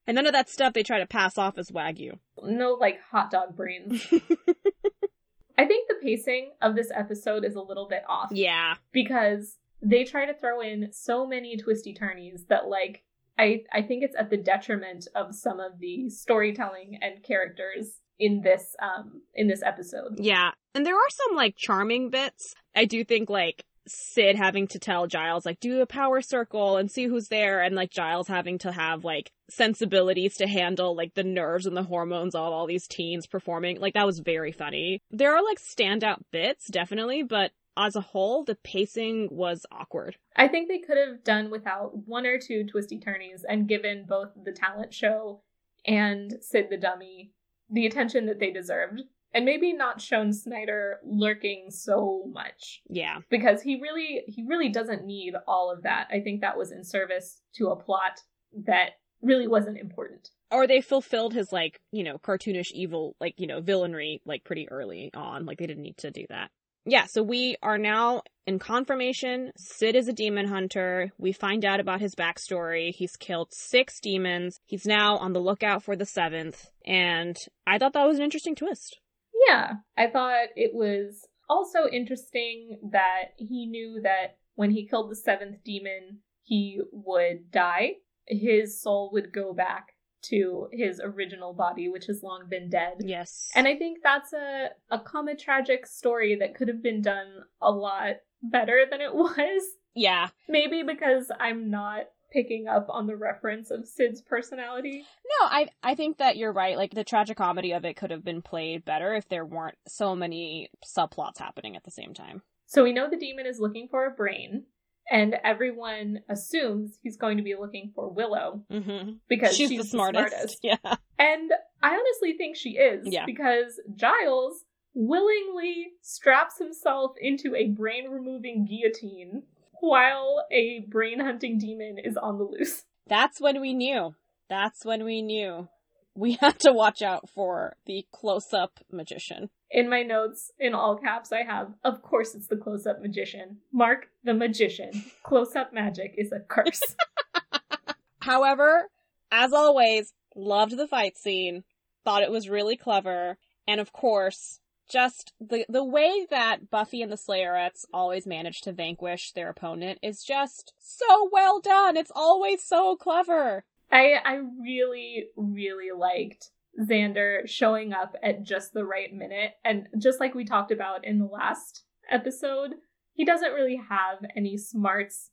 And 0.08 0.14
none 0.14 0.26
of 0.28 0.34
that 0.34 0.48
stuff 0.48 0.72
they 0.72 0.84
try 0.84 1.00
to 1.00 1.06
pass 1.06 1.36
off 1.36 1.58
as 1.58 1.72
wagyu. 1.72 2.18
no 2.44 2.74
like 2.74 3.00
hot 3.10 3.28
dog 3.32 3.56
brains. 3.56 4.06
I 5.58 5.64
think 5.64 5.88
the 5.88 5.96
pacing 6.00 6.52
of 6.62 6.76
this 6.76 6.92
episode 6.94 7.44
is 7.44 7.56
a 7.56 7.60
little 7.60 7.88
bit 7.88 8.02
off. 8.08 8.28
yeah. 8.30 8.74
because 8.92 9.56
they 9.82 10.04
try 10.04 10.24
to 10.26 10.34
throw 10.34 10.60
in 10.60 10.90
so 10.92 11.26
many 11.26 11.56
twisty 11.56 11.92
turnies 11.92 12.44
that 12.48 12.68
like 12.68 13.02
I 13.36 13.64
I 13.72 13.82
think 13.82 14.04
it's 14.04 14.14
at 14.16 14.30
the 14.30 14.36
detriment 14.36 15.08
of 15.16 15.34
some 15.34 15.58
of 15.58 15.80
the 15.80 16.08
storytelling 16.08 16.98
and 17.02 17.22
characters 17.24 18.00
in 18.20 18.42
this 18.42 18.76
um 18.80 19.22
in 19.34 19.48
this 19.48 19.62
episode. 19.64 20.18
Yeah. 20.18 20.52
And 20.76 20.84
there 20.84 20.94
are 20.94 21.10
some 21.10 21.34
like 21.34 21.56
charming 21.56 22.10
bits. 22.10 22.52
I 22.74 22.84
do 22.84 23.02
think 23.02 23.30
like 23.30 23.64
Sid 23.88 24.36
having 24.36 24.66
to 24.68 24.78
tell 24.78 25.06
Giles 25.06 25.46
like 25.46 25.58
do 25.58 25.80
a 25.80 25.86
power 25.86 26.20
circle 26.20 26.76
and 26.76 26.90
see 26.90 27.06
who's 27.06 27.28
there 27.28 27.62
and 27.62 27.74
like 27.74 27.90
Giles 27.90 28.28
having 28.28 28.58
to 28.58 28.72
have 28.72 29.02
like 29.02 29.32
sensibilities 29.48 30.36
to 30.36 30.46
handle 30.46 30.94
like 30.94 31.14
the 31.14 31.24
nerves 31.24 31.64
and 31.64 31.74
the 31.74 31.82
hormones 31.82 32.34
of 32.34 32.42
all 32.42 32.66
these 32.66 32.86
teens 32.86 33.26
performing. 33.26 33.80
Like 33.80 33.94
that 33.94 34.04
was 34.04 34.18
very 34.18 34.52
funny. 34.52 35.00
There 35.10 35.34
are 35.34 35.42
like 35.42 35.58
standout 35.58 36.20
bits 36.30 36.68
definitely, 36.68 37.22
but 37.22 37.52
as 37.74 37.96
a 37.96 38.02
whole 38.02 38.44
the 38.44 38.56
pacing 38.56 39.30
was 39.30 39.64
awkward. 39.72 40.18
I 40.36 40.46
think 40.46 40.68
they 40.68 40.80
could 40.80 40.98
have 40.98 41.24
done 41.24 41.50
without 41.50 42.06
one 42.06 42.26
or 42.26 42.38
two 42.38 42.64
twisty 42.64 42.98
turnies 42.98 43.46
and 43.48 43.66
given 43.66 44.04
both 44.06 44.28
the 44.44 44.52
talent 44.52 44.92
show 44.92 45.40
and 45.86 46.34
Sid 46.42 46.66
the 46.68 46.76
dummy 46.76 47.30
the 47.70 47.86
attention 47.86 48.26
that 48.26 48.40
they 48.40 48.50
deserved. 48.50 49.02
And 49.34 49.44
maybe 49.44 49.72
not 49.74 50.00
shown 50.00 50.32
Snyder 50.32 50.98
lurking 51.04 51.66
so 51.70 52.24
much. 52.32 52.80
Yeah. 52.88 53.18
because 53.28 53.60
he 53.60 53.80
really 53.80 54.22
he 54.26 54.44
really 54.48 54.70
doesn't 54.70 55.04
need 55.04 55.34
all 55.46 55.70
of 55.70 55.82
that. 55.82 56.08
I 56.10 56.20
think 56.20 56.40
that 56.40 56.56
was 56.56 56.72
in 56.72 56.84
service 56.84 57.40
to 57.56 57.68
a 57.68 57.76
plot 57.76 58.20
that 58.66 58.92
really 59.20 59.46
wasn't 59.48 59.78
important. 59.78 60.30
Or 60.50 60.66
they 60.66 60.80
fulfilled 60.80 61.34
his 61.34 61.52
like, 61.52 61.80
you 61.92 62.04
know, 62.04 62.18
cartoonish 62.18 62.70
evil 62.72 63.16
like, 63.20 63.34
you 63.36 63.46
know, 63.46 63.60
villainry 63.60 64.20
like 64.24 64.44
pretty 64.44 64.68
early 64.70 65.10
on. 65.14 65.44
Like 65.44 65.58
they 65.58 65.66
didn't 65.66 65.82
need 65.82 65.98
to 65.98 66.10
do 66.10 66.24
that. 66.30 66.50
Yeah, 66.88 67.06
so 67.06 67.20
we 67.20 67.56
are 67.64 67.78
now 67.78 68.22
in 68.46 68.60
confirmation. 68.60 69.50
Sid 69.56 69.96
is 69.96 70.06
a 70.06 70.12
demon 70.12 70.46
hunter. 70.46 71.10
We 71.18 71.32
find 71.32 71.64
out 71.64 71.80
about 71.80 72.00
his 72.00 72.14
backstory. 72.14 72.94
He's 72.94 73.16
killed 73.16 73.48
six 73.52 73.98
demons. 74.00 74.60
He's 74.66 74.86
now 74.86 75.16
on 75.16 75.32
the 75.32 75.40
lookout 75.40 75.82
for 75.82 75.96
the 75.96 76.06
seventh. 76.06 76.70
And 76.86 77.36
I 77.66 77.78
thought 77.78 77.92
that 77.94 78.06
was 78.06 78.18
an 78.18 78.24
interesting 78.24 78.54
twist. 78.54 79.00
Yeah, 79.46 79.74
I 79.96 80.08
thought 80.08 80.46
it 80.56 80.72
was 80.74 81.26
also 81.48 81.86
interesting 81.90 82.78
that 82.90 83.32
he 83.36 83.66
knew 83.66 84.00
that 84.02 84.38
when 84.54 84.70
he 84.70 84.88
killed 84.88 85.10
the 85.10 85.16
seventh 85.16 85.62
demon, 85.64 86.18
he 86.42 86.80
would 86.92 87.50
die. 87.50 87.92
His 88.26 88.80
soul 88.80 89.10
would 89.12 89.32
go 89.32 89.52
back 89.52 89.88
to 90.22 90.68
his 90.72 91.00
original 91.02 91.52
body, 91.52 91.88
which 91.88 92.06
has 92.06 92.22
long 92.22 92.44
been 92.48 92.68
dead. 92.68 92.94
Yes. 93.00 93.48
And 93.54 93.68
I 93.68 93.76
think 93.76 93.98
that's 94.02 94.32
a, 94.32 94.70
a 94.90 94.98
comic 94.98 95.38
tragic 95.38 95.86
story 95.86 96.36
that 96.40 96.56
could 96.56 96.68
have 96.68 96.82
been 96.82 97.02
done 97.02 97.44
a 97.60 97.70
lot 97.70 98.16
better 98.42 98.84
than 98.90 99.00
it 99.00 99.14
was. 99.14 99.62
yeah. 99.94 100.28
Maybe 100.48 100.82
because 100.82 101.30
I'm 101.38 101.70
not 101.70 102.06
picking 102.32 102.66
up 102.68 102.86
on 102.88 103.06
the 103.06 103.16
reference 103.16 103.70
of 103.70 103.86
Sid's 103.86 104.20
personality. 104.22 105.04
No, 105.40 105.46
I 105.46 105.68
I 105.82 105.94
think 105.94 106.18
that 106.18 106.36
you're 106.36 106.52
right. 106.52 106.76
Like 106.76 106.94
the 106.94 107.04
tragicomedy 107.04 107.72
of 107.76 107.84
it 107.84 107.96
could 107.96 108.10
have 108.10 108.24
been 108.24 108.42
played 108.42 108.84
better 108.84 109.14
if 109.14 109.28
there 109.28 109.44
weren't 109.44 109.78
so 109.86 110.14
many 110.16 110.68
subplots 110.84 111.38
happening 111.38 111.76
at 111.76 111.84
the 111.84 111.90
same 111.90 112.14
time. 112.14 112.42
So 112.66 112.82
we 112.82 112.92
know 112.92 113.08
the 113.08 113.16
demon 113.16 113.46
is 113.46 113.60
looking 113.60 113.86
for 113.88 114.06
a 114.06 114.10
brain, 114.10 114.64
and 115.10 115.36
everyone 115.44 116.20
assumes 116.28 116.98
he's 117.02 117.16
going 117.16 117.36
to 117.36 117.42
be 117.44 117.54
looking 117.54 117.92
for 117.94 118.08
Willow 118.10 118.64
Mm-hmm. 118.70 119.12
because 119.28 119.56
She's, 119.56 119.68
she's, 119.68 119.82
the 119.82 119.86
smartest. 119.88 120.58
Yeah. 120.62 120.76
And 121.18 121.52
I 121.82 121.94
honestly 121.94 122.34
think 122.36 122.56
she 122.56 122.70
is 122.70 123.06
Yeah. 123.06 123.24
because 123.24 123.80
Giles 123.94 124.64
willingly 124.94 125.88
straps 126.02 126.58
himself 126.58 127.12
into 127.20 127.54
a 127.54 127.68
brain 127.68 128.08
removing 128.10 128.64
guillotine 128.66 129.42
while 129.80 130.44
a 130.50 130.80
brain 130.88 131.20
hunting 131.20 131.58
demon 131.58 131.98
is 131.98 132.16
on 132.16 132.38
the 132.38 132.44
loose. 132.44 132.84
That's 133.06 133.40
when 133.40 133.60
we 133.60 133.74
knew. 133.74 134.14
That's 134.48 134.84
when 134.84 135.04
we 135.04 135.22
knew. 135.22 135.68
We 136.14 136.32
had 136.40 136.58
to 136.60 136.72
watch 136.72 137.02
out 137.02 137.28
for 137.28 137.76
the 137.86 138.06
close 138.12 138.52
up 138.52 138.80
magician. 138.90 139.50
In 139.70 139.88
my 139.90 140.02
notes, 140.02 140.52
in 140.58 140.74
all 140.74 140.96
caps, 140.96 141.32
I 141.32 141.42
have, 141.42 141.74
of 141.84 142.02
course, 142.02 142.34
it's 142.34 142.46
the 142.46 142.56
close 142.56 142.86
up 142.86 143.00
magician. 143.02 143.58
Mark 143.72 144.08
the 144.24 144.34
magician. 144.34 145.04
Close 145.22 145.56
up 145.56 145.72
magic 145.72 146.14
is 146.16 146.32
a 146.32 146.40
curse. 146.40 146.96
However, 148.20 148.90
as 149.30 149.52
always, 149.52 150.12
loved 150.34 150.76
the 150.76 150.86
fight 150.86 151.16
scene, 151.16 151.64
thought 152.04 152.22
it 152.22 152.30
was 152.30 152.48
really 152.48 152.76
clever, 152.76 153.38
and 153.66 153.80
of 153.80 153.92
course, 153.92 154.60
just 154.88 155.32
the 155.40 155.64
the 155.68 155.84
way 155.84 156.26
that 156.30 156.70
Buffy 156.70 157.02
and 157.02 157.10
the 157.10 157.16
Slayerettes 157.16 157.84
always 157.92 158.26
manage 158.26 158.60
to 158.62 158.72
vanquish 158.72 159.32
their 159.32 159.48
opponent 159.50 159.98
is 160.02 160.22
just 160.24 160.72
so 160.78 161.28
well 161.32 161.60
done. 161.60 161.96
It's 161.96 162.12
always 162.14 162.62
so 162.62 162.96
clever. 162.96 163.64
I 163.90 164.14
I 164.24 164.40
really 164.62 165.26
really 165.36 165.90
liked 165.96 166.50
Xander 166.80 167.48
showing 167.48 167.92
up 167.92 168.16
at 168.22 168.42
just 168.42 168.72
the 168.72 168.84
right 168.84 169.12
minute 169.12 169.52
and 169.64 169.86
just 169.98 170.20
like 170.20 170.34
we 170.34 170.44
talked 170.44 170.70
about 170.72 171.04
in 171.04 171.18
the 171.18 171.26
last 171.26 171.84
episode, 172.10 172.74
he 173.14 173.24
doesn't 173.24 173.52
really 173.52 173.80
have 173.88 174.18
any 174.36 174.56
smarts 174.56 175.30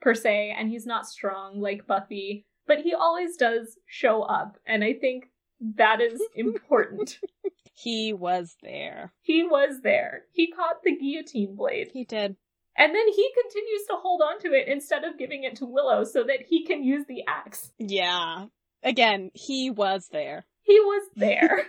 per 0.00 0.14
se 0.14 0.54
and 0.56 0.70
he's 0.70 0.86
not 0.86 1.06
strong 1.08 1.60
like 1.60 1.86
Buffy, 1.86 2.46
but 2.66 2.80
he 2.80 2.94
always 2.94 3.36
does 3.36 3.78
show 3.86 4.22
up 4.22 4.58
and 4.66 4.84
I 4.84 4.92
think 4.92 5.30
That 5.60 6.00
is 6.00 6.22
important. 6.34 7.18
He 7.78 8.12
was 8.14 8.56
there. 8.62 9.12
he 9.20 9.42
was 9.44 9.80
there. 9.82 10.22
He 10.32 10.50
caught 10.50 10.82
the 10.82 10.96
guillotine 10.96 11.54
blade. 11.56 11.90
He 11.92 12.04
did. 12.04 12.36
And 12.78 12.94
then 12.94 13.08
he 13.08 13.30
continues 13.42 13.86
to 13.88 13.96
hold 13.96 14.22
on 14.22 14.38
to 14.40 14.52
it 14.52 14.68
instead 14.68 15.04
of 15.04 15.18
giving 15.18 15.44
it 15.44 15.56
to 15.56 15.66
Willow 15.66 16.04
so 16.04 16.24
that 16.24 16.40
he 16.48 16.64
can 16.64 16.82
use 16.82 17.04
the 17.06 17.22
axe. 17.28 17.72
Yeah. 17.78 18.46
Again, 18.82 19.30
he 19.34 19.70
was 19.70 20.08
there. 20.10 20.46
He 20.62 20.78
was 20.80 21.08
there. 21.16 21.66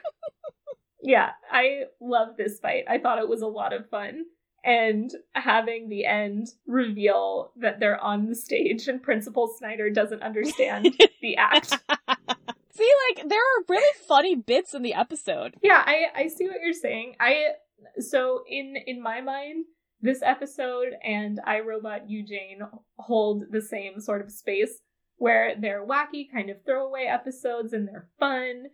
yeah, 1.01 1.31
I 1.51 1.83
love 2.01 2.37
this 2.37 2.59
fight. 2.59 2.85
I 2.89 2.99
thought 2.99 3.19
it 3.19 3.29
was 3.29 3.41
a 3.41 3.47
lot 3.47 3.73
of 3.73 3.89
fun. 3.89 4.25
And 4.63 5.09
having 5.33 5.87
the 5.87 6.05
end 6.05 6.47
reveal 6.65 7.51
that 7.57 7.79
they're 7.79 8.01
on 8.01 8.27
the 8.27 8.35
stage 8.35 8.87
and 8.87 9.01
Principal 9.01 9.53
Snyder 9.57 9.89
doesn't 9.89 10.23
understand 10.23 10.93
the 11.21 11.37
act. 11.37 11.77
See, 12.77 12.91
like, 13.09 13.27
there 13.27 13.39
are 13.39 13.63
really 13.67 13.99
funny 14.07 14.35
bits 14.35 14.75
in 14.75 14.83
the 14.83 14.93
episode. 14.93 15.55
Yeah, 15.63 15.81
I, 15.83 16.05
I 16.15 16.27
see 16.27 16.47
what 16.47 16.57
you're 16.63 16.73
saying. 16.73 17.15
I 17.19 17.53
so 17.99 18.43
in 18.47 18.75
in 18.85 19.01
my 19.01 19.21
mind, 19.21 19.65
this 20.01 20.21
episode 20.21 20.93
and 21.03 21.39
I 21.45 21.61
Robot 21.61 22.07
Jane 22.07 22.61
hold 22.97 23.45
the 23.51 23.61
same 23.61 23.99
sort 23.99 24.21
of 24.21 24.31
space 24.31 24.81
where 25.17 25.55
they're 25.59 25.85
wacky, 25.85 26.31
kind 26.31 26.49
of 26.49 26.63
throwaway 26.63 27.05
episodes 27.05 27.73
and 27.73 27.87
they're 27.87 28.09
fun, 28.19 28.65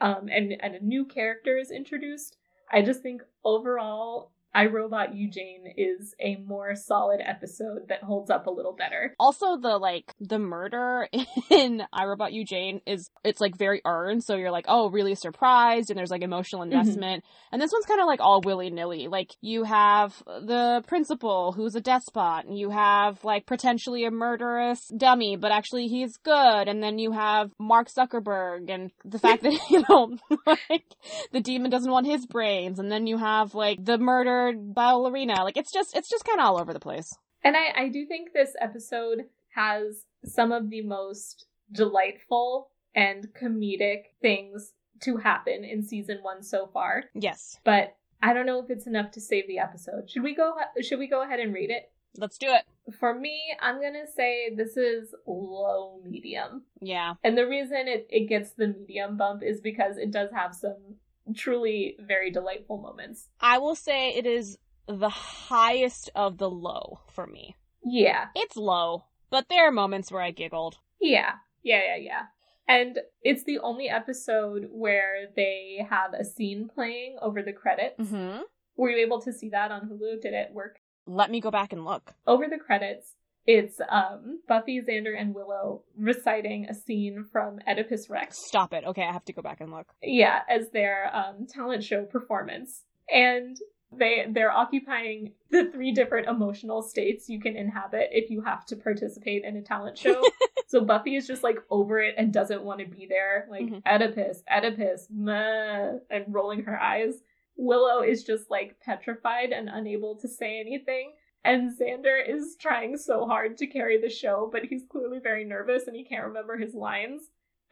um, 0.00 0.28
and 0.30 0.54
and 0.60 0.76
a 0.76 0.84
new 0.84 1.04
character 1.04 1.58
is 1.58 1.70
introduced. 1.70 2.36
I 2.70 2.82
just 2.82 3.02
think 3.02 3.22
overall, 3.44 4.30
I 4.58 4.66
Robot 4.66 5.10
Jane 5.14 5.72
is 5.76 6.16
a 6.18 6.34
more 6.44 6.74
solid 6.74 7.20
episode 7.24 7.86
that 7.90 8.02
holds 8.02 8.28
up 8.28 8.48
a 8.48 8.50
little 8.50 8.72
better. 8.72 9.14
Also, 9.20 9.56
the 9.56 9.78
like 9.78 10.12
the 10.18 10.40
murder 10.40 11.06
in 11.50 11.84
I 11.92 12.06
Robot 12.06 12.32
Jane 12.44 12.80
is 12.84 13.08
it's 13.22 13.40
like 13.40 13.56
very 13.56 13.80
earned, 13.84 14.24
so 14.24 14.34
you're 14.34 14.50
like, 14.50 14.64
oh, 14.66 14.90
really 14.90 15.14
surprised, 15.14 15.90
and 15.90 15.96
there's 15.96 16.10
like 16.10 16.22
emotional 16.22 16.62
mm-hmm. 16.62 16.72
investment. 16.72 17.22
And 17.52 17.62
this 17.62 17.70
one's 17.72 17.86
kind 17.86 18.00
of 18.00 18.08
like 18.08 18.18
all 18.20 18.40
willy 18.40 18.68
nilly. 18.70 19.06
Like 19.06 19.30
you 19.40 19.62
have 19.62 20.20
the 20.26 20.82
principal 20.88 21.52
who's 21.52 21.76
a 21.76 21.80
despot, 21.80 22.46
and 22.46 22.58
you 22.58 22.70
have 22.70 23.22
like 23.22 23.46
potentially 23.46 24.06
a 24.06 24.10
murderous 24.10 24.88
dummy, 24.88 25.36
but 25.36 25.52
actually 25.52 25.86
he's 25.86 26.16
good. 26.16 26.66
And 26.66 26.82
then 26.82 26.98
you 26.98 27.12
have 27.12 27.52
Mark 27.60 27.90
Zuckerberg, 27.96 28.70
and 28.70 28.90
the 29.04 29.20
fact 29.20 29.44
that 29.44 29.56
you 29.70 29.84
know 29.88 30.16
like 30.68 30.84
the 31.30 31.40
demon 31.40 31.70
doesn't 31.70 31.92
want 31.92 32.08
his 32.08 32.26
brains, 32.26 32.80
and 32.80 32.90
then 32.90 33.06
you 33.06 33.18
have 33.18 33.54
like 33.54 33.84
the 33.84 33.98
murdered 34.52 34.74
ballerina. 34.74 35.44
Like 35.44 35.56
it's 35.56 35.72
just 35.72 35.96
it's 35.96 36.08
just 36.08 36.24
kind 36.24 36.40
of 36.40 36.46
all 36.46 36.60
over 36.60 36.72
the 36.72 36.80
place. 36.80 37.16
And 37.42 37.56
I, 37.56 37.84
I 37.84 37.88
do 37.88 38.04
think 38.06 38.32
this 38.32 38.54
episode 38.60 39.26
has 39.54 40.04
some 40.24 40.52
of 40.52 40.70
the 40.70 40.82
most 40.82 41.46
delightful 41.70 42.70
and 42.94 43.28
comedic 43.40 44.02
things 44.20 44.72
to 45.02 45.18
happen 45.18 45.62
in 45.64 45.82
season 45.84 46.18
one 46.22 46.42
so 46.42 46.68
far. 46.72 47.04
Yes, 47.14 47.58
But 47.64 47.94
I 48.20 48.32
don't 48.32 48.46
know 48.46 48.60
if 48.60 48.68
it's 48.68 48.88
enough 48.88 49.12
to 49.12 49.20
save 49.20 49.46
the 49.46 49.58
episode. 49.58 50.10
Should 50.10 50.24
we 50.24 50.34
go 50.34 50.54
should 50.82 50.98
we 50.98 51.06
go 51.06 51.22
ahead 51.22 51.40
and 51.40 51.54
read 51.54 51.70
it? 51.70 51.90
let's 52.16 52.38
do 52.38 52.48
it. 52.48 52.64
For 52.98 53.14
me, 53.14 53.54
I'm 53.60 53.80
gonna 53.80 54.06
say 54.06 54.52
this 54.54 54.76
is 54.76 55.14
low 55.26 56.00
medium. 56.04 56.62
Yeah. 56.80 57.14
And 57.22 57.36
the 57.36 57.46
reason 57.46 57.86
it, 57.86 58.06
it 58.10 58.28
gets 58.28 58.52
the 58.52 58.68
medium 58.68 59.16
bump 59.16 59.42
is 59.42 59.60
because 59.60 59.98
it 59.98 60.10
does 60.10 60.30
have 60.32 60.54
some 60.54 60.96
truly 61.34 61.96
very 62.00 62.30
delightful 62.30 62.78
moments. 62.78 63.28
I 63.40 63.58
will 63.58 63.74
say 63.74 64.10
it 64.10 64.26
is 64.26 64.58
the 64.86 65.08
highest 65.08 66.10
of 66.14 66.38
the 66.38 66.50
low 66.50 67.00
for 67.08 67.26
me. 67.26 67.56
Yeah. 67.84 68.26
It's 68.34 68.56
low, 68.56 69.04
but 69.30 69.48
there 69.48 69.68
are 69.68 69.72
moments 69.72 70.10
where 70.10 70.22
I 70.22 70.30
giggled. 70.30 70.78
Yeah. 71.00 71.32
Yeah, 71.62 71.80
yeah, 71.84 71.96
yeah. 71.96 72.22
And 72.66 72.98
it's 73.22 73.44
the 73.44 73.58
only 73.58 73.88
episode 73.88 74.68
where 74.70 75.28
they 75.34 75.86
have 75.88 76.12
a 76.12 76.24
scene 76.24 76.68
playing 76.72 77.16
over 77.22 77.42
the 77.42 77.52
credits. 77.52 77.98
Mm-hmm. 77.98 78.42
Were 78.76 78.90
you 78.90 79.04
able 79.04 79.20
to 79.22 79.32
see 79.32 79.48
that 79.50 79.70
on 79.70 79.88
Hulu? 79.88 80.20
Did 80.20 80.34
it 80.34 80.52
work? 80.52 80.80
Let 81.06 81.30
me 81.30 81.40
go 81.40 81.50
back 81.50 81.72
and 81.72 81.84
look. 81.84 82.14
Over 82.26 82.46
the 82.48 82.58
credits, 82.58 83.14
it's 83.50 83.80
um 83.88 84.40
Buffy, 84.46 84.80
Xander, 84.82 85.18
and 85.18 85.34
Willow 85.34 85.82
reciting 85.96 86.66
a 86.68 86.74
scene 86.74 87.24
from 87.32 87.58
Oedipus 87.66 88.10
Rex. 88.10 88.36
Stop 88.46 88.74
it. 88.74 88.84
Okay, 88.84 89.02
I 89.02 89.10
have 89.12 89.24
to 89.24 89.32
go 89.32 89.40
back 89.40 89.62
and 89.62 89.72
look. 89.72 89.86
Yeah, 90.02 90.40
as 90.50 90.68
their 90.70 91.10
um 91.16 91.46
talent 91.48 91.82
show 91.82 92.04
performance. 92.04 92.82
And 93.10 93.56
they 93.90 94.26
they're 94.28 94.52
occupying 94.52 95.32
the 95.50 95.70
three 95.72 95.92
different 95.92 96.28
emotional 96.28 96.82
states 96.82 97.30
you 97.30 97.40
can 97.40 97.56
inhabit 97.56 98.10
if 98.12 98.28
you 98.30 98.42
have 98.42 98.66
to 98.66 98.76
participate 98.76 99.44
in 99.44 99.56
a 99.56 99.62
talent 99.62 99.96
show. 99.96 100.22
so 100.66 100.82
Buffy 100.82 101.16
is 101.16 101.26
just 101.26 101.42
like 101.42 101.56
over 101.70 101.98
it 102.00 102.16
and 102.18 102.30
doesn't 102.30 102.62
want 102.62 102.80
to 102.80 102.86
be 102.86 103.06
there, 103.06 103.48
like 103.50 103.62
Mhm. 103.62 103.82
Oedipus, 103.86 104.42
Oedipus, 104.54 105.08
meh, 105.10 105.92
and 106.10 106.24
rolling 106.28 106.64
her 106.64 106.78
eyes. 106.78 107.14
Willow 107.56 108.02
is 108.02 108.24
just 108.24 108.50
like 108.50 108.78
petrified 108.80 109.52
and 109.52 109.70
unable 109.70 110.16
to 110.16 110.28
say 110.28 110.60
anything. 110.60 111.12
And 111.44 111.76
Xander 111.76 112.18
is 112.26 112.56
trying 112.60 112.96
so 112.96 113.26
hard 113.26 113.56
to 113.58 113.66
carry 113.66 114.00
the 114.00 114.10
show, 114.10 114.48
but 114.52 114.64
he's 114.64 114.84
clearly 114.88 115.18
very 115.18 115.44
nervous 115.44 115.86
and 115.86 115.96
he 115.96 116.04
can't 116.04 116.26
remember 116.26 116.56
his 116.56 116.74
lines. 116.74 117.22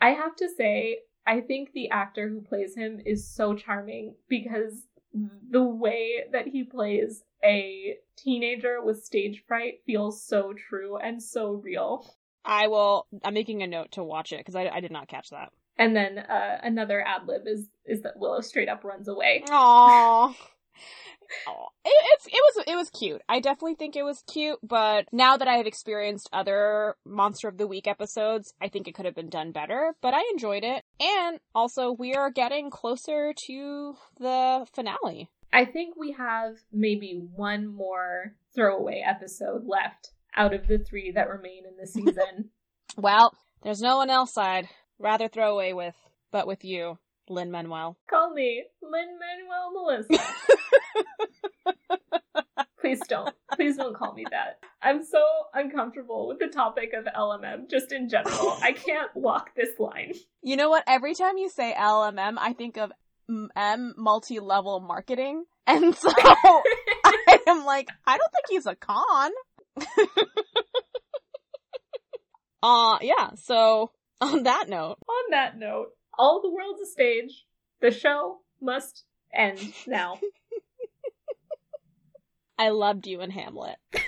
I 0.01 0.11
have 0.11 0.37
to 0.37 0.49
say, 0.57 0.99
I 1.27 1.41
think 1.41 1.73
the 1.73 1.91
actor 1.91 2.29
who 2.29 2.41
plays 2.41 2.77
him 2.77 3.01
is 3.05 3.29
so 3.29 3.55
charming 3.55 4.14
because 4.29 4.87
the 5.51 5.64
way 5.64 6.25
that 6.33 6.47
he 6.47 6.62
plays 6.64 7.25
a 7.45 7.97
teenager 8.17 8.83
with 8.83 9.05
stage 9.05 9.43
fright 9.47 9.81
feels 9.87 10.23
so 10.23 10.53
true 10.53 10.97
and 10.99 11.23
so 11.23 11.53
real. 11.53 12.14
I 12.45 12.69
will. 12.69 13.07
I'm 13.25 13.35
making 13.35 13.62
a 13.62 13.67
note 13.67 13.93
to 13.93 14.05
watch 14.05 14.33
it 14.33 14.39
because 14.39 14.55
I, 14.55 14.69
I 14.69 14.81
did 14.81 14.93
not 14.93 15.09
catch 15.09 15.31
that. 15.31 15.51
And 15.79 15.95
then 15.95 16.19
uh, 16.19 16.61
another 16.62 17.03
ad 17.03 17.27
lib 17.27 17.43
is 17.47 17.69
is 17.85 18.03
that 18.03 18.17
Willow 18.17 18.41
straight 18.41 18.69
up 18.69 18.85
runs 18.85 19.09
away. 19.09 19.43
Aww. 19.49 20.35
It, 21.85 22.05
it's 22.12 22.27
it 22.27 22.33
was 22.33 22.64
it 22.68 22.77
was 22.77 22.91
cute. 22.91 23.20
I 23.29 23.41
definitely 23.41 23.74
think 23.74 23.97
it 23.97 24.05
was 24.05 24.22
cute, 24.33 24.59
but 24.62 25.07
now 25.12 25.37
that 25.37 25.49
I 25.49 25.55
have 25.55 25.66
experienced 25.66 26.29
other 26.33 26.97
Monster 27.05 27.49
of 27.49 27.59
the 27.59 27.66
Week 27.66 27.87
episodes, 27.87 28.55
I 28.61 28.68
think 28.68 28.87
it 28.87 28.95
could 28.95 29.07
have 29.07 29.14
been 29.14 29.29
done 29.29 29.53
better. 29.53 29.95
But 30.03 30.14
I 30.14 30.22
enjoyed 30.33 30.62
it, 30.64 30.85
and 31.01 31.41
also 31.55 31.93
we 31.93 32.14
are 32.14 32.31
getting 32.31 32.70
closer 32.70 33.33
to 33.47 33.95
the 34.18 34.66
finale. 34.72 35.31
I 35.53 35.64
think 35.64 35.97
we 35.97 36.12
have 36.12 36.59
maybe 36.72 37.20
one 37.35 37.66
more 37.66 38.35
throwaway 38.55 39.03
episode 39.07 39.64
left 39.66 40.11
out 40.35 40.55
of 40.55 40.68
the 40.68 40.79
three 40.79 41.12
that 41.12 41.29
remain 41.29 41.64
in 41.66 41.77
the 41.77 41.87
season. 41.87 42.51
Well, 42.97 43.33
there's 43.62 43.81
no 43.81 43.97
one 43.97 44.11
else 44.11 44.37
I'd 44.37 44.68
rather 44.99 45.29
throw 45.29 45.53
away 45.53 45.72
with, 45.72 45.97
but 46.31 46.47
with 46.47 46.64
you, 46.64 46.99
Lin 47.29 47.51
Manuel. 47.51 47.97
Call 48.09 48.33
me 48.33 48.64
Lin 48.83 49.18
Manuel 49.18 49.72
Melissa. 49.72 50.18
Please 52.81 53.01
don't. 53.09 53.35
Please 53.55 53.77
don't 53.77 53.97
call 53.97 54.12
me 54.14 54.24
that. 54.31 54.61
I'm 54.81 55.05
so 55.05 55.20
uncomfortable 55.55 56.29
with 56.29 56.39
the 56.39 56.47
topic 56.47 56.93
of 56.97 57.05
LMM 57.12 57.68
just 57.68 57.91
in 57.91 58.09
general. 58.09 58.57
I 58.62 58.70
can't 58.72 59.11
walk 59.14 59.57
this 59.57 59.70
line. 59.81 60.12
You 60.43 60.57
know 60.57 60.70
what? 60.70 60.85
Every 60.87 61.14
time 61.14 61.37
you 61.37 61.49
say 61.49 61.74
LMM, 61.77 62.37
I 62.39 62.53
think 62.53 62.77
of 62.77 62.93
M- 63.29 63.51
M 63.57 63.93
multi-level 63.97 64.79
marketing, 64.81 65.45
and 65.66 65.97
so 65.97 66.12
I 66.16 67.39
am 67.49 67.64
like, 67.64 67.89
I 68.07 68.18
don't 68.18 68.31
think 68.33 68.45
he's 68.51 68.66
a 68.66 68.77
con. 68.77 69.33
uh, 72.62 72.99
yeah. 73.03 73.31
So 73.35 73.91
on 74.20 74.45
that 74.45 74.68
note, 74.68 74.99
On 75.09 75.31
that 75.33 75.59
note, 75.59 75.89
all 76.19 76.41
the 76.43 76.51
world's 76.51 76.81
a 76.81 76.87
stage. 76.87 77.47
The 77.81 77.91
show 77.91 78.39
must 78.61 79.05
end 79.35 79.73
now. 79.87 80.19
I 82.59 82.71
loved 82.71 83.07
you 83.07 83.21
in 83.21 83.31
Hamlet. 83.31 83.77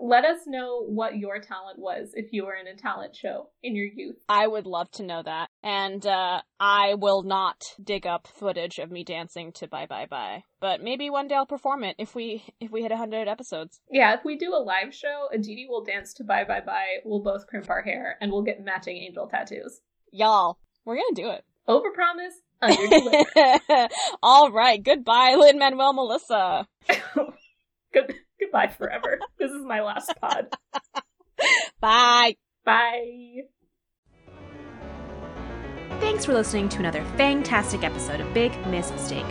Let 0.00 0.24
us 0.24 0.42
know 0.46 0.84
what 0.86 1.18
your 1.18 1.40
talent 1.40 1.78
was 1.78 2.12
if 2.14 2.32
you 2.32 2.46
were 2.46 2.54
in 2.54 2.68
a 2.68 2.76
talent 2.76 3.16
show 3.16 3.48
in 3.64 3.74
your 3.74 3.86
youth. 3.86 4.16
I 4.28 4.46
would 4.46 4.64
love 4.64 4.90
to 4.92 5.02
know 5.02 5.22
that, 5.24 5.50
and 5.62 6.06
uh, 6.06 6.40
I 6.60 6.94
will 6.94 7.24
not 7.24 7.64
dig 7.82 8.06
up 8.06 8.28
footage 8.28 8.78
of 8.78 8.92
me 8.92 9.02
dancing 9.02 9.52
to 9.54 9.66
Bye 9.66 9.86
Bye 9.86 10.06
Bye. 10.06 10.44
But 10.60 10.82
maybe 10.82 11.10
one 11.10 11.26
day 11.26 11.34
I'll 11.34 11.46
perform 11.46 11.82
it 11.82 11.96
if 11.98 12.14
we 12.14 12.44
if 12.60 12.70
we 12.70 12.82
hit 12.82 12.92
hundred 12.92 13.26
episodes. 13.26 13.80
Yeah, 13.90 14.14
if 14.14 14.24
we 14.24 14.38
do 14.38 14.54
a 14.54 14.62
live 14.62 14.94
show, 14.94 15.28
Aditi 15.34 15.66
will 15.68 15.82
dance 15.84 16.14
to 16.14 16.24
Bye 16.24 16.44
Bye 16.44 16.60
Bye, 16.60 16.98
we'll 17.04 17.22
both 17.22 17.48
crimp 17.48 17.68
our 17.68 17.82
hair, 17.82 18.16
and 18.20 18.30
we'll 18.30 18.44
get 18.44 18.64
matching 18.64 18.96
angel 18.96 19.26
tattoos. 19.26 19.80
Y'all, 20.12 20.58
we're 20.88 20.96
gonna 20.96 21.14
do 21.14 21.30
it. 21.30 21.44
Overpromise, 21.68 22.32
underdeliver. 22.62 23.88
All 24.22 24.50
right. 24.50 24.82
Goodbye, 24.82 25.34
Lin 25.38 25.58
Manuel 25.58 25.92
Melissa. 25.92 26.66
Good 27.92 28.14
goodbye 28.40 28.68
forever. 28.68 29.18
This 29.38 29.50
is 29.50 29.64
my 29.64 29.82
last 29.82 30.12
pod. 30.20 30.48
Bye. 31.80 32.36
Bye. 32.64 33.42
Thanks 36.00 36.24
for 36.24 36.32
listening 36.32 36.68
to 36.70 36.78
another 36.78 37.04
fantastic 37.16 37.82
episode 37.82 38.20
of 38.20 38.32
Big 38.32 38.52
Miss 38.66 38.90
Mistake. 38.90 39.26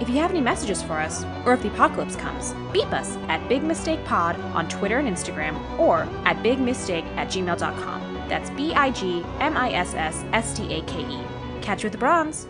If 0.00 0.08
you 0.08 0.16
have 0.16 0.30
any 0.30 0.40
messages 0.40 0.82
for 0.82 0.94
us, 0.94 1.24
or 1.44 1.54
if 1.54 1.62
the 1.62 1.68
apocalypse 1.68 2.16
comes, 2.16 2.54
beep 2.72 2.92
us 2.92 3.16
at 3.28 3.48
Big 3.48 3.62
Mistake 3.62 4.04
Pod 4.04 4.38
on 4.54 4.68
Twitter 4.68 4.98
and 4.98 5.08
Instagram, 5.08 5.56
or 5.78 6.00
at 6.24 6.36
bigmistake 6.38 7.04
at 7.16 7.28
gmail.com. 7.28 8.21
That's 8.32 8.48
B 8.48 8.72
I 8.72 8.90
G 8.90 9.22
M 9.40 9.58
I 9.58 9.72
S 9.72 9.92
S 9.92 10.24
S 10.32 10.56
T 10.56 10.72
A 10.72 10.80
K 10.86 11.02
E. 11.02 11.20
Catch 11.60 11.82
you 11.82 11.88
at 11.88 11.92
the 11.92 11.98
bronze. 11.98 12.48